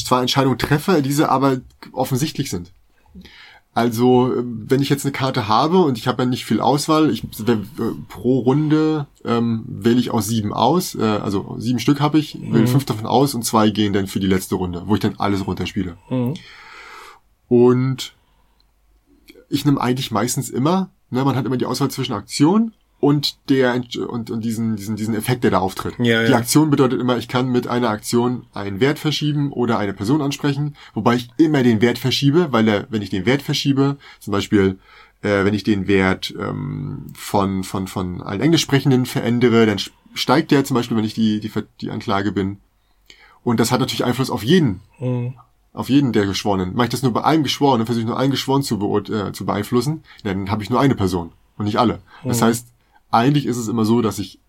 zwar 0.05 0.21
Entscheidungen 0.21 0.59
treffe, 0.59 1.01
diese 1.01 1.29
aber 1.29 1.61
offensichtlich 1.93 2.51
sind. 2.51 2.71
Also, 3.73 4.33
wenn 4.35 4.81
ich 4.81 4.89
jetzt 4.89 5.05
eine 5.05 5.13
Karte 5.13 5.47
habe 5.47 5.79
und 5.79 5.97
ich 5.97 6.07
habe 6.07 6.23
ja 6.23 6.29
nicht 6.29 6.43
viel 6.43 6.59
Auswahl, 6.59 7.09
ich 7.09 7.23
äh, 7.23 7.57
pro 8.09 8.39
Runde 8.39 9.07
ähm, 9.23 9.63
wähle 9.65 9.99
ich 9.99 10.11
aus 10.11 10.27
sieben 10.27 10.51
aus, 10.51 10.93
äh, 10.95 11.03
also 11.03 11.55
sieben 11.57 11.79
Stück 11.79 12.01
habe 12.01 12.19
ich, 12.19 12.37
wähle 12.41 12.63
mhm. 12.63 12.67
fünf 12.67 12.83
davon 12.83 13.05
aus 13.05 13.33
und 13.33 13.45
zwei 13.45 13.69
gehen 13.69 13.93
dann 13.93 14.07
für 14.07 14.19
die 14.19 14.27
letzte 14.27 14.55
Runde, 14.55 14.83
wo 14.87 14.95
ich 14.95 14.99
dann 14.99 15.15
alles 15.19 15.47
runterspiele. 15.47 15.95
Mhm. 16.09 16.33
Und 17.47 18.13
ich 19.47 19.63
nehme 19.63 19.79
eigentlich 19.79 20.11
meistens 20.11 20.49
immer, 20.49 20.89
ne, 21.09 21.23
man 21.23 21.37
hat 21.37 21.45
immer 21.45 21.57
die 21.57 21.65
Auswahl 21.65 21.91
zwischen 21.91 22.13
Aktion 22.13 22.73
und 23.01 23.49
der 23.49 23.73
und, 24.07 24.29
und 24.29 24.45
diesen, 24.45 24.77
diesen, 24.77 24.95
diesen 24.95 25.15
Effekt, 25.15 25.43
der 25.43 25.51
da 25.51 25.59
auftritt. 25.59 25.95
Ja, 25.99 26.23
die 26.23 26.31
ja. 26.31 26.37
Aktion 26.37 26.69
bedeutet 26.69 27.01
immer, 27.01 27.17
ich 27.17 27.27
kann 27.27 27.49
mit 27.49 27.67
einer 27.67 27.89
Aktion 27.89 28.45
einen 28.53 28.79
Wert 28.79 28.99
verschieben 28.99 29.51
oder 29.51 29.77
eine 29.79 29.93
Person 29.93 30.21
ansprechen, 30.21 30.75
wobei 30.93 31.15
ich 31.15 31.29
immer 31.37 31.63
den 31.63 31.81
Wert 31.81 31.97
verschiebe, 31.97 32.53
weil 32.53 32.63
der, 32.63 32.87
wenn 32.89 33.01
ich 33.01 33.09
den 33.09 33.25
Wert 33.25 33.41
verschiebe, 33.41 33.97
zum 34.19 34.31
Beispiel 34.31 34.77
äh, 35.23 35.43
wenn 35.45 35.53
ich 35.53 35.63
den 35.63 35.87
Wert 35.87 36.33
ähm, 36.39 37.07
von, 37.15 37.63
von, 37.63 37.87
von 37.87 38.21
allen 38.21 38.41
Englischsprechenden 38.41 39.05
verändere, 39.05 39.65
dann 39.65 39.79
steigt 40.13 40.51
der 40.51 40.63
zum 40.63 40.75
Beispiel, 40.75 40.95
wenn 40.97 41.03
ich 41.05 41.13
die, 41.13 41.39
die, 41.39 41.51
die 41.81 41.89
Anklage 41.91 42.31
bin. 42.31 42.57
Und 43.43 43.59
das 43.59 43.71
hat 43.71 43.79
natürlich 43.79 44.05
Einfluss 44.05 44.29
auf 44.29 44.43
jeden, 44.43 44.81
Mhm. 44.99 45.33
auf 45.73 45.89
jeden 45.89 46.11
der 46.13 46.25
Geschworenen. 46.27 46.75
Mache 46.75 46.85
ich 46.85 46.91
das 46.91 47.01
nur 47.01 47.13
bei 47.13 47.23
einem 47.23 47.43
Geschworenen, 47.43 47.85
versuche 47.87 48.01
ich 48.01 48.07
nur 48.07 48.19
einen 48.19 48.31
Geschworenen 48.31 48.63
zu, 48.63 48.75
äh, 49.11 49.31
zu 49.31 49.45
beeinflussen, 49.45 50.03
dann 50.23 50.51
habe 50.51 50.61
ich 50.63 50.69
nur 50.69 50.79
eine 50.79 50.93
Person 50.95 51.31
und 51.57 51.65
nicht 51.65 51.77
alle. 51.79 51.99
Das 52.23 52.41
Mhm. 52.41 52.45
heißt, 52.45 52.67
eigentlich 53.11 53.45
ist 53.45 53.57
es 53.57 53.67
immer 53.67 53.85
so, 53.85 54.01
dass 54.01 54.19
ich 54.19 54.39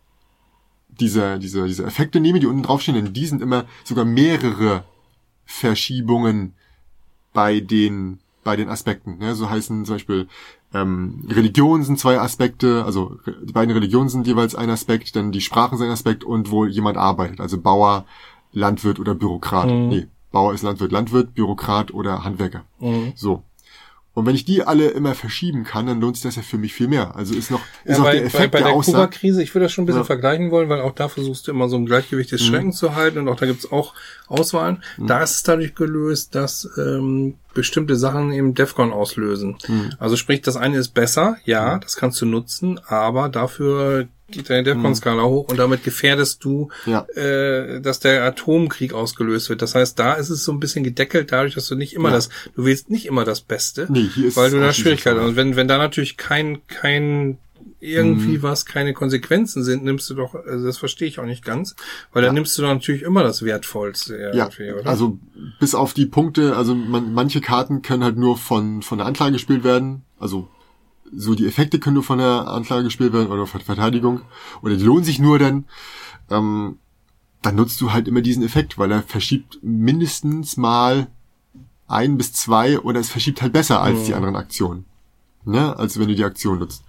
diese, 0.88 1.38
diese, 1.38 1.66
diese 1.66 1.84
Effekte 1.84 2.20
nehme, 2.20 2.40
die 2.40 2.46
unten 2.46 2.62
draufstehen, 2.62 2.96
denn 2.96 3.12
die 3.12 3.26
sind 3.26 3.42
immer 3.42 3.64
sogar 3.84 4.04
mehrere 4.04 4.84
Verschiebungen 5.44 6.54
bei 7.32 7.60
den, 7.60 8.18
bei 8.44 8.56
den 8.56 8.68
Aspekten. 8.68 9.18
Ne? 9.18 9.34
So 9.34 9.50
heißen 9.50 9.84
zum 9.84 9.94
Beispiel 9.94 10.28
ähm, 10.74 11.24
Religionen 11.28 11.84
sind 11.84 11.98
zwei 11.98 12.18
Aspekte, 12.18 12.84
also 12.84 13.18
die 13.26 13.52
beiden 13.52 13.74
Religionen 13.74 14.08
sind 14.08 14.26
jeweils 14.26 14.54
ein 14.54 14.70
Aspekt, 14.70 15.16
dann 15.16 15.32
die 15.32 15.40
Sprachen 15.40 15.76
sind 15.76 15.86
ein 15.86 15.92
Aspekt 15.92 16.24
und 16.24 16.50
wo 16.50 16.64
jemand 16.64 16.96
arbeitet, 16.96 17.40
also 17.40 17.60
Bauer, 17.60 18.06
Landwirt 18.52 18.98
oder 18.98 19.14
Bürokrat. 19.14 19.68
Mhm. 19.68 19.88
Nee, 19.88 20.06
Bauer 20.30 20.54
ist 20.54 20.62
Landwirt, 20.62 20.92
Landwirt, 20.92 21.34
Bürokrat 21.34 21.92
oder 21.92 22.24
Handwerker. 22.24 22.64
Mhm. 22.80 23.12
So. 23.14 23.42
Und 24.14 24.26
wenn 24.26 24.34
ich 24.34 24.44
die 24.44 24.62
alle 24.62 24.88
immer 24.88 25.14
verschieben 25.14 25.64
kann, 25.64 25.86
dann 25.86 26.00
lohnt 26.00 26.16
sich 26.16 26.22
das 26.24 26.36
ja 26.36 26.42
für 26.42 26.58
mich 26.58 26.74
viel 26.74 26.86
mehr. 26.86 27.16
Also 27.16 27.34
ist 27.34 27.50
noch, 27.50 27.60
ist 27.84 27.96
Ja, 27.96 28.00
auch 28.00 28.04
bei, 28.04 28.12
der 28.12 28.20
bei, 28.20 28.26
Effekt 28.26 28.50
bei 28.52 28.58
der 28.58 28.66
der 28.68 28.76
Aussage. 28.76 28.96
Kuba-Krise, 28.98 29.42
ich 29.42 29.54
würde 29.54 29.64
das 29.64 29.72
schon 29.72 29.84
ein 29.84 29.86
bisschen 29.86 30.00
Ja. 30.00 30.02
Mhm. 30.04 30.06
vergleichen 30.06 30.50
wollen, 30.50 30.68
weil 30.68 30.80
auch 30.82 30.92
da 30.92 31.08
versuchst 31.08 31.46
du 31.46 31.50
immer 31.52 31.68
so 31.70 31.76
ein 31.76 31.86
Gleichgewicht 31.86 32.30
des 32.30 32.42
Schreckens 32.44 32.76
zu 32.76 32.94
halten 32.94 33.18
und 33.20 33.28
auch 33.28 33.36
da 33.36 33.46
gibt's 33.46 33.72
auch 33.72 33.94
Auswahlen. 34.28 34.82
Da 34.98 35.22
ist 35.22 35.30
es 35.36 35.42
dadurch 35.44 35.74
gelöst, 35.74 36.34
dass 36.34 36.68
ähm, 36.76 37.34
bestimmte 37.54 37.96
Sachen 37.96 38.32
eben 38.32 38.54
Defcon 38.54 38.92
auslösen. 38.92 39.56
Mhm. 39.68 39.92
Also 39.98 40.16
sprich, 40.16 40.40
das 40.42 40.56
eine 40.56 40.76
ist 40.78 40.90
besser, 40.94 41.36
ja, 41.44 41.78
das 41.78 41.96
kannst 41.96 42.20
du 42.20 42.26
nutzen, 42.26 42.80
aber 42.86 43.28
dafür 43.28 44.06
geht 44.30 44.48
deine 44.48 44.62
Defcon-Skala 44.62 45.24
hoch 45.24 45.48
und 45.50 45.58
damit 45.58 45.84
gefährdest 45.84 46.42
du. 46.42 46.70
Ja. 46.86 47.04
äh, 47.14 47.80
dass 47.82 48.00
der 48.00 48.24
Atomkrieg 48.24 48.94
ausgelöst 48.94 49.50
wird. 49.50 49.60
Das 49.60 49.74
heißt, 49.74 49.98
da 49.98 50.14
ist 50.14 50.30
es 50.30 50.42
so 50.44 50.52
ein 50.52 50.60
bisschen 50.60 50.84
gedeckelt, 50.84 51.32
dadurch, 51.32 51.54
dass 51.54 51.66
du 51.68 51.74
nicht 51.74 51.92
immer 51.92 52.08
Ja. 52.08 52.14
das, 52.14 52.30
du 52.56 52.64
willst 52.64 52.88
nicht 52.88 53.04
immer 53.06 53.24
das 53.24 53.42
Beste, 53.42 53.86
Nee, 53.90 54.08
weil 54.34 54.50
du 54.50 54.58
da 54.58 54.72
Schwierigkeiten 54.72 55.20
hast. 55.20 55.26
Und 55.28 55.36
wenn, 55.36 55.56
wenn 55.56 55.68
da 55.68 55.76
natürlich 55.76 56.16
kein, 56.16 56.66
kein 56.66 57.36
irgendwie 57.82 58.38
Mhm. 58.38 58.42
was, 58.42 58.64
keine 58.64 58.94
Konsequenzen 58.94 59.64
sind, 59.64 59.82
nimmst 59.82 60.08
du 60.08 60.14
doch, 60.14 60.34
also 60.34 60.64
das 60.64 60.78
verstehe 60.78 61.08
ich 61.08 61.18
auch 61.18 61.24
nicht 61.26 61.44
ganz, 61.44 61.74
weil 62.12 62.22
dann 62.22 62.30
Ja. 62.30 62.34
nimmst 62.34 62.56
du 62.56 62.62
doch 62.62 62.68
natürlich 62.68 63.02
immer 63.02 63.24
das 63.24 63.42
Wertvollste 63.44 64.16
Ja, 64.34 64.48
irgendwie, 64.56 64.72
oder? 64.72 64.88
also 64.88 65.18
bis 65.58 65.74
auf 65.74 65.92
die 65.92 66.06
Punkte, 66.06 66.56
also 66.56 66.74
man, 66.76 67.12
manche 67.12 67.40
Karten 67.40 67.82
können 67.82 68.04
halt 68.04 68.16
nur 68.16 68.38
von, 68.38 68.82
von 68.82 68.98
der 68.98 69.06
Anklage 69.08 69.32
gespielt 69.32 69.64
werden, 69.64 70.02
also 70.20 70.48
so 71.14 71.34
die 71.34 71.46
Effekte 71.46 71.78
können 71.80 71.94
nur 71.94 72.04
von 72.04 72.18
der 72.18 72.46
Anklage 72.46 72.84
gespielt 72.84 73.12
werden 73.12 73.26
oder 73.30 73.46
von 73.46 73.58
der 73.58 73.66
Verteidigung 73.66 74.22
oder 74.62 74.76
die 74.76 74.84
lohnen 74.84 75.04
sich 75.04 75.18
nur 75.18 75.38
dann, 75.40 75.64
ähm, 76.30 76.78
dann 77.42 77.56
nutzt 77.56 77.80
du 77.80 77.92
halt 77.92 78.06
immer 78.06 78.20
diesen 78.20 78.44
Effekt, 78.44 78.78
weil 78.78 78.92
er 78.92 79.02
verschiebt 79.02 79.58
mindestens 79.62 80.56
mal 80.56 81.08
ein 81.88 82.16
bis 82.16 82.32
zwei 82.32 82.78
oder 82.78 83.00
es 83.00 83.10
verschiebt 83.10 83.42
halt 83.42 83.52
besser 83.52 83.82
als 83.82 84.04
die 84.04 84.14
anderen 84.14 84.36
Aktionen, 84.36 84.86
ne, 85.44 85.76
als 85.76 85.98
wenn 85.98 86.06
du 86.08 86.14
die 86.14 86.24
Aktion 86.24 86.60
nutzt. 86.60 86.84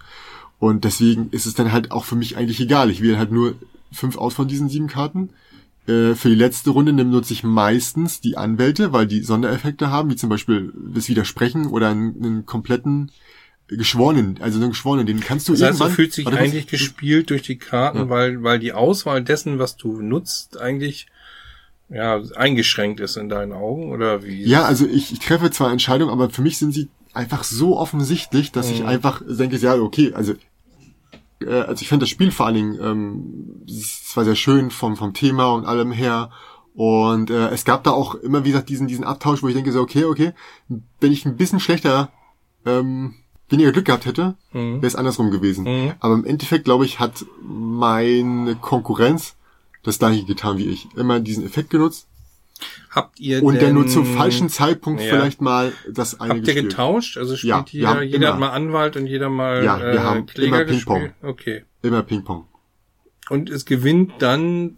Und 0.63 0.86
deswegen 0.86 1.28
ist 1.32 1.45
es 1.45 1.56
dann 1.56 1.73
halt 1.73 1.91
auch 1.91 2.06
für 2.06 2.15
mich 2.15 2.38
eigentlich 2.38 2.62
egal. 2.62 2.89
Ich 2.89 3.02
wähle 3.02 3.17
halt 3.17 3.34
nur 3.34 3.56
fünf 3.91 4.17
aus 4.17 4.34
von 4.34 4.47
diesen 4.47 4.69
sieben 4.69 4.88
Karten. 4.88 5.30
Äh, 5.88 6.15
für 6.15 6.30
die 6.30 6.36
letzte 6.36 6.69
Runde 6.69 6.93
nutze 6.93 7.34
ich 7.34 7.43
meistens 7.43 8.21
die 8.21 8.38
Anwälte, 8.38 8.93
weil 8.93 9.06
die 9.06 9.23
Sondereffekte 9.23 9.89
haben, 9.91 10.10
wie 10.10 10.15
zum 10.15 10.30
Beispiel 10.30 10.71
das 10.93 11.10
Widersprechen 11.10 11.67
oder 11.67 11.89
einen, 11.89 12.15
einen 12.23 12.45
kompletten 12.45 13.12
Geschworenen, 13.67 14.38
also 14.39 14.58
einen 14.60 14.69
Geschworenen, 14.69 15.06
den 15.06 15.19
kannst 15.19 15.49
du 15.49 15.52
das 15.52 15.62
heißt, 15.62 15.80
du 15.80 15.84
irgendwann... 15.84 15.95
fühlst 15.95 16.17
dich 16.17 16.28
eigentlich 16.28 16.67
gespielt 16.67 17.30
durch 17.30 17.41
die 17.41 17.58
Karten, 17.58 17.97
Ja. 17.97 18.10
weil, 18.10 18.41
weil 18.43 18.60
die 18.60 18.71
Auswahl 18.71 19.21
dessen, 19.21 19.60
was 19.60 19.76
du 19.76 20.02
nutzt, 20.02 20.58
eigentlich 20.62 21.08
ja, 21.89 22.21
eingeschränkt 22.36 23.02
ist 23.02 23.17
in 23.17 23.28
deinen 23.28 23.52
Augen, 23.52 23.91
oder 23.91 24.23
wie? 24.23 24.43
Ja, 24.45 24.63
also 24.63 24.86
ich, 24.88 25.12
ich 25.12 25.19
treffe 25.19 25.52
zwar 25.52 25.71
Entscheidungen, 25.71 26.12
aber 26.12 26.30
für 26.30 26.41
mich 26.41 26.58
sind 26.58 26.71
sie 26.73 26.88
einfach 27.13 27.43
so 27.43 27.78
offensichtlich, 27.78 28.54
dass 28.54 28.71
ich 28.71 28.80
Mhm. 28.82 28.88
einfach 28.88 29.21
denke, 29.28 29.58
ja, 29.58 29.76
okay, 29.76 30.13
also 30.13 30.34
äh, 31.47 31.62
also 31.67 31.82
ich 31.82 31.88
finde 31.89 32.03
das 32.03 32.10
Spiel 32.10 32.32
vor 32.32 32.45
allen 32.45 32.56
Dingen 32.56 32.79
ähm, 32.82 33.63
es 33.67 34.12
war 34.15 34.25
sehr 34.25 34.36
schön 34.36 34.71
vom 34.71 34.95
vom 34.95 35.13
Thema 35.13 35.51
und 35.53 35.65
allem 35.65 35.91
her 35.91 36.29
und 36.73 37.29
äh, 37.29 37.49
es 37.49 37.65
gab 37.65 37.84
da 37.84 37.91
auch 37.91 38.15
immer 38.15 38.43
wie 38.43 38.49
gesagt 38.49 38.69
diesen 38.69 38.88
diesen 38.88 39.03
Abtausch, 39.06 39.43
wo 39.43 39.47
ich 39.47 39.53
denke 39.53 39.71
so 39.71 39.82
okay, 39.82 40.06
okay, 40.06 40.34
wenn 40.99 41.12
ich 41.12 41.25
ein 41.25 41.38
bisschen 41.38 41.60
schlechter 41.60 42.10
ähm, 42.65 43.15
weniger 43.49 43.71
Glück 43.71 43.86
gehabt 43.86 44.06
hätte, 44.06 44.36
Mhm. 44.53 44.75
wäre 44.77 44.88
es 44.88 44.95
andersrum 44.95 45.32
gewesen. 45.32 45.65
Mhm. 45.65 45.93
Aber 45.99 46.13
im 46.15 46.25
Endeffekt 46.25 46.65
glaube 46.65 46.86
ich 46.86 46.99
hat 46.99 47.25
meine 47.41 48.56
Konkurrenz 48.56 49.36
das 49.84 49.99
gleiche 49.99 50.25
getan 50.25 50.58
wie 50.58 50.67
ich. 50.67 50.88
Immer 50.95 51.19
diesen 51.19 51.45
Effekt 51.45 51.69
genutzt 51.69 52.08
Habt 52.89 53.19
ihr 53.19 53.41
und 53.43 53.56
denn, 53.56 53.62
dann 53.63 53.73
nur 53.73 53.88
zum 53.88 54.06
falschen 54.06 54.49
Zeitpunkt 54.49 55.02
Ja. 55.02 55.08
vielleicht 55.10 55.41
mal 55.41 55.73
das 55.91 56.19
eine 56.19 56.36
Habt 56.36 56.47
ihr 56.47 56.54
gespielt. 56.54 56.69
getauscht? 56.69 57.17
Also 57.17 57.36
spielt 57.36 57.52
Ja, 57.52 57.65
jeder, 57.71 58.02
jeder 58.04 58.34
hat 58.34 58.39
mal 58.39 58.49
Anwalt 58.49 58.95
und 58.97 59.08
jeder 59.08 59.30
mal 59.30 59.63
Ja, 59.63 59.80
wir 59.80 59.86
äh, 59.93 59.97
haben 59.99 60.26
Kläger 60.28 60.58
immer 60.62 60.65
Ping-Pong. 60.65 60.99
gespielt? 61.02 61.13
Okay. 61.23 61.63
Immer 61.82 62.04
Ping-Pong. 62.04 62.45
Und 63.30 63.49
es 63.49 63.65
gewinnt 63.65 64.13
dann 64.19 64.78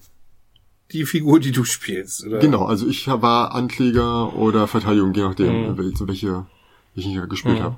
die 0.92 1.06
Figur, 1.06 1.40
die 1.40 1.52
du 1.52 1.64
spielst, 1.66 2.26
oder? 2.26 2.40
Genau, 2.40 2.66
also 2.66 2.88
ich 2.88 3.08
war 3.08 3.54
Ankläger 3.56 4.36
oder 4.36 4.68
Verteidigung, 4.68 5.14
je 5.14 5.24
nachdem, 5.24 5.72
Mhm. 5.72 5.78
welche, 5.78 6.08
welche 6.08 6.46
ich 6.94 7.08
nicht 7.08 7.30
gespielt 7.30 7.60
Mhm. 7.60 7.64
habe. 7.64 7.76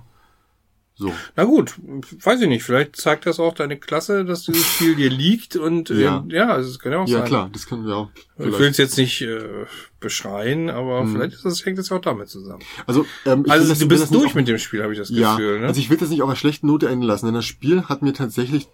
So. 0.99 1.13
Na 1.35 1.43
gut, 1.43 1.75
weiß 2.23 2.41
ich 2.41 2.47
nicht. 2.47 2.63
Vielleicht 2.63 2.95
zeigt 2.95 3.27
das 3.27 3.39
auch 3.39 3.53
deine 3.53 3.77
Klasse, 3.77 4.25
dass 4.25 4.43
dieses 4.45 4.65
Spiel 4.65 4.95
dir 4.95 5.11
liegt 5.11 5.55
und 5.55 5.91
äh, 5.91 6.01
Ja. 6.01 6.25
ja, 6.27 6.47
also 6.49 6.71
es 6.71 6.79
kann 6.79 6.91
ja 6.91 6.97
auch 6.99 7.07
Ja, 7.07 7.19
sein. 7.19 7.27
klar, 7.27 7.49
das 7.53 7.67
können 7.67 7.85
wir 7.85 7.95
auch. 7.95 8.09
Ich 8.39 8.45
will 8.45 8.51
vielleicht. 8.53 8.71
es 8.71 8.77
jetzt 8.77 8.97
nicht 8.97 9.21
äh, 9.21 9.65
beschreien, 9.99 10.69
aber 10.71 11.03
Mhm. 11.03 11.13
vielleicht 11.13 11.33
ist 11.35 11.45
das, 11.45 11.65
hängt 11.65 11.77
das 11.77 11.89
ja 11.89 11.97
auch 11.97 12.01
damit 12.01 12.29
zusammen. 12.29 12.63
Also, 12.87 13.05
ähm, 13.25 13.45
Also 13.47 13.67
das, 13.67 13.77
du 13.79 13.87
bist 13.87 14.03
das 14.03 14.09
durch 14.09 14.33
mit 14.33 14.47
dem 14.47 14.57
Spiel, 14.57 14.81
habe 14.81 14.93
ich 14.93 14.99
das 14.99 15.09
Ja, 15.09 15.35
Gefühl. 15.35 15.59
Ne? 15.59 15.67
also 15.67 15.79
ich 15.79 15.89
will 15.89 15.97
das 15.97 16.09
nicht 16.09 16.21
auf 16.23 16.29
einer 16.29 16.35
schlechten 16.35 16.65
Note 16.67 16.87
enden 16.89 17.03
lassen, 17.05 17.27
denn 17.27 17.35
das 17.35 17.45
Spiel 17.45 17.83
hat 17.83 18.01
mir 18.01 18.13
tatsächlich 18.13 18.67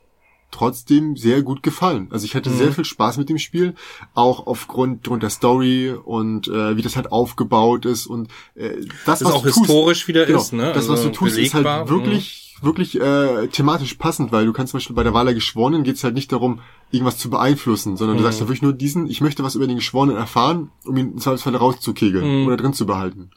trotzdem 0.54 1.18
sehr 1.18 1.42
gut 1.42 1.63
gefallen. 1.63 2.08
Also 2.12 2.26
ich 2.26 2.36
hatte 2.36 2.50
Mhm. 2.50 2.58
sehr 2.58 2.72
viel 2.72 2.86
Spaß 2.86 3.18
mit 3.18 3.28
dem 3.30 3.38
Spiel, 3.38 3.76
auch 4.13 4.48
aufgrund 4.48 5.08
der 5.22 5.30
Story 5.30 5.89
und 5.92 6.48
äh, 6.48 6.78
wie 6.78 6.82
das 6.82 6.96
halt 6.96 7.12
aufgebaut 7.12 7.86
ist 7.86 8.08
und 8.08 8.30
äh, 8.56 8.70
das, 9.06 9.20
das 9.20 9.26
was 9.26 9.34
auch 9.34 9.44
du 9.44 9.50
tust, 9.52 9.60
historisch 9.68 10.08
wieder 10.08 10.26
genau, 10.26 10.39
ist, 10.39 10.54
ne? 10.54 10.72
Das, 10.74 10.88
was 10.88 11.00
Also 11.00 11.10
du 11.10 11.16
tust, 11.16 11.38
ist 11.38 11.52
belegbar. 11.54 11.80
halt 11.80 11.89
wirklich, 11.89 12.56
wirklich 12.62 13.00
äh, 13.02 13.48
thematisch 13.48 13.96
passend, 13.96 14.32
weil 14.32 14.46
du 14.46 14.54
kannst 14.54 14.72
zum 14.72 14.78
Beispiel 14.78 14.96
bei 14.96 15.04
der 15.04 15.13
Wahl 15.13 15.26
der 15.26 15.34
Geschworenen 15.34 15.84
geht 15.84 15.96
es 15.96 16.04
halt 16.04 16.13
nicht 16.13 16.32
darum, 16.32 16.62
irgendwas 16.92 17.18
zu 17.18 17.30
beeinflussen, 17.30 17.98
sondern 17.98 18.18
du 18.18 18.22
Mhm. 18.22 18.26
sagst 18.28 18.39
ja 18.39 18.48
wirklich 18.48 18.62
nur 18.62 18.74
diesen, 18.74 19.08
ich 19.10 19.20
möchte 19.22 19.44
was 19.44 19.56
über 19.56 19.68
den 19.68 19.78
Geschworenen 19.78 20.16
erfahren, 20.16 20.70
um 20.86 20.96
ihn 20.96 21.12
im 21.13 21.18
Zweifelsfall 21.18 21.56
rauszukegeln 21.56 22.42
Mhm. 22.42 22.48
oder 22.48 22.58
drin 22.58 22.74
zu 22.74 22.86
behalten. 22.86 23.32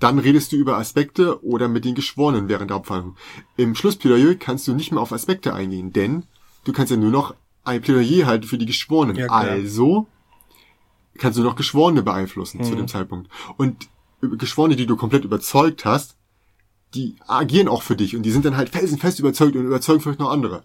Dann 0.00 0.18
redest 0.18 0.52
du 0.52 0.56
über 0.56 0.78
Aspekte 0.78 1.44
oder 1.44 1.68
mit 1.68 1.84
den 1.84 1.94
Geschworenen 1.94 2.48
während 2.48 2.70
der 2.70 2.76
Hauptverhandlung. 2.76 3.16
Im 3.58 3.74
Schlussplädoyer 3.74 4.36
kannst 4.36 4.66
du 4.66 4.72
nicht 4.72 4.90
mehr 4.90 5.02
auf 5.02 5.12
Aspekte 5.12 5.52
eingehen, 5.52 5.92
denn 5.92 6.22
du 6.64 6.72
kannst 6.72 6.90
ja 6.90 6.96
nur 6.96 7.10
noch 7.10 7.34
ein 7.64 7.80
Plädoyer 7.80 8.26
halten 8.26 8.46
für 8.46 8.58
die 8.58 8.66
Geschworenen. 8.66 9.16
Ja, 9.16 9.26
also 9.28 10.06
kannst 11.18 11.38
du 11.38 11.42
noch 11.42 11.56
Geschworene 11.56 12.02
beeinflussen 12.02 12.62
zu 12.64 12.72
Mhm. 12.72 12.76
dem 12.78 12.88
Zeitpunkt. 12.88 13.30
Und 13.56 13.88
Geschworene, 14.20 14.76
die 14.76 14.86
du 14.86 14.96
komplett 14.96 15.24
überzeugt 15.24 15.84
hast, 15.84 16.16
die 16.94 17.16
agieren 17.26 17.68
auch 17.68 17.82
für 17.82 17.96
dich 17.96 18.16
und 18.16 18.22
die 18.22 18.30
sind 18.30 18.44
dann 18.44 18.56
halt 18.56 18.68
felsenfest 18.70 19.18
überzeugt 19.18 19.56
und 19.56 19.64
überzeugen 19.64 20.00
vielleicht 20.00 20.20
noch 20.20 20.30
andere. 20.30 20.62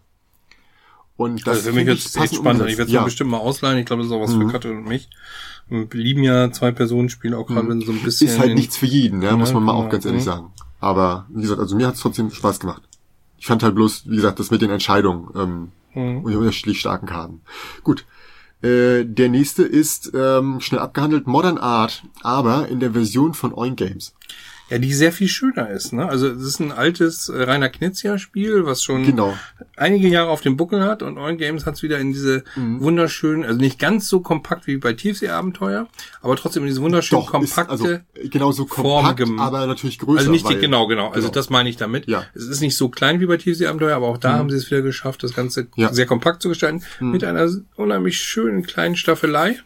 Und 1.16 1.48
das 1.48 1.58
Also 1.58 1.70
für 1.70 1.76
mich 1.76 1.88
jetzt 1.88 2.16
echt 2.18 2.36
spannend. 2.36 2.62
umgesetzt. 2.62 2.72
Ich 2.74 2.78
werde 2.78 2.90
es 2.90 2.94
ja. 2.94 3.04
bestimmt 3.04 3.32
mal 3.32 3.38
ausleihen. 3.40 3.80
Ich 3.80 3.86
glaube, 3.86 4.04
das 4.04 4.12
ist 4.12 4.16
auch 4.16 4.22
was 4.22 4.36
Mhm. 4.36 4.42
für 4.48 4.52
Katja 4.54 4.72
und 4.72 4.88
mich. 4.88 5.10
Wir 5.70 5.88
lieben 5.92 6.24
ja 6.24 6.52
zwei 6.52 6.72
Personen 6.72 7.10
spielen 7.10 7.34
auch 7.34 7.48
gerade 7.48 7.68
wenn 7.68 7.82
so 7.82 7.92
ein 7.92 8.00
bisschen. 8.04 8.28
ist 8.30 8.40
halt 8.40 8.54
nichts 8.56 8.78
für 8.78 8.86
jeden, 8.86 9.22
ja, 9.22 9.36
muss 9.36 9.52
man 9.54 9.64
mal 9.64 9.74
auch 9.74 9.80
genau. 9.82 9.92
ganz 9.92 10.06
ehrlich 10.06 10.22
Mhm. 10.22 10.26
sagen. 10.26 10.52
Aber 10.80 11.26
wie 11.30 11.42
gesagt, 11.42 11.60
also 11.60 11.76
mir 11.76 11.88
hat 11.88 11.96
es 11.96 12.02
trotzdem 12.02 12.30
Spaß 12.30 12.60
gemacht. 12.60 12.84
Ich 13.40 13.48
fand 13.48 13.64
halt 13.64 13.76
bloß, 13.76 14.04
wie 14.10 14.16
gesagt, 14.16 14.40
das 14.40 14.52
mit 14.52 14.62
den 14.62 14.70
Entscheidungen 14.70 15.30
ähm, 15.36 15.72
Mhm. 15.94 16.24
und 16.24 16.36
unterschiedlich 16.36 16.80
starken 16.80 17.08
Karten. 17.08 17.42
Gut. 17.84 18.06
Äh, 18.62 19.06
der 19.06 19.30
nächste 19.30 19.64
ist 19.64 20.12
ähm, 20.16 20.60
schnell 20.62 20.82
abgehandelt 20.82 21.28
Modern 21.28 21.60
Art, 21.60 22.04
aber 22.24 22.68
in 22.70 22.80
der 22.80 22.92
Version 22.92 23.36
von 23.36 23.54
Oink 23.54 23.78
Games. 23.78 24.16
Ja, 24.70 24.80
die 24.80 24.94
sehr 24.94 25.14
viel 25.14 25.30
schöner 25.30 25.70
ist. 25.70 25.94
Ne? 25.94 26.08
Also 26.10 26.28
es 26.28 26.42
ist 26.44 26.60
ein 26.60 26.72
altes 26.74 27.30
äh, 27.30 27.42
Rainer 27.44 27.70
Knizia-Spiel, 27.70 28.66
was 28.66 28.84
schon 28.84 29.06
Genau. 29.06 29.34
einige 29.78 30.10
Jahre 30.10 30.30
auf 30.30 30.42
dem 30.42 30.58
Buckel 30.58 30.84
hat 30.84 31.02
und 31.04 31.18
Oil 31.18 31.38
Games 31.38 31.66
hat 31.66 31.76
es 31.76 31.84
wieder 31.84 32.00
in 32.00 32.12
diese 32.12 32.44
Mhm. 32.58 32.82
wunderschönen, 32.82 33.46
also 33.46 33.58
nicht 33.60 33.80
ganz 33.80 34.10
so 34.10 34.20
kompakt 34.20 34.68
wie 34.68 34.76
bei 34.78 34.92
Tiefsee-Abenteuer, 34.94 35.88
aber 36.22 36.36
trotzdem 36.36 36.64
in 36.64 36.68
diese 36.68 36.82
wunderschön 36.82 37.18
Doch, 37.20 37.26
ist 37.42 37.56
kompakte, 37.56 37.72
also 37.72 38.00
genauso 38.30 38.66
Form 38.68 39.06
kompakt, 39.06 39.18
gem- 39.20 39.40
aber 39.40 39.66
natürlich 39.68 40.00
größer. 40.00 40.20
also 40.20 40.32
nicht 40.32 40.50
die, 40.50 40.58
genau, 40.58 40.88
genau, 40.88 41.08
also 41.10 41.22
genau. 41.28 41.34
das 41.34 41.50
meine 41.50 41.70
ich 41.70 41.78
damit. 41.78 42.08
Ja. 42.08 42.20
Mhm. 42.20 42.26
Es 42.34 42.44
ist 42.48 42.62
nicht 42.62 42.76
so 42.76 42.90
klein 42.90 43.20
wie 43.22 43.26
bei 43.26 43.38
Tiefsee-Abenteuer, 43.38 43.96
aber 43.96 44.08
auch 44.08 44.18
da 44.18 44.34
haben 44.34 44.50
sie 44.50 44.58
es 44.58 44.70
wieder 44.70 44.82
geschafft, 44.82 45.24
das 45.24 45.34
Ganze 45.34 45.68
Ja. 45.78 45.90
Mhm. 45.90 45.94
sehr 45.94 46.06
kompakt 46.06 46.42
zu 46.42 46.50
gestalten, 46.50 46.82
mit 47.00 47.24
einer 47.24 47.50
unheimlich 47.78 48.20
schönen 48.20 48.64
kleinen 48.64 48.96
Staffelei. 48.98 49.60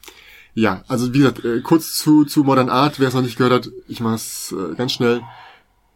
Ja, 0.53 0.83
also 0.87 1.13
wie 1.13 1.19
gesagt, 1.19 1.45
äh, 1.45 1.61
kurz 1.61 1.95
zu, 1.95 2.25
zu 2.25 2.43
Modern 2.43 2.69
Art, 2.69 2.99
wer 2.99 3.07
es 3.07 3.13
noch 3.13 3.21
nicht 3.21 3.37
gehört 3.37 3.53
hat, 3.53 3.71
ich 3.87 4.01
mach's 4.01 4.53
äh, 4.53 4.75
ganz 4.75 4.91
schnell. 4.91 5.21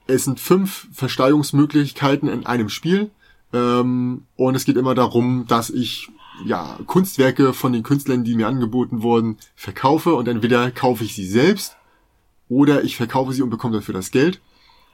Es 0.07 0.23
sind 0.23 0.39
fünf 0.39 0.87
Versteigerungsmöglichkeiten 0.93 2.29
in 2.29 2.45
einem 2.45 2.69
Spiel. 2.69 3.11
Ähm, 3.53 4.23
und 4.35 4.55
es 4.55 4.65
geht 4.65 4.77
immer 4.77 4.95
darum, 4.95 5.45
dass 5.47 5.69
ich 5.69 6.09
ja 6.45 6.77
Kunstwerke 6.85 7.53
von 7.53 7.73
den 7.73 7.83
Künstlern, 7.83 8.23
die 8.23 8.35
mir 8.35 8.47
angeboten 8.47 9.01
wurden, 9.01 9.37
verkaufe 9.55 10.15
und 10.15 10.27
entweder 10.27 10.71
kaufe 10.71 11.03
ich 11.03 11.15
sie 11.15 11.27
selbst 11.27 11.77
oder 12.49 12.83
ich 12.83 12.97
verkaufe 12.97 13.33
sie 13.33 13.41
und 13.41 13.49
bekomme 13.49 13.75
dafür 13.77 13.93
das 13.93 14.11
Geld. 14.11 14.41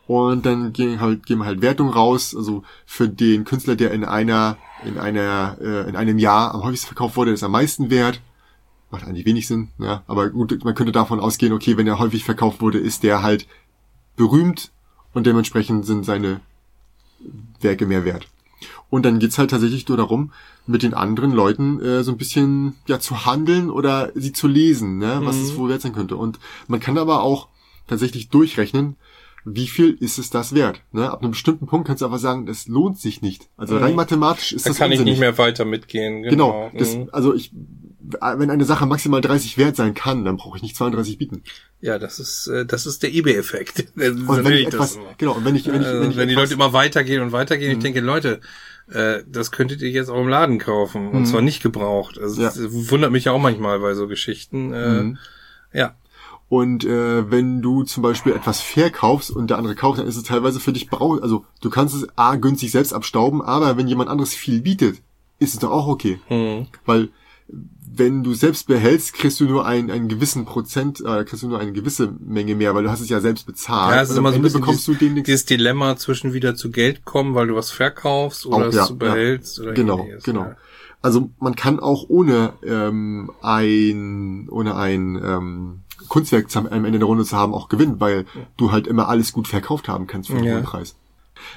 Und 0.07 0.45
dann 0.45 0.73
gehen 0.73 0.99
halt, 0.99 1.25
gehen 1.25 1.45
halt 1.45 1.61
Wertungen 1.61 1.93
raus. 1.93 2.35
Also 2.35 2.63
für 2.85 3.07
den 3.07 3.45
Künstler, 3.45 3.75
der 3.75 3.91
in 3.91 4.03
einer, 4.03 4.57
in 4.83 4.97
einer, 4.97 5.57
äh, 5.61 5.87
in 5.87 5.95
einem 5.95 6.17
Jahr 6.17 6.53
am 6.53 6.63
häufigsten 6.63 6.87
verkauft 6.87 7.15
wurde, 7.15 7.31
ist 7.31 7.43
am 7.43 7.51
meisten 7.51 7.89
wert. 7.89 8.21
Macht 8.91 9.05
eigentlich 9.05 9.25
wenig 9.25 9.47
Sinn, 9.47 9.69
ja. 9.79 10.03
Aber 10.07 10.29
gut, 10.29 10.63
man 10.65 10.75
könnte 10.75 10.91
davon 10.91 11.19
ausgehen, 11.19 11.53
okay, 11.53 11.77
wenn 11.77 11.87
er 11.87 11.97
häufig 11.99 12.23
verkauft 12.25 12.61
wurde, 12.61 12.77
ist 12.77 13.03
der 13.03 13.23
halt 13.23 13.47
berühmt 14.17 14.71
und 15.13 15.25
dementsprechend 15.25 15.85
sind 15.85 16.05
seine 16.05 16.41
Werke 17.61 17.85
mehr 17.85 18.05
wert. 18.05 18.27
Und 18.89 19.05
dann 19.05 19.19
geht's 19.19 19.37
halt 19.37 19.51
tatsächlich 19.51 19.87
nur 19.87 19.97
darum, 19.97 20.31
mit 20.67 20.83
den 20.83 20.93
anderen 20.93 21.31
Leuten 21.31 21.79
äh, 21.81 22.03
so 22.03 22.11
ein 22.11 22.17
bisschen 22.17 22.75
ja 22.87 22.99
zu 22.99 23.25
handeln 23.25 23.69
oder 23.69 24.11
sie 24.15 24.33
zu 24.33 24.47
lesen, 24.47 24.97
ne, 24.97 25.21
was 25.23 25.37
es 25.37 25.55
wohl 25.57 25.69
wert 25.69 25.81
sein 25.81 25.93
könnte. 25.93 26.17
Und 26.17 26.39
man 26.67 26.79
kann 26.79 26.97
aber 26.97 27.23
auch 27.23 27.47
tatsächlich 27.87 28.29
durchrechnen, 28.29 28.97
wie 29.43 29.67
viel 29.67 29.91
ist 29.99 30.19
es 30.19 30.29
das 30.29 30.53
wert? 30.53 30.81
Ne? 30.91 31.09
Ab 31.09 31.21
einem 31.21 31.31
bestimmten 31.31 31.65
Punkt 31.65 31.87
kannst 31.87 32.01
du 32.01 32.05
einfach 32.05 32.19
sagen, 32.19 32.45
das 32.45 32.67
lohnt 32.67 32.99
sich 32.99 33.23
nicht. 33.23 33.49
Also 33.57 33.77
rein 33.77 33.95
mathematisch 33.95 34.51
ist 34.53 34.65
Da 34.65 34.69
das 34.69 34.77
kann 34.77 34.91
ich 34.91 34.99
unsinnig. 34.99 35.13
nicht 35.13 35.19
mehr 35.19 35.37
weiter 35.39 35.65
mitgehen. 35.65 36.21
Genau. 36.23 36.69
Genau. 36.69 36.71
Das, 36.77 36.95
Mhm. 36.95 37.09
also 37.11 37.33
ich, 37.33 37.51
wenn 38.09 38.49
eine 38.49 38.65
Sache 38.65 38.85
maximal 38.85 39.21
30 39.21 39.57
wert 39.57 39.75
sein 39.75 39.93
kann, 39.93 40.25
dann 40.25 40.37
brauche 40.37 40.57
ich 40.57 40.63
nicht 40.63 40.75
32 40.75 41.17
bieten. 41.17 41.43
Ja, 41.79 41.99
das 41.99 42.19
ist, 42.19 42.47
äh, 42.47 42.65
das 42.65 42.85
ist 42.85 43.03
der 43.03 43.13
eBay-Effekt. 43.13 43.85
Und 43.95 44.27
wenn 44.43 44.53
ich 44.53 44.67
etwas, 44.67 44.97
genau, 45.17 45.33
und 45.33 45.45
wenn 45.45 45.55
ich, 45.55 45.67
wenn 45.67 45.81
ich, 45.81 45.87
Äh, 45.87 46.01
wenn 46.01 46.11
ich 46.11 46.17
wenn 46.17 46.29
die 46.29 46.35
Leute 46.35 46.53
immer 46.53 46.73
weitergehen 46.73 47.21
und 47.21 47.31
weitergehen, 47.31 47.71
Mhm. 47.71 47.77
ich 47.77 47.83
denke, 47.83 47.99
Leute, 48.01 48.41
äh, 48.91 49.23
das 49.27 49.51
könntet 49.51 49.81
ihr 49.81 49.89
jetzt 49.89 50.09
auch 50.09 50.21
im 50.21 50.27
Laden 50.27 50.57
kaufen 50.59 51.09
und 51.09 51.25
zwar 51.25 51.41
nicht 51.41 51.61
gebraucht. 51.63 52.19
Also 52.19 52.37
Mhm. 52.37 52.41
Ja. 52.43 52.49
das 52.49 52.89
wundert 52.91 53.11
mich 53.11 53.25
ja 53.25 53.31
auch 53.31 53.39
manchmal 53.41 53.79
bei 53.79 53.93
so 53.93 54.07
Geschichten. 54.07 54.73
Äh, 54.73 55.03
Mhm. 55.03 55.17
Ja, 55.73 55.95
Und 56.49 56.83
äh, 56.83 57.31
wenn 57.31 57.61
du 57.61 57.83
zum 57.83 58.03
Beispiel 58.03 58.33
etwas 58.33 58.59
verkaufst 58.59 59.31
und 59.31 59.49
der 59.49 59.57
andere 59.57 59.73
kauft, 59.75 59.99
dann 59.99 60.07
ist 60.07 60.17
es 60.17 60.23
teilweise 60.23 60.59
für 60.59 60.73
dich 60.73 60.89
brau 60.89 61.17
also 61.19 61.45
du 61.61 61.69
kannst 61.69 61.95
es 61.95 62.05
a 62.17 62.35
günstig 62.35 62.71
selbst 62.71 62.93
abstauben, 62.93 63.41
aber 63.41 63.77
wenn 63.77 63.87
jemand 63.87 64.09
anderes 64.09 64.33
viel 64.33 64.59
bietet, 64.61 64.97
ist 65.39 65.53
es 65.53 65.59
doch 65.61 65.71
auch 65.71 65.87
okay, 65.87 66.19
hm. 66.27 66.67
weil 66.85 67.07
wenn 67.93 68.23
du 68.23 68.33
selbst 68.33 68.67
behältst, 68.67 69.13
kriegst 69.13 69.39
du 69.39 69.45
nur 69.45 69.65
einen, 69.65 69.91
einen 69.91 70.07
gewissen 70.07 70.45
Prozent, 70.45 71.01
äh, 71.01 71.25
kriegst 71.25 71.43
du 71.43 71.47
nur 71.47 71.59
eine 71.59 71.73
gewisse 71.73 72.13
Menge 72.19 72.55
mehr, 72.55 72.73
weil 72.73 72.83
du 72.83 72.91
hast 72.91 73.01
es 73.01 73.09
ja 73.09 73.19
selbst 73.19 73.45
bezahlt. 73.45 73.95
ja, 73.95 74.01
es 74.01 74.09
ist 74.09 74.17
immer 74.17 74.31
so 74.31 74.37
ein 74.37 74.41
bisschen 74.41 74.61
bekommst 74.61 74.87
dieses, 74.87 74.99
du 74.99 75.05
den 75.05 75.23
dieses 75.23 75.45
Dilemma 75.45 75.97
zwischen 75.97 76.33
wieder 76.33 76.55
zu 76.55 76.71
Geld 76.71 77.03
kommen, 77.03 77.35
weil 77.35 77.47
du 77.47 77.55
was 77.55 77.71
verkaufst 77.71 78.45
oder 78.45 78.69
Auch, 78.69 78.73
ja, 78.73 78.87
du 78.87 78.95
behältst 78.95 79.59
oder 79.59 79.73
Genau, 79.73 80.07
genau. 80.23 80.41
Ja. 80.41 80.55
Also 81.01 81.31
man 81.39 81.55
kann 81.55 81.79
auch 81.79 82.05
ohne 82.07 82.53
ähm, 82.65 83.31
ein 83.41 84.47
ohne 84.49 84.75
ein 84.75 85.19
ähm, 85.23 85.79
Kunstwerk 86.07 86.55
am 86.55 86.67
Ende 86.85 86.99
der 86.99 87.07
Runde 87.07 87.25
zu 87.25 87.35
haben 87.35 87.53
auch 87.53 87.69
gewinnen, 87.69 87.99
weil 87.99 88.25
du 88.57 88.71
halt 88.71 88.87
immer 88.87 89.09
alles 89.09 89.33
gut 89.33 89.47
verkauft 89.47 89.87
haben 89.87 90.07
kannst 90.07 90.29
für 90.29 90.37
einen 90.37 90.45
Ja. 90.45 90.61
Preis. 90.61 90.95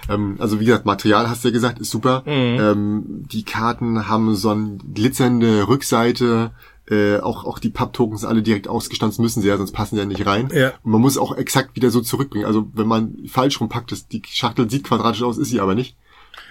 Ähm, 0.09 0.37
also 0.39 0.61
wie 0.61 0.65
gesagt, 0.65 0.87
Material 0.87 1.29
hast 1.29 1.45
du 1.45 1.49
ja 1.49 1.53
gesagt, 1.53 1.79
ist 1.79 1.91
super. 1.91 2.23
Mhm. 2.27 2.33
Ähm, 2.61 3.05
die 3.31 3.45
Karten 3.45 4.09
haben 4.09 4.35
so 4.35 4.51
eine 4.51 4.79
glitzernde 4.93 5.69
Rückseite. 5.69 6.53
Äh, 6.87 7.19
auch, 7.21 7.45
auch 7.45 7.59
die 7.59 7.71
Papptokens 7.71 8.21
sind 8.21 8.29
alle 8.29 8.43
direkt 8.43 8.69
ausgestanzt 8.69 9.19
müssen 9.19 9.41
sie 9.41 9.49
ja, 9.49 9.57
sonst 9.57 9.73
passen 9.73 9.95
sie 9.97 10.03
ja 10.03 10.07
nicht 10.07 10.27
rein. 10.27 10.51
Ja. 10.53 10.73
Und 10.83 10.93
man 10.93 11.01
muss 11.01 11.17
auch 11.17 11.35
exakt 11.37 11.77
wieder 11.77 11.91
so 11.91 12.03
zurückbringen. 12.03 12.45
Also 12.47 12.69
wenn 12.75 12.87
man 12.87 13.17
falsch 13.27 13.59
rumpackt, 13.61 13.91
das, 13.91 14.07
die 14.07 14.21
Schachtel 14.29 14.69
sieht 14.69 14.85
quadratisch 14.85 15.23
aus, 15.23 15.39
ist 15.39 15.49
sie 15.49 15.61
aber 15.61 15.75
nicht. 15.75 15.97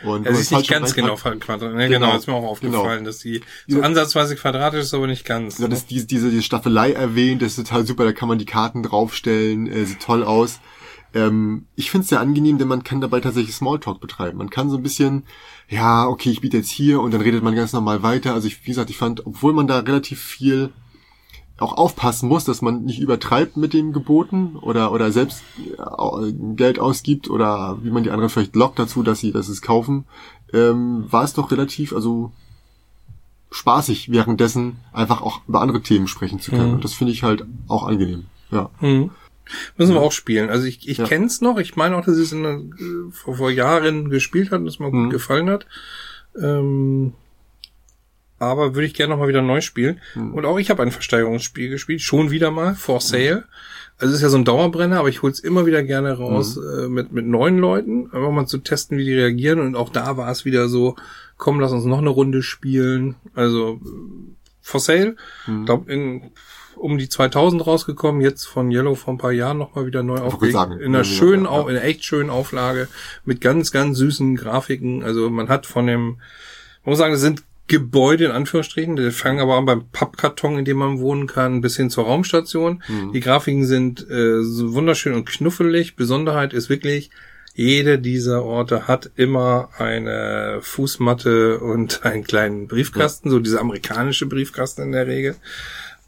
Und 0.03 0.25
sie 0.27 0.33
ist 0.33 0.51
nicht 0.51 0.69
ganz 0.69 0.95
genau 0.95 1.15
quadratisch. 1.15 1.75
Ne, 1.75 1.87
Genau, 1.87 2.07
genau, 2.07 2.17
ist 2.17 2.27
mir 2.27 2.33
auch 2.33 2.43
aufgefallen, 2.43 3.03
dass 3.05 3.19
die 3.19 3.41
so 3.67 3.79
Ja. 3.79 3.83
ansatzweise 3.85 4.35
quadratisch 4.35 4.81
ist, 4.81 4.93
aber 4.93 5.07
nicht 5.07 5.23
ganz. 5.25 5.59
Ja, 5.59 5.67
das, 5.67 5.85
diese, 5.85 6.07
diese, 6.07 6.29
diese 6.29 6.41
Staffelei 6.41 6.91
erwähnt, 6.93 7.41
das 7.41 7.57
ist 7.57 7.67
total 7.67 7.85
super, 7.85 8.03
da 8.03 8.11
kann 8.11 8.27
man 8.27 8.39
die 8.39 8.45
Karten 8.45 8.81
draufstellen, 8.83 9.67
äh, 9.67 9.85
sieht 9.85 10.01
toll 10.01 10.23
aus. 10.23 10.59
Ähm, 11.13 11.65
ich 11.75 11.91
finde 11.91 12.03
es 12.03 12.09
sehr 12.09 12.19
angenehm, 12.19 12.57
denn 12.57 12.67
man 12.67 12.83
kann 12.83 13.01
dabei 13.01 13.19
tatsächlich 13.19 13.55
Smalltalk 13.55 13.99
betreiben. 13.99 14.37
Man 14.37 14.49
kann 14.49 14.69
so 14.69 14.77
ein 14.77 14.83
bisschen, 14.83 15.23
ja, 15.69 16.07
okay, 16.07 16.29
ich 16.31 16.41
biete 16.41 16.57
jetzt 16.57 16.69
hier 16.71 17.01
und 17.01 17.11
dann 17.13 17.21
redet 17.21 17.43
man 17.43 17.55
ganz 17.55 17.73
normal 17.73 18.01
weiter. 18.03 18.33
Also 18.33 18.47
ich, 18.47 18.63
wie 18.63 18.71
gesagt, 18.71 18.89
ich 18.89 18.97
fand, 18.97 19.25
obwohl 19.25 19.53
man 19.53 19.67
da 19.67 19.79
relativ 19.79 20.19
viel 20.19 20.69
auch 21.59 21.77
aufpassen 21.77 22.27
muss, 22.27 22.45
dass 22.45 22.63
man 22.63 22.83
nicht 22.83 22.99
übertreibt 22.99 23.57
mit 23.57 23.73
den 23.73 23.93
Geboten 23.93 24.55
oder 24.59 24.91
oder 24.91 25.11
selbst 25.11 25.43
äh, 25.77 26.31
Geld 26.55 26.79
ausgibt 26.79 27.29
oder 27.29 27.77
wie 27.83 27.91
man 27.91 28.03
die 28.03 28.09
anderen 28.09 28.29
vielleicht 28.29 28.55
lockt 28.55 28.79
dazu, 28.79 29.03
dass 29.03 29.19
sie 29.19 29.31
dass 29.31 29.45
sie 29.45 29.51
es 29.53 29.61
kaufen, 29.61 30.05
ähm, 30.51 31.05
war 31.11 31.23
es 31.23 31.33
doch 31.33 31.51
relativ 31.51 31.93
also 31.93 32.31
spaßig 33.51 34.11
währenddessen 34.11 34.77
einfach 34.93 35.21
auch 35.21 35.41
über 35.47 35.61
andere 35.61 35.81
Themen 35.81 36.07
sprechen 36.07 36.39
zu 36.39 36.49
können 36.51 36.69
Mhm. 36.69 36.73
und 36.75 36.83
das 36.83 36.93
finde 36.93 37.13
ich 37.13 37.21
halt 37.21 37.45
auch 37.67 37.83
angenehm. 37.85 38.25
Ja. 38.49 38.71
Hm. 38.79 39.11
Müssen 39.77 39.93
wir 39.95 40.01
auch 40.01 40.11
spielen. 40.11 40.49
Also 40.49 40.65
ich, 40.65 40.87
ich 40.87 40.97
Ja. 40.99 41.05
kenn's 41.05 41.41
noch. 41.41 41.57
Ich 41.59 41.75
meine 41.75 41.95
auch, 41.97 42.05
dass 42.05 42.17
ich 42.17 42.31
es 42.31 42.33
äh, 42.33 42.59
vor, 43.11 43.35
vor 43.37 43.51
Jahren 43.51 44.09
gespielt 44.09 44.51
hat 44.51 44.61
und 44.61 44.67
es 44.67 44.79
mir 44.79 44.89
gut 44.91 45.05
Mhm. 45.05 45.09
gefallen 45.09 45.49
hat. 45.49 45.65
Ähm, 46.41 47.13
aber 48.39 48.75
würde 48.75 48.85
ich 48.85 48.93
gerne 48.93 49.11
noch 49.13 49.19
mal 49.19 49.27
wieder 49.27 49.41
neu 49.41 49.61
spielen. 49.61 49.99
Mhm. 50.15 50.33
Und 50.33 50.45
auch 50.45 50.57
ich 50.59 50.69
habe 50.69 50.81
ein 50.83 50.91
Versteigerungsspiel 50.91 51.69
gespielt, 51.69 52.01
schon 52.01 52.31
wieder 52.31 52.51
mal, 52.51 52.75
For 52.75 52.99
Sale. 52.99 53.45
Also 53.97 54.11
es 54.11 54.17
ist 54.17 54.23
ja 54.23 54.29
so 54.29 54.37
ein 54.37 54.43
Dauerbrenner, 54.45 54.99
aber 54.99 55.07
ich 55.09 55.21
hol's 55.21 55.39
immer 55.39 55.65
wieder 55.65 55.83
gerne 55.83 56.13
raus 56.17 56.57
Mhm. 56.57 56.79
äh, 56.85 56.87
mit, 56.89 57.11
mit 57.13 57.25
neuen 57.25 57.57
Leuten, 57.59 58.05
einfach 58.11 58.31
mal 58.31 58.47
zu 58.47 58.57
testen, 58.57 58.97
wie 58.97 59.05
die 59.05 59.13
reagieren. 59.13 59.59
Und 59.59 59.75
auch 59.75 59.89
da 59.89 60.17
war 60.17 60.29
es 60.31 60.45
wieder 60.45 60.67
so, 60.67 60.95
komm, 61.37 61.59
lass 61.59 61.71
uns 61.71 61.85
noch 61.85 61.99
eine 61.99 62.09
Runde 62.09 62.41
spielen. 62.43 63.15
Also 63.33 63.79
äh, 63.83 63.87
For 64.61 64.79
Sale, 64.79 65.15
Mhm. 65.47 65.65
glaub 65.65 65.87
in 65.89 66.31
um 66.75 66.97
die 66.97 67.09
2000 67.09 67.65
rausgekommen, 67.65 68.21
jetzt 68.21 68.45
von 68.45 68.71
Yellow 68.71 68.95
vor 68.95 69.13
ein 69.13 69.17
paar 69.17 69.31
Jahren 69.31 69.57
nochmal 69.57 69.85
wieder 69.85 70.03
neu 70.03 70.17
aufgelegt. 70.17 70.57
in 70.79 70.87
einer 70.87 70.99
ja, 70.99 71.03
schönen, 71.03 71.45
ja, 71.45 71.55
ja. 71.55 71.61
in 71.61 71.69
einer 71.69 71.83
echt 71.83 72.03
schönen 72.03 72.29
Auflage 72.29 72.87
mit 73.25 73.41
ganz, 73.41 73.71
ganz 73.71 73.97
süßen 73.97 74.35
Grafiken. 74.35 75.03
Also 75.03 75.29
man 75.29 75.49
hat 75.49 75.65
von 75.65 75.87
dem, 75.87 76.03
man 76.83 76.91
muss 76.91 76.97
sagen, 76.97 77.13
das 77.13 77.21
sind 77.21 77.43
Gebäude 77.67 78.25
in 78.25 78.31
Anführungsstrichen, 78.31 78.97
die 78.97 79.11
fangen 79.11 79.39
aber 79.39 79.55
an 79.55 79.65
beim 79.65 79.85
Pappkarton, 79.91 80.59
in 80.59 80.65
dem 80.65 80.77
man 80.77 80.99
wohnen 80.99 81.27
kann, 81.27 81.61
bis 81.61 81.77
hin 81.77 81.89
zur 81.89 82.05
Raumstation. 82.05 82.83
Mhm. 82.87 83.13
Die 83.13 83.21
Grafiken 83.21 83.65
sind 83.65 84.07
äh, 84.09 84.43
so 84.43 84.73
wunderschön 84.73 85.13
und 85.13 85.25
knuffelig. 85.25 85.95
Besonderheit 85.95 86.53
ist 86.53 86.69
wirklich, 86.69 87.09
jede 87.55 87.99
dieser 87.99 88.43
Orte 88.43 88.87
hat 88.87 89.11
immer 89.15 89.69
eine 89.77 90.59
Fußmatte 90.61 91.59
und 91.59 92.03
einen 92.03 92.23
kleinen 92.23 92.67
Briefkasten, 92.67 93.29
so 93.29 93.39
diese 93.39 93.61
amerikanische 93.61 94.25
Briefkasten 94.25 94.81
in 94.81 94.91
der 94.91 95.07
Regel. 95.07 95.35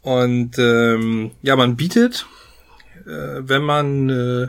Und 0.06 0.56
ähm, 0.60 1.32
ja, 1.42 1.56
man 1.56 1.74
bietet, 1.74 2.26
äh, 3.06 3.40
wenn 3.40 3.62
man 3.62 4.08
äh, 4.08 4.48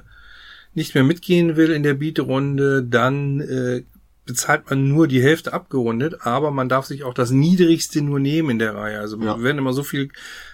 nicht 0.75 0.93
mehr 0.93 1.03
mitgehen 1.03 1.55
will 1.55 1.71
in 1.71 1.81
der 1.81 1.95
Bieterunde, 1.95 2.83
dann 2.83 3.39
äh, 3.39 3.83
bezahlt 4.23 4.69
man 4.69 4.87
nur 4.87 5.07
die 5.07 5.19
Hälfte 5.23 5.53
abgerundet, 5.53 6.17
aber 6.19 6.51
man 6.51 6.69
darf 6.69 6.85
sich 6.85 7.03
auch 7.03 7.15
das 7.15 7.31
Niedrigste 7.31 8.03
nur 8.03 8.19
nehmen 8.19 8.51
in 8.51 8.59
der 8.59 8.75
Reihe. 8.75 8.99
Also 8.99 9.19
Ja. 9.19 9.41
werden 9.41 9.57
immer 9.57 9.73
so 9.73 9.81
viel 9.81 10.09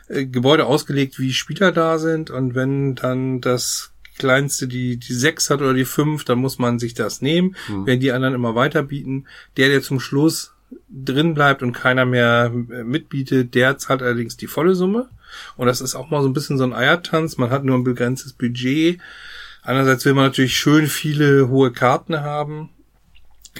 äh, 0.08 0.26
Gebäude 0.26 0.68
ausgelegt, 0.68 1.20
wie 1.20 1.34
Spieler 1.34 1.74
da 1.74 1.98
sind 1.98 2.30
und 2.30 2.56
wenn 2.56 2.96
dann 2.96 3.42
das 3.42 3.92
kleinste 4.18 4.70
die 4.70 4.96
die 4.96 5.14
sechs 5.14 5.50
hat 5.50 5.60
oder 5.60 5.74
die 5.74 5.84
fünf, 5.84 6.24
dann 6.24 6.40
muss 6.40 6.60
man 6.60 6.80
sich 6.80 6.94
das 6.94 7.22
nehmen. 7.22 7.58
Wenn 7.68 8.00
die 8.00 8.14
anderen 8.14 8.36
immer 8.36 8.56
weiter 8.56 8.84
bieten, 8.84 9.26
der 9.58 9.68
der 9.68 9.82
zum 9.82 10.00
Schluss 10.00 10.53
drin 10.90 11.34
bleibt 11.34 11.64
und 11.64 11.74
keiner 11.74 12.06
mehr 12.06 12.52
äh, 12.54 12.84
mitbietet, 12.84 13.56
der 13.56 13.78
zahlt 13.78 14.02
allerdings 14.02 14.38
die 14.38 14.48
volle 14.48 14.76
Summe. 14.76 15.10
Und 15.58 15.68
das 15.68 15.82
ist 15.82 15.96
auch 15.96 16.10
mal 16.10 16.22
so 16.22 16.28
ein 16.28 16.34
bisschen 16.34 16.58
so 16.58 16.64
ein 16.64 16.74
Eiertanz. 16.74 17.38
Man 17.38 17.50
hat 17.50 17.64
nur 17.64 17.78
ein 17.78 17.84
begrenztes 17.84 18.34
Budget. 18.34 19.00
Einerseits 19.64 20.06
will 20.06 20.14
man 20.14 20.26
natürlich 20.26 20.58
schön 20.58 20.88
viele 20.88 21.48
hohe 21.50 21.72
Karten 21.72 22.22
haben. 22.22 22.70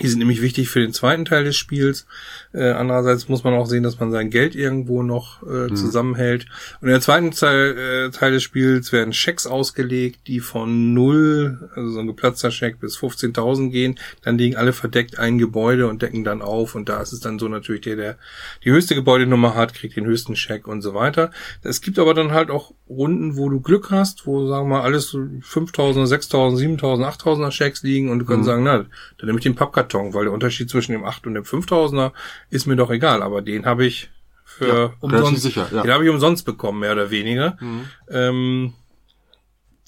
Die 0.02 0.08
sind 0.08 0.20
nämlich 0.20 0.42
wichtig 0.42 0.70
für 0.70 0.80
den 0.80 0.92
zweiten 0.92 1.24
Teil 1.24 1.44
des 1.44 1.56
Spiels. 1.56 2.08
Äh, 2.52 2.72
andererseits 2.72 3.30
muss 3.30 3.44
man 3.44 3.54
auch 3.54 3.68
sehen, 3.68 3.84
dass 3.84 4.00
man 4.00 4.12
sein 4.12 4.32
Geld 4.32 4.56
irgendwo 4.56 5.04
noch 5.04 5.44
äh, 5.44 5.70
mhm. 5.70 5.76
zusammenhält. 5.76 6.48
Und 6.82 6.88
in 6.88 6.94
der 6.94 7.02
zweiten 7.02 7.30
Teil, 7.30 7.78
äh, 7.78 8.10
Teil 8.10 8.32
des 8.32 8.42
Spiels 8.42 8.92
werden 8.92 9.14
Schecks 9.14 9.46
ausgelegt, 9.46 10.22
die 10.26 10.40
von 10.40 10.96
null, 10.96 11.70
also 11.76 11.92
so 11.92 12.00
ein 12.00 12.08
geplatzter 12.08 12.50
Scheck, 12.50 12.80
bis 12.80 12.98
15.000 12.98 13.70
gehen. 13.70 14.00
Dann 14.24 14.40
liegen 14.40 14.56
alle 14.56 14.74
verdeckt 14.74 15.20
ein 15.20 15.38
Gebäude 15.38 15.88
und 15.88 16.02
decken 16.02 16.24
dann 16.24 16.42
auf. 16.42 16.74
Und 16.74 16.90
da 16.90 17.00
ist 17.00 17.14
es 17.14 17.20
dann 17.20 17.38
so 17.38 17.48
natürlich, 17.48 17.82
der, 17.82 17.96
der 17.96 18.18
die 18.64 18.72
höchste 18.72 18.96
Gebäudenummer 18.96 19.54
hat, 19.54 19.76
kriegt 19.76 19.96
den 19.96 20.06
höchsten 20.06 20.36
Scheck 20.36 20.68
und 20.68 20.82
so 20.82 20.96
weiter. 20.96 21.30
Es 21.62 21.82
gibt 21.82 22.00
aber 22.00 22.16
dann 22.16 22.32
halt 22.32 22.50
auch 22.50 22.74
Runden, 22.90 23.38
wo 23.38 23.48
du 23.48 23.60
Glück 23.60 23.92
hast, 23.92 24.26
wo, 24.26 24.48
sagen 24.48 24.70
wir 24.70 24.78
mal, 24.78 24.82
alles 24.82 25.10
so 25.10 25.20
5.000, 25.20 26.08
6.000, 26.08 26.80
7.000, 26.80 27.20
8.000er 27.20 27.52
Schecks 27.52 27.84
liegen 27.84 28.10
und 28.10 28.18
du 28.18 28.26
kannst 28.26 28.42
mhm. 28.42 28.46
sagen, 28.46 28.64
na, 28.64 28.78
dann 29.18 29.28
nehme 29.28 29.38
ich 29.38 29.44
den 29.44 29.56
Pappkarton 29.56 29.83
Karton, 29.84 30.14
weil 30.14 30.26
der 30.26 30.34
Unterschied 30.34 30.70
zwischen 30.70 30.94
dem 30.94 31.04
8 31.04 31.28
und 31.28 31.34
dem 31.36 31.44
5000er 31.44 32.12
ist 32.50 32.66
mir 32.66 32.76
doch 32.76 32.90
egal, 32.90 33.22
aber 33.22 33.42
den 33.42 33.66
habe 33.66 33.86
ich 33.86 34.10
für 34.46 34.68
ja, 34.68 34.94
umsonst, 35.00 35.42
sicher, 35.42 35.68
ja. 35.72 35.84
den 35.84 35.92
habe 35.92 36.04
ich 36.04 36.10
umsonst 36.10 36.46
bekommen, 36.46 36.80
mehr 36.80 36.94
oder 36.94 37.10
weniger. 37.10 37.58
Mhm. 37.60 37.86
Ähm, 38.10 38.74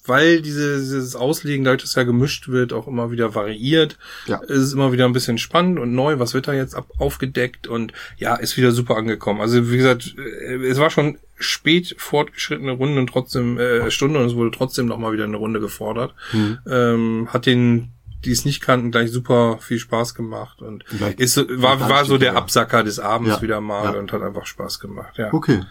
weil 0.08 0.40
diese, 0.40 0.78
dieses 0.78 1.16
Auslegen, 1.16 1.64
dadurch, 1.64 1.82
dass 1.82 1.96
ja 1.96 2.04
gemischt 2.04 2.48
wird, 2.48 2.72
auch 2.72 2.86
immer 2.86 3.10
wieder 3.10 3.34
variiert, 3.34 3.98
ja. 4.26 4.36
ist 4.36 4.60
es 4.60 4.72
immer 4.72 4.92
wieder 4.92 5.04
ein 5.04 5.12
bisschen 5.12 5.36
spannend 5.38 5.80
und 5.80 5.94
neu, 5.94 6.20
was 6.20 6.32
wird 6.32 6.46
da 6.46 6.52
jetzt 6.52 6.76
ab, 6.76 6.86
aufgedeckt 6.98 7.66
und 7.66 7.92
ja, 8.16 8.36
ist 8.36 8.56
wieder 8.56 8.70
super 8.70 8.96
angekommen. 8.96 9.40
Also 9.40 9.70
wie 9.70 9.76
gesagt, 9.76 10.14
äh, 10.16 10.64
es 10.64 10.78
war 10.78 10.90
schon 10.90 11.18
spät 11.38 11.96
fortgeschrittene 11.98 12.72
Runde 12.72 13.00
und 13.00 13.08
trotzdem 13.08 13.58
äh, 13.58 13.90
Stunde 13.90 14.20
und 14.20 14.26
es 14.26 14.36
wurde 14.36 14.56
trotzdem 14.56 14.86
noch 14.86 14.98
mal 14.98 15.12
wieder 15.12 15.24
eine 15.24 15.36
Runde 15.36 15.60
gefordert. 15.60 16.14
Mhm. 16.32 16.58
Ähm, 16.70 17.28
hat 17.32 17.46
den 17.46 17.90
die 18.24 18.32
es 18.32 18.44
nicht 18.44 18.60
kannten, 18.60 18.90
gleich 18.90 19.10
super 19.10 19.58
viel 19.60 19.78
Spaß 19.78 20.14
gemacht 20.14 20.62
und 20.62 20.84
ist, 21.18 21.36
war, 21.36 21.80
war 21.80 22.04
so 22.04 22.18
der 22.18 22.36
Absacker 22.36 22.82
des 22.82 22.98
Abends 22.98 23.36
ja, 23.36 23.42
wieder 23.42 23.60
mal 23.60 23.92
ja. 23.94 23.98
und 23.98 24.12
hat 24.12 24.22
einfach 24.22 24.46
Spaß 24.46 24.80
gemacht. 24.80 25.18
Ja. 25.18 25.32
Okay. 25.32 25.62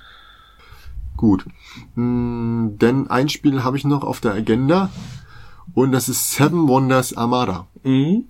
Gut. 1.17 1.45
Hm, 1.95 2.77
denn 2.79 3.09
ein 3.09 3.29
Spiel 3.29 3.63
habe 3.63 3.77
ich 3.77 3.85
noch 3.85 4.03
auf 4.03 4.19
der 4.21 4.33
Agenda 4.33 4.89
und 5.73 5.91
das 5.91 6.09
ist 6.09 6.31
Seven 6.31 6.67
Wonders 6.67 7.15
Armada. 7.15 7.67
Mhm. 7.83 8.25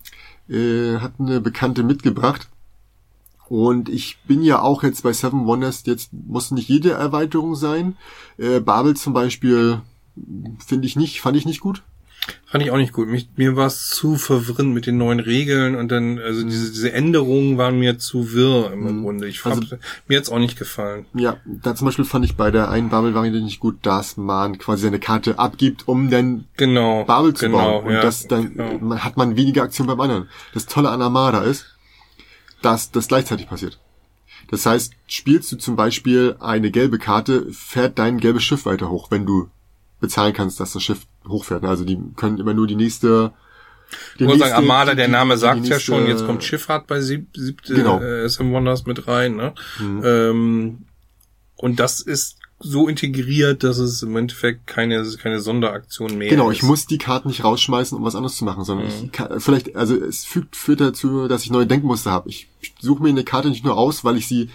Äh, 0.49 0.97
hat 0.97 1.13
eine 1.19 1.41
Bekannte 1.41 1.84
mitgebracht. 1.84 2.49
Und 3.47 3.89
ich 3.89 4.17
bin 4.28 4.41
ja 4.41 4.62
auch 4.62 4.82
jetzt 4.82 5.04
bei 5.04 5.13
Seven 5.13 5.45
Wonders, 5.45 5.84
jetzt 5.86 6.12
muss 6.13 6.49
nicht 6.49 6.67
jede 6.67 6.91
Erweiterung 6.91 7.56
sein. 7.56 7.95
Äh, 8.38 8.60
Babel 8.60 8.95
zum 8.95 9.13
Beispiel 9.13 9.82
finde 10.65 10.88
ich 10.88 10.95
nicht, 10.95 11.21
fand 11.21 11.38
ich 11.38 11.45
nicht 11.45 11.60
gut. 11.60 11.84
Fand 12.45 12.63
ich 12.63 12.71
auch 12.71 12.77
nicht 12.77 12.93
gut. 12.93 13.07
Mich, 13.07 13.27
mir 13.35 13.55
war 13.55 13.67
es 13.67 13.89
zu 13.89 14.15
verwirrend 14.15 14.73
mit 14.73 14.85
den 14.85 14.97
neuen 14.97 15.19
Regeln 15.19 15.75
und 15.75 15.91
dann, 15.91 16.19
also 16.19 16.45
mhm. 16.45 16.49
diese, 16.49 16.71
diese 16.71 16.93
Änderungen 16.93 17.57
waren 17.57 17.77
mir 17.79 17.99
zu 17.99 18.33
wirr 18.33 18.71
im 18.71 18.81
mhm. 18.81 19.03
Grunde. 19.03 19.27
Ich 19.27 19.45
also, 19.45 19.61
hab, 19.61 19.79
mir 20.07 20.17
hat's 20.17 20.29
auch 20.29 20.39
nicht 20.39 20.57
gefallen. 20.57 21.05
Ja, 21.13 21.38
da 21.45 21.75
zum 21.75 21.85
Beispiel 21.85 22.05
fand 22.05 22.23
ich 22.23 22.35
bei 22.35 22.51
der 22.51 22.69
einen 22.69 22.89
Babel-Variante 22.89 23.41
nicht 23.41 23.59
gut, 23.59 23.79
dass 23.81 24.17
man 24.17 24.57
quasi 24.57 24.83
seine 24.83 24.99
Karte 24.99 25.38
abgibt, 25.38 25.88
um 25.88 26.09
dann 26.09 26.45
genau, 26.55 27.03
Babel 27.03 27.33
zu 27.33 27.45
genau, 27.45 27.57
bauen. 27.57 27.88
Und 27.88 27.93
ja, 27.93 28.01
das 28.01 28.27
dann 28.27 28.53
genau. 28.53 28.97
hat 28.97 29.17
man 29.17 29.35
weniger 29.35 29.63
Aktion 29.63 29.88
beim 29.88 29.99
anderen. 29.99 30.29
Das 30.53 30.65
Tolle 30.65 30.89
an 30.89 31.01
Armada 31.01 31.41
ist, 31.41 31.65
dass 32.61 32.91
das 32.91 33.07
gleichzeitig 33.07 33.47
passiert. 33.47 33.79
Das 34.49 34.65
heißt, 34.65 34.93
spielst 35.07 35.51
du 35.51 35.57
zum 35.57 35.75
Beispiel 35.75 36.35
eine 36.39 36.71
gelbe 36.71 36.99
Karte, 36.99 37.47
fährt 37.51 37.99
dein 37.99 38.19
gelbes 38.19 38.43
Schiff 38.43 38.65
weiter 38.65 38.89
hoch, 38.89 39.11
wenn 39.11 39.25
du 39.25 39.49
bezahlen 39.99 40.33
kannst, 40.33 40.59
dass 40.59 40.73
das 40.73 40.83
Schiff 40.83 41.05
hochfährt. 41.27 41.63
Ne? 41.63 41.69
Also 41.69 41.85
die 41.85 41.99
können 42.15 42.38
immer 42.39 42.53
nur 42.53 42.67
die 42.67 42.75
nächste 42.75 43.33
ich 44.17 44.25
muss 44.25 44.39
sagen, 44.39 44.53
Armada, 44.53 44.91
die, 44.91 44.97
der 44.97 45.07
Name 45.07 45.38
sagt 45.38 45.57
nächste, 45.57 45.73
ja 45.73 45.79
schon, 45.79 46.07
jetzt 46.07 46.25
kommt 46.25 46.43
Schifffahrt 46.43 46.88
bei 46.88 47.01
sieb, 47.01 47.27
siebte 47.35 47.75
genau. 47.75 48.01
äh, 48.01 48.27
SM 48.27 48.51
Wonders 48.51 48.85
mit 48.85 49.07
rein. 49.07 49.35
Ne? 49.35 49.53
Mhm. 49.79 50.01
Ähm, 50.03 50.77
und 51.55 51.79
das 51.79 52.01
ist 52.01 52.38
so 52.59 52.88
integriert, 52.88 53.63
dass 53.63 53.77
es 53.77 54.01
im 54.01 54.15
Endeffekt 54.15 54.65
keine, 54.65 55.05
keine 55.21 55.41
Sonderaktion 55.41 56.17
mehr 56.17 56.29
genau, 56.29 56.49
ist. 56.49 56.59
Genau, 56.59 56.63
ich 56.63 56.63
muss 56.63 56.88
die 56.88 56.97
Karten 56.97 57.27
nicht 57.27 57.43
rausschmeißen, 57.43 57.97
um 57.97 58.03
was 58.03 58.15
anderes 58.15 58.38
zu 58.38 58.45
machen, 58.45 58.63
sondern 58.63 58.88
mhm. 58.88 58.93
ich 59.05 59.11
kann, 59.11 59.39
vielleicht, 59.39 59.75
also 59.75 59.95
es 59.95 60.23
fügt, 60.23 60.55
führt 60.55 60.81
dazu, 60.81 61.27
dass 61.27 61.43
ich 61.43 61.51
neue 61.51 61.67
Denkmuster 61.67 62.11
habe. 62.11 62.29
Ich 62.29 62.47
suche 62.79 63.03
mir 63.03 63.09
eine 63.09 63.23
Karte 63.23 63.49
nicht 63.49 63.65
nur 63.65 63.77
aus, 63.77 64.03
weil 64.03 64.17
ich 64.17 64.27
sie 64.27 64.49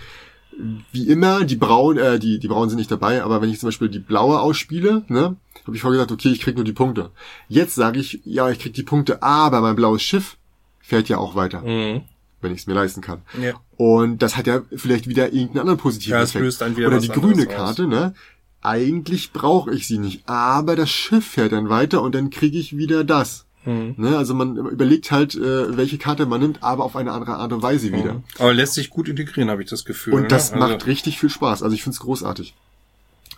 wie 0.92 1.08
immer, 1.08 1.44
die 1.44 1.56
braun, 1.56 1.96
äh, 1.98 2.18
die, 2.18 2.38
die 2.38 2.48
braunen 2.48 2.70
sind 2.70 2.78
nicht 2.78 2.90
dabei, 2.90 3.22
aber 3.22 3.40
wenn 3.40 3.50
ich 3.50 3.60
zum 3.60 3.68
Beispiel 3.68 3.88
die 3.88 3.98
blaue 3.98 4.40
ausspiele, 4.40 5.04
ne, 5.08 5.36
habe 5.66 5.76
ich 5.76 5.82
vorher 5.82 5.98
gesagt, 5.98 6.12
okay, 6.12 6.30
ich 6.30 6.40
krieg 6.40 6.56
nur 6.56 6.64
die 6.64 6.72
Punkte. 6.72 7.10
Jetzt 7.48 7.74
sage 7.74 8.00
ich, 8.00 8.20
ja, 8.24 8.50
ich 8.50 8.58
krieg 8.58 8.74
die 8.74 8.82
Punkte, 8.82 9.22
aber 9.22 9.60
mein 9.60 9.76
blaues 9.76 10.02
Schiff 10.02 10.36
fährt 10.80 11.08
ja 11.08 11.18
auch 11.18 11.34
weiter. 11.34 11.62
Mhm. 11.62 12.02
Wenn 12.40 12.52
ich 12.52 12.60
es 12.60 12.66
mir 12.66 12.74
leisten 12.74 13.02
kann. 13.02 13.20
Ja. 13.40 13.52
Und 13.76 14.22
das 14.22 14.36
hat 14.36 14.46
ja 14.46 14.62
vielleicht 14.74 15.06
wieder 15.06 15.26
irgendeinen 15.26 15.60
anderen 15.60 15.78
positiven 15.78 16.16
ja, 16.16 16.22
Effekt. 16.22 16.62
Oder 16.78 16.98
die 16.98 17.08
grüne 17.08 17.46
Karte, 17.46 17.86
ne? 17.86 18.14
Eigentlich 18.62 19.32
brauche 19.32 19.72
ich 19.72 19.86
sie 19.86 19.98
nicht, 19.98 20.28
aber 20.28 20.76
das 20.76 20.90
Schiff 20.90 21.26
fährt 21.26 21.52
dann 21.52 21.70
weiter 21.70 22.02
und 22.02 22.14
dann 22.14 22.28
kriege 22.28 22.58
ich 22.58 22.76
wieder 22.76 23.04
das. 23.04 23.46
Mhm. 23.64 23.94
Ne, 23.98 24.16
also 24.16 24.34
man 24.34 24.56
überlegt 24.56 25.10
halt, 25.10 25.34
äh, 25.34 25.76
welche 25.76 25.98
Karte 25.98 26.24
man 26.26 26.40
nimmt, 26.40 26.62
aber 26.62 26.84
auf 26.84 26.96
eine 26.96 27.12
andere 27.12 27.34
Art 27.34 27.52
und 27.52 27.62
Weise 27.62 27.92
wieder. 27.92 28.14
Mhm. 28.14 28.24
Aber 28.38 28.54
lässt 28.54 28.74
sich 28.74 28.88
gut 28.90 29.08
integrieren, 29.08 29.50
habe 29.50 29.62
ich 29.62 29.68
das 29.68 29.84
Gefühl. 29.84 30.14
Und 30.14 30.32
das 30.32 30.52
ne? 30.52 30.60
also 30.60 30.74
macht 30.74 30.86
richtig 30.86 31.18
viel 31.18 31.28
Spaß. 31.28 31.62
Also 31.62 31.74
ich 31.74 31.82
finde 31.82 31.94
es 31.94 32.00
großartig. 32.00 32.54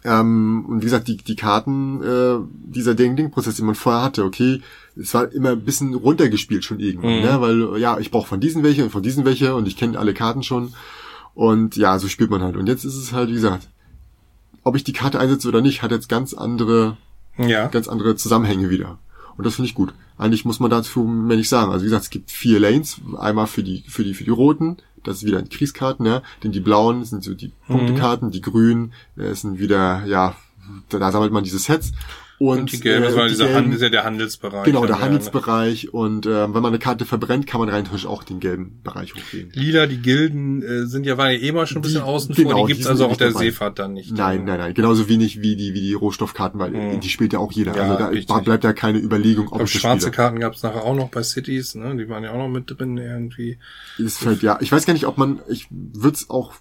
Ähm, 0.05 0.65
und 0.69 0.81
wie 0.81 0.87
gesagt, 0.87 1.09
die, 1.09 1.17
die 1.17 1.37
Karten, 1.37 2.03
äh, 2.03 2.39
dieser 2.49 2.95
Ding-Ding-Prozess, 2.95 3.57
den 3.57 3.67
man 3.67 3.75
vorher 3.75 4.03
hatte, 4.03 4.25
okay, 4.25 4.61
es 4.97 5.15
war 5.15 5.31
immer 5.33 5.51
ein 5.51 5.65
bisschen 5.65 5.95
runtergespielt 5.95 6.65
schon 6.65 6.81
irgendwann, 6.81 7.17
mhm. 7.17 7.23
ne? 7.23 7.41
weil 7.41 7.81
ja, 7.81 7.99
ich 7.99 8.11
brauche 8.11 8.27
von 8.27 8.41
diesen 8.41 8.63
welche 8.63 8.85
und 8.85 8.91
von 8.91 9.03
diesen 9.03 9.25
welche 9.25 9.55
und 9.55 9.67
ich 9.67 9.77
kenne 9.77 9.99
alle 9.99 10.15
Karten 10.15 10.43
schon. 10.43 10.75
Und 11.35 11.77
ja, 11.77 11.99
so 11.99 12.09
spielt 12.09 12.31
man 12.31 12.43
halt. 12.43 12.57
Und 12.57 12.69
jetzt 12.69 12.85
ist 12.85 12.97
es 12.97 13.13
halt, 13.13 13.31
wie 13.31 13.35
gesagt, 13.35 13.69
ob 14.65 14.77
ich 14.77 14.85
die 14.85 14.93
Karte 14.93 15.19
einsetze 15.19 15.49
oder 15.49 15.61
nicht, 15.61 15.83
hat 15.83 15.91
jetzt 15.91 16.09
ganz 16.09 16.35
andere, 16.35 16.97
ja. 17.39 17.69
ganz 17.69 17.89
andere 17.89 18.17
Zusammenhänge 18.17 18.71
wieder. 18.71 18.99
Und 19.37 19.45
das 19.45 19.57
finde 19.57 19.69
ich 19.69 19.75
gut. 19.75 19.95
Eigentlich 20.19 20.45
muss 20.45 20.61
man 20.61 20.71
dazu 20.71 21.05
mehr 21.05 21.37
nicht 21.37 21.49
sagen. 21.49 21.73
Also 21.73 21.85
wie 21.85 21.87
gesagt, 21.87 22.05
es 22.05 22.11
gibt 22.11 22.31
vier 22.31 22.61
Lanes. 22.61 23.01
Einmal 23.19 23.47
für 23.47 23.63
die, 23.63 23.85
für 23.89 24.05
die, 24.05 24.15
für 24.15 24.25
die 24.25 24.31
roten. 24.31 24.77
Das 25.03 25.17
ist 25.17 25.25
wieder 25.25 25.43
Kriegskarten, 25.43 26.07
ja. 26.07 26.23
Denn 26.43 26.53
die 26.53 26.61
blauen 26.61 27.05
sind 27.05 27.25
so 27.25 27.35
die 27.35 27.53
mhm. 27.69 27.79
Punktekarten. 27.79 28.31
Die 28.31 28.41
grünen 28.41 28.93
äh, 29.17 29.35
sind 29.35 29.59
wieder, 29.59 30.05
ja, 30.07 30.35
da 30.89 31.11
sammelt 31.11 31.33
man 31.33 31.45
diese 31.45 31.59
Sets. 31.59 31.93
Und, 32.43 32.59
und 32.59 32.73
die 32.73 32.81
gelbe 32.81 33.07
äh, 33.07 33.27
ist, 33.31 33.39
die 33.41 33.45
gelben, 33.45 33.71
ist 33.71 33.83
ja 33.83 33.89
der 33.89 34.03
Handelsbereich. 34.03 34.65
Genau, 34.65 34.85
der 34.85 35.01
Handelsbereich. 35.01 35.85
Ne? 35.85 35.91
Und 35.93 36.27
äh, 36.27 36.53
wenn 36.53 36.61
man 36.61 36.67
eine 36.67 36.81
Karte 36.81 37.05
verbrennt, 37.05 37.47
kann 37.47 37.61
man 37.61 37.69
rein 37.69 37.85
theoretisch 37.85 38.05
auch 38.05 38.25
den 38.25 38.41
gelben 38.41 38.81
Bereich 38.83 39.15
hochgehen. 39.15 39.53
Lila, 39.55 39.87
die 39.87 39.99
Gilden 39.99 40.61
äh, 40.61 40.87
sind 40.87 41.07
ja, 41.07 41.17
waren 41.17 41.31
ja 41.31 41.39
eh 41.39 41.53
mal 41.53 41.69
schon 41.69 41.79
ein 41.79 41.83
bisschen 41.83 42.01
die, 42.01 42.09
außen 42.09 42.35
genau, 42.35 42.51
vor. 42.51 42.67
Die 42.67 42.73
gibt's 42.73 42.89
also 42.89 43.07
auf 43.07 43.17
der 43.17 43.29
dabei. 43.29 43.45
Seefahrt 43.45 43.79
dann 43.79 43.93
nicht. 43.93 44.11
Nein, 44.11 44.45
nein, 44.45 44.59
nein. 44.59 44.75
Genauso 44.75 45.09
wenig 45.09 45.41
wie 45.41 45.55
die, 45.55 45.73
wie 45.73 45.83
die 45.83 45.95
Rohstoffkarten, 45.95 46.59
weil 46.59 46.73
mhm. 46.73 46.99
die 46.99 47.09
spielt 47.11 47.33
ja 47.33 47.39
auch 47.39 47.53
jeder. 47.53 47.77
Ja, 47.77 47.83
also 47.83 47.97
da 47.97 48.07
richtig. 48.09 48.37
bleibt 48.43 48.65
ja 48.65 48.73
keine 48.73 48.99
Überlegung, 48.99 49.47
ob 49.53 49.63
ich 49.63 49.71
Schwarze 49.71 50.09
spiele. 50.09 50.17
Karten 50.17 50.41
gab's 50.41 50.65
nachher 50.65 50.83
auch 50.83 50.97
noch 50.97 51.11
bei 51.11 51.23
Cities, 51.23 51.77
ne? 51.77 51.97
Die 51.97 52.09
waren 52.09 52.25
ja 52.25 52.33
auch 52.33 52.39
noch 52.39 52.49
mit 52.49 52.65
drin 52.67 52.99
irgendwie. 52.99 53.59
Ist 53.99 54.27
halt, 54.27 54.43
ja, 54.43 54.59
ich 54.61 54.73
weiß 54.73 54.85
gar 54.85 54.95
nicht, 54.95 55.07
ob 55.07 55.17
man, 55.17 55.39
ich 55.49 55.69
würde 55.71 56.17
es 56.17 56.29
auch 56.29 56.55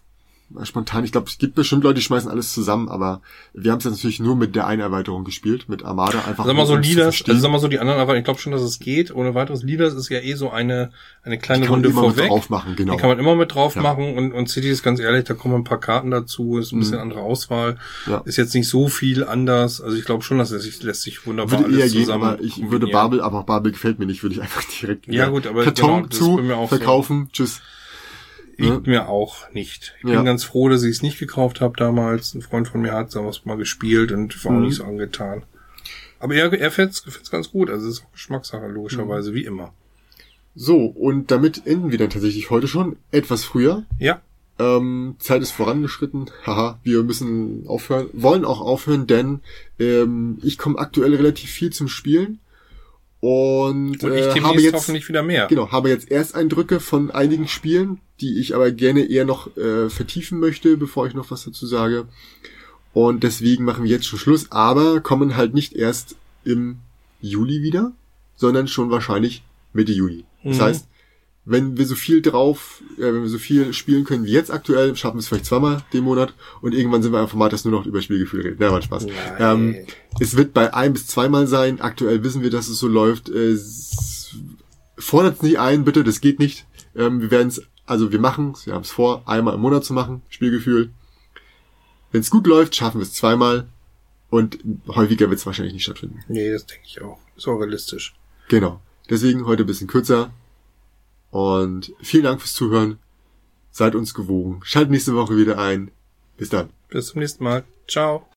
spontan, 0.64 1.04
ich 1.04 1.12
glaube, 1.12 1.28
es 1.30 1.38
gibt 1.38 1.56
bestimmt 1.56 1.84
Leute, 1.84 1.96
die 1.96 2.02
schmeißen 2.02 2.30
alles 2.30 2.54
zusammen, 2.54 2.90
aber 2.90 3.22
wir 3.54 3.72
haben 3.72 3.80
es 3.80 3.86
natürlich 3.86 4.20
nur 4.20 4.36
mit 4.36 4.56
der 4.56 4.68
einen 4.68 4.82
Erweiterung 4.82 5.24
gespielt, 5.24 5.70
mit 5.70 5.84
Armada 5.84 6.24
einfach. 6.28 6.46
Sag 6.46 6.56
mal 6.56 6.66
so 6.66 6.76
Leaders, 6.76 7.24
also 7.28 7.40
sag 7.40 7.52
mal 7.52 7.60
so 7.60 7.68
die 7.68 7.80
anderen 7.80 8.00
Erweiterungen, 8.00 8.22
ich 8.22 8.26
glaube 8.26 8.40
schon, 8.40 8.52
dass 8.52 8.62
es 8.62 8.80
geht. 8.80 9.14
Ohne 9.14 9.36
weiteres 9.36 9.64
Leaders 9.64 9.94
ist 9.94 10.10
ja 10.10 10.20
eh 10.20 10.34
so 10.34 10.50
eine 10.50 10.92
eine 11.24 11.38
kleine 11.38 11.68
Runde 11.68 11.90
man 11.90 12.04
vorweg. 12.04 12.24
Mit 12.24 12.32
drauf 12.32 12.50
machen, 12.50 12.76
genau. 12.76 12.94
Die 12.94 13.00
kann 13.00 13.10
man 13.10 13.20
immer 13.20 13.36
mit 13.36 13.54
drauf 13.54 13.76
ja. 13.76 13.82
machen 13.82 14.16
und 14.18 14.32
und 14.34 14.50
City 14.50 14.70
ist 14.70 14.84
ganz 14.84 15.00
ehrlich, 15.00 15.26
da 15.26 15.34
kommen 15.34 15.56
ein 15.56 15.64
paar 15.64 15.80
Karten 15.80 16.12
dazu, 16.12 16.58
ist 16.58 16.72
ein 16.72 16.80
bisschen 16.80 16.96
mhm. 16.96 17.02
andere 17.02 17.22
Auswahl, 17.22 17.78
ja. 18.08 18.22
ist 18.26 18.38
jetzt 18.38 18.54
nicht 18.56 18.68
so 18.68 18.88
viel 18.88 19.24
anders. 19.24 19.82
Also 19.82 19.98
ich 19.98 20.06
glaube 20.06 20.24
schon, 20.24 20.38
dass 20.38 20.52
es 20.52 20.64
sich 20.64 20.82
lässt 20.84 21.04
sich 21.04 21.26
wunderbar 21.26 21.60
würde 21.60 21.66
alles 21.66 21.94
eher 21.94 22.02
zusammen. 22.02 22.24
Gehen, 22.24 22.34
aber 22.34 22.44
ich 22.44 22.72
würde 22.72 22.88
Babel, 22.88 23.22
aber 23.22 23.44
Babel 23.44 23.72
gefällt 23.72 24.00
mir 24.00 24.06
nicht, 24.06 24.24
würde 24.24 24.36
ich 24.36 24.42
einfach 24.44 24.64
direkt 24.64 25.08
ja 25.08 25.28
gut, 25.28 25.48
aber 25.48 25.64
Karton 25.64 26.10
genau, 26.10 26.66
zu 26.66 26.68
verkaufen, 26.68 27.30
so. 27.34 27.44
tschüss 27.44 27.62
liegt 28.62 28.88
mir 28.88 29.10
auch 29.10 29.52
nicht. 29.52 29.96
Ich 30.00 30.10
ja. 30.10 30.18
bin 30.18 30.26
ganz 30.26 30.44
froh, 30.44 30.70
dass 30.70 30.84
ich 30.84 30.92
es 30.92 31.02
nicht 31.02 31.20
gekauft 31.20 31.62
habe 31.62 31.76
damals. 31.78 32.34
Ein 32.34 32.42
Freund 32.42 32.68
von 32.68 32.82
mir 32.82 32.94
hat 32.94 33.12
sowas 33.12 33.46
mal 33.46 33.58
gespielt 33.58 34.12
und 34.12 34.44
war 34.44 34.52
mhm. 34.52 34.58
auch 34.58 34.62
nicht 34.62 34.76
so 34.76 34.84
angetan. 34.84 35.44
Aber 36.20 36.36
er, 36.36 36.54
er 36.54 36.72
fänd's, 36.72 37.04
gefällt's 37.04 37.32
ganz 37.32 37.52
gut. 37.52 37.70
Also 37.70 37.88
es 37.88 37.98
ist 37.98 38.06
auch 38.06 38.12
Geschmackssache, 38.12 38.68
logischerweise, 38.68 39.32
mhm. 39.32 39.36
wie 39.36 39.46
immer. 39.46 39.74
So, 40.54 40.86
und 40.86 41.32
damit 41.32 41.66
enden 41.66 41.92
wir 41.92 41.98
dann 41.98 42.10
tatsächlich 42.10 42.50
heute 42.50 42.68
schon 42.68 42.98
etwas 43.12 43.44
früher. 43.44 43.86
Ja. 44.00 44.22
Ähm, 44.60 45.16
Zeit 45.20 45.42
ist 45.42 45.52
vorangeschritten. 45.52 46.30
Haha, 46.46 46.80
wir 46.84 47.04
müssen 47.04 47.66
aufhören, 47.68 48.10
wollen 48.14 48.46
auch 48.46 48.62
aufhören, 48.62 49.08
denn 49.08 49.40
ähm, 49.80 50.38
ich 50.44 50.58
komme 50.58 50.78
aktuell 50.78 51.16
relativ 51.16 51.50
viel 51.50 51.72
zum 51.72 51.88
Spielen. 51.88 52.40
Und, 53.22 54.04
und 54.04 54.14
ich 54.14 54.26
äh, 54.26 54.42
habe 54.42 54.60
jetzt 54.60 54.74
hoffentlich 54.74 55.08
wieder 55.08 55.22
mehr. 55.22 55.46
Genau, 55.46 55.72
habe 55.72 55.90
jetzt 55.90 56.10
Ersteindrücke 56.10 56.80
von 56.80 57.12
einigen 57.12 57.48
Spielen, 57.48 58.00
die 58.20 58.40
ich 58.40 58.56
aber 58.56 58.72
gerne 58.72 59.02
eher 59.02 59.26
noch 59.26 59.56
äh, 59.58 59.90
vertiefen 59.90 60.40
möchte, 60.40 60.76
bevor 60.76 61.06
ich 61.06 61.14
noch 61.14 61.30
was 61.30 61.46
dazu 61.46 61.68
sage. 61.68 62.08
Und 62.94 63.24
deswegen 63.24 63.64
machen 63.64 63.84
wir 63.84 63.92
jetzt 63.92 64.08
schon 64.08 64.18
Schluss, 64.18 64.52
aber 64.52 65.02
kommen 65.02 65.38
halt 65.38 65.54
nicht 65.54 65.74
erst 65.74 66.16
im 66.44 66.78
Juli 67.22 67.62
wieder, 67.62 67.94
sondern 68.36 68.68
schon 68.68 68.90
wahrscheinlich 68.90 69.44
Mitte 69.72 69.92
Juli. 69.92 70.26
Das 70.44 70.58
mhm. 70.58 70.62
heißt, 70.62 70.88
wenn 71.44 71.78
wir 71.78 71.86
so 71.86 71.96
viel 71.96 72.22
drauf, 72.22 72.82
äh, 72.98 73.02
wenn 73.02 73.24
wir 73.24 73.30
so 73.30 73.40
viel 73.40 73.74
spielen 73.74 74.04
können 74.04 74.26
wie 74.26 74.32
jetzt 74.32 74.52
aktuell, 74.52 74.96
schaffen 74.96 75.16
wir 75.16 75.20
es 75.22 75.28
vielleicht 75.28 75.46
zweimal 75.46 75.84
den 75.92 76.04
Monat 76.04 76.34
und 76.62 76.74
irgendwann 76.74 77.02
sind 77.02 77.12
wir 77.12 77.20
ein 77.20 77.28
Format, 77.28 77.54
das 77.54 77.66
nur 77.66 77.72
noch 77.72 77.86
über 77.86 78.02
Spielgefühl 78.02 78.42
redet. 78.42 78.60
Na, 78.60 78.72
macht 78.72 78.84
Spaß. 78.84 79.08
Ähm, 79.40 79.76
es 80.20 80.38
wird 80.38 80.54
bei 80.54 80.74
ein 80.74 80.94
bis 80.94 81.08
zweimal 81.08 81.48
sein. 81.48 81.82
Aktuell 81.82 82.24
wissen 82.24 82.44
wir, 82.44 82.52
dass 82.52 82.68
es 82.68 82.78
so 82.78 82.88
läuft. 82.88 83.30
Äh, 83.30 83.58
fordert 84.98 85.38
es 85.38 85.42
nicht 85.42 85.60
ein, 85.60 85.84
bitte, 85.84 86.04
das 86.04 86.22
geht 86.22 86.40
nicht. 86.40 86.66
Ähm, 86.96 87.22
wir 87.22 87.32
werden 87.32 87.48
es, 87.48 87.64
also 87.86 88.12
wir 88.12 88.20
machen 88.20 88.52
es, 88.52 88.68
wir 88.68 88.74
haben 88.74 88.84
es 88.84 88.92
vor, 88.92 89.24
einmal 89.28 89.56
im 89.56 89.62
Monat 89.62 89.84
zu 89.84 89.94
machen, 89.94 90.22
Spielgefühl. 90.30 90.90
Wenn 92.12 92.22
es 92.22 92.30
gut 92.30 92.46
läuft, 92.46 92.76
schaffen 92.76 93.00
wir 93.00 93.04
es 93.04 93.14
zweimal 93.14 93.68
und 94.30 94.60
häufiger 94.88 95.30
wird 95.30 95.40
es 95.40 95.46
wahrscheinlich 95.46 95.74
nicht 95.74 95.84
stattfinden. 95.84 96.20
Nee, 96.28 96.52
das 96.52 96.66
denke 96.68 96.84
ich 96.86 97.02
auch. 97.02 97.20
Ist 97.36 97.48
auch 97.48 97.58
realistisch. 97.58 98.14
Genau. 98.48 98.80
Deswegen 99.10 99.46
heute 99.46 99.64
ein 99.64 99.68
bisschen 99.68 99.88
kürzer. 99.88 100.32
Und 101.32 101.94
vielen 102.02 102.26
Dank 102.26 102.42
fürs 102.42 102.54
Zuhören. 102.54 103.00
Seid 103.72 103.96
uns 103.96 104.14
gewogen. 104.14 104.60
Schaltet 104.64 104.92
nächste 104.92 105.16
Woche 105.16 105.38
wieder 105.38 105.58
ein. 105.58 105.92
Bis 106.38 106.50
dann. 106.50 106.70
Bis 106.90 107.08
zum 107.08 107.22
nächsten 107.22 107.44
Mal. 107.44 107.64
Ciao. 107.88 108.28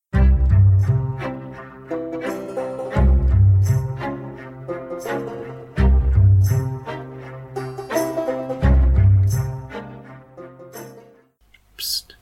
Psst. 11.76 12.16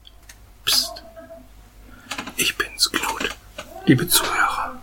Psst. 0.64 1.04
Ich 2.36 2.56
bin's, 2.56 2.90
Knut. 2.90 3.28
Liebe 3.84 4.08
Zuhörer. 4.08 4.80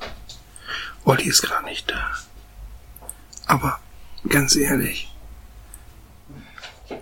Olli 1.03 1.23
ist 1.23 1.41
gerade 1.41 1.65
nicht 1.65 1.89
da. 1.89 2.11
Aber 3.47 3.79
ganz 4.27 4.55
ehrlich, 4.55 5.08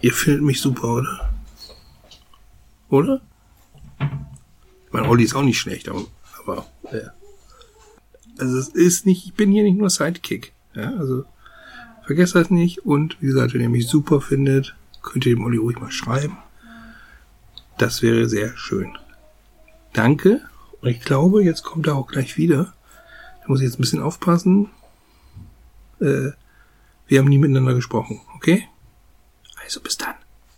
ihr 0.08 0.14
findet 0.14 0.42
mich 0.42 0.62
super, 0.62 0.88
oder? 0.88 1.34
Oder? 2.88 3.22
Mein 4.92 5.06
Olli 5.06 5.26
ist 5.26 5.36
auch 5.36 5.44
nicht 5.44 5.60
schlecht, 5.60 5.90
aber, 5.90 6.06
aber 6.40 6.66
ja. 6.94 7.12
Also 8.40 8.58
es 8.58 8.70
ist 8.70 9.06
nicht, 9.06 9.26
ich 9.26 9.34
bin 9.34 9.52
hier 9.52 9.64
nicht 9.64 9.78
nur 9.78 9.90
Sidekick. 9.90 10.54
Ja, 10.74 10.96
also 10.96 11.26
vergesst 12.06 12.36
das 12.36 12.50
nicht. 12.50 12.86
Und 12.86 13.22
wie 13.22 13.26
gesagt, 13.26 13.54
wenn 13.54 13.60
ihr 13.60 13.68
mich 13.68 13.90
super 13.90 14.22
findet, 14.22 14.78
könnt 15.02 15.26
ihr 15.26 15.36
dem 15.36 15.44
Olli 15.44 15.58
ruhig 15.58 15.78
mal 15.78 15.92
schreiben. 15.92 16.38
Das 17.78 18.02
wäre 18.02 18.30
sehr 18.30 18.56
schön. 18.56 18.98
Danke. 19.92 20.40
Und 20.80 20.88
ich 20.88 21.02
glaube, 21.02 21.44
jetzt 21.44 21.64
kommt 21.64 21.86
er 21.86 21.96
auch 21.96 22.08
gleich 22.08 22.38
wieder. 22.38 22.74
Da 23.42 23.48
muss 23.48 23.60
ich 23.60 23.66
jetzt 23.66 23.78
ein 23.78 23.82
bisschen 23.82 24.02
aufpassen. 24.02 24.70
Äh, 26.00 26.32
wir 27.08 27.20
haben 27.20 27.28
nie 27.28 27.40
miteinander 27.40 27.74
gesprochen, 27.74 28.22
okay? 28.38 28.70
Also 29.68 29.82
bis 29.82 29.98
dann. 29.98 30.16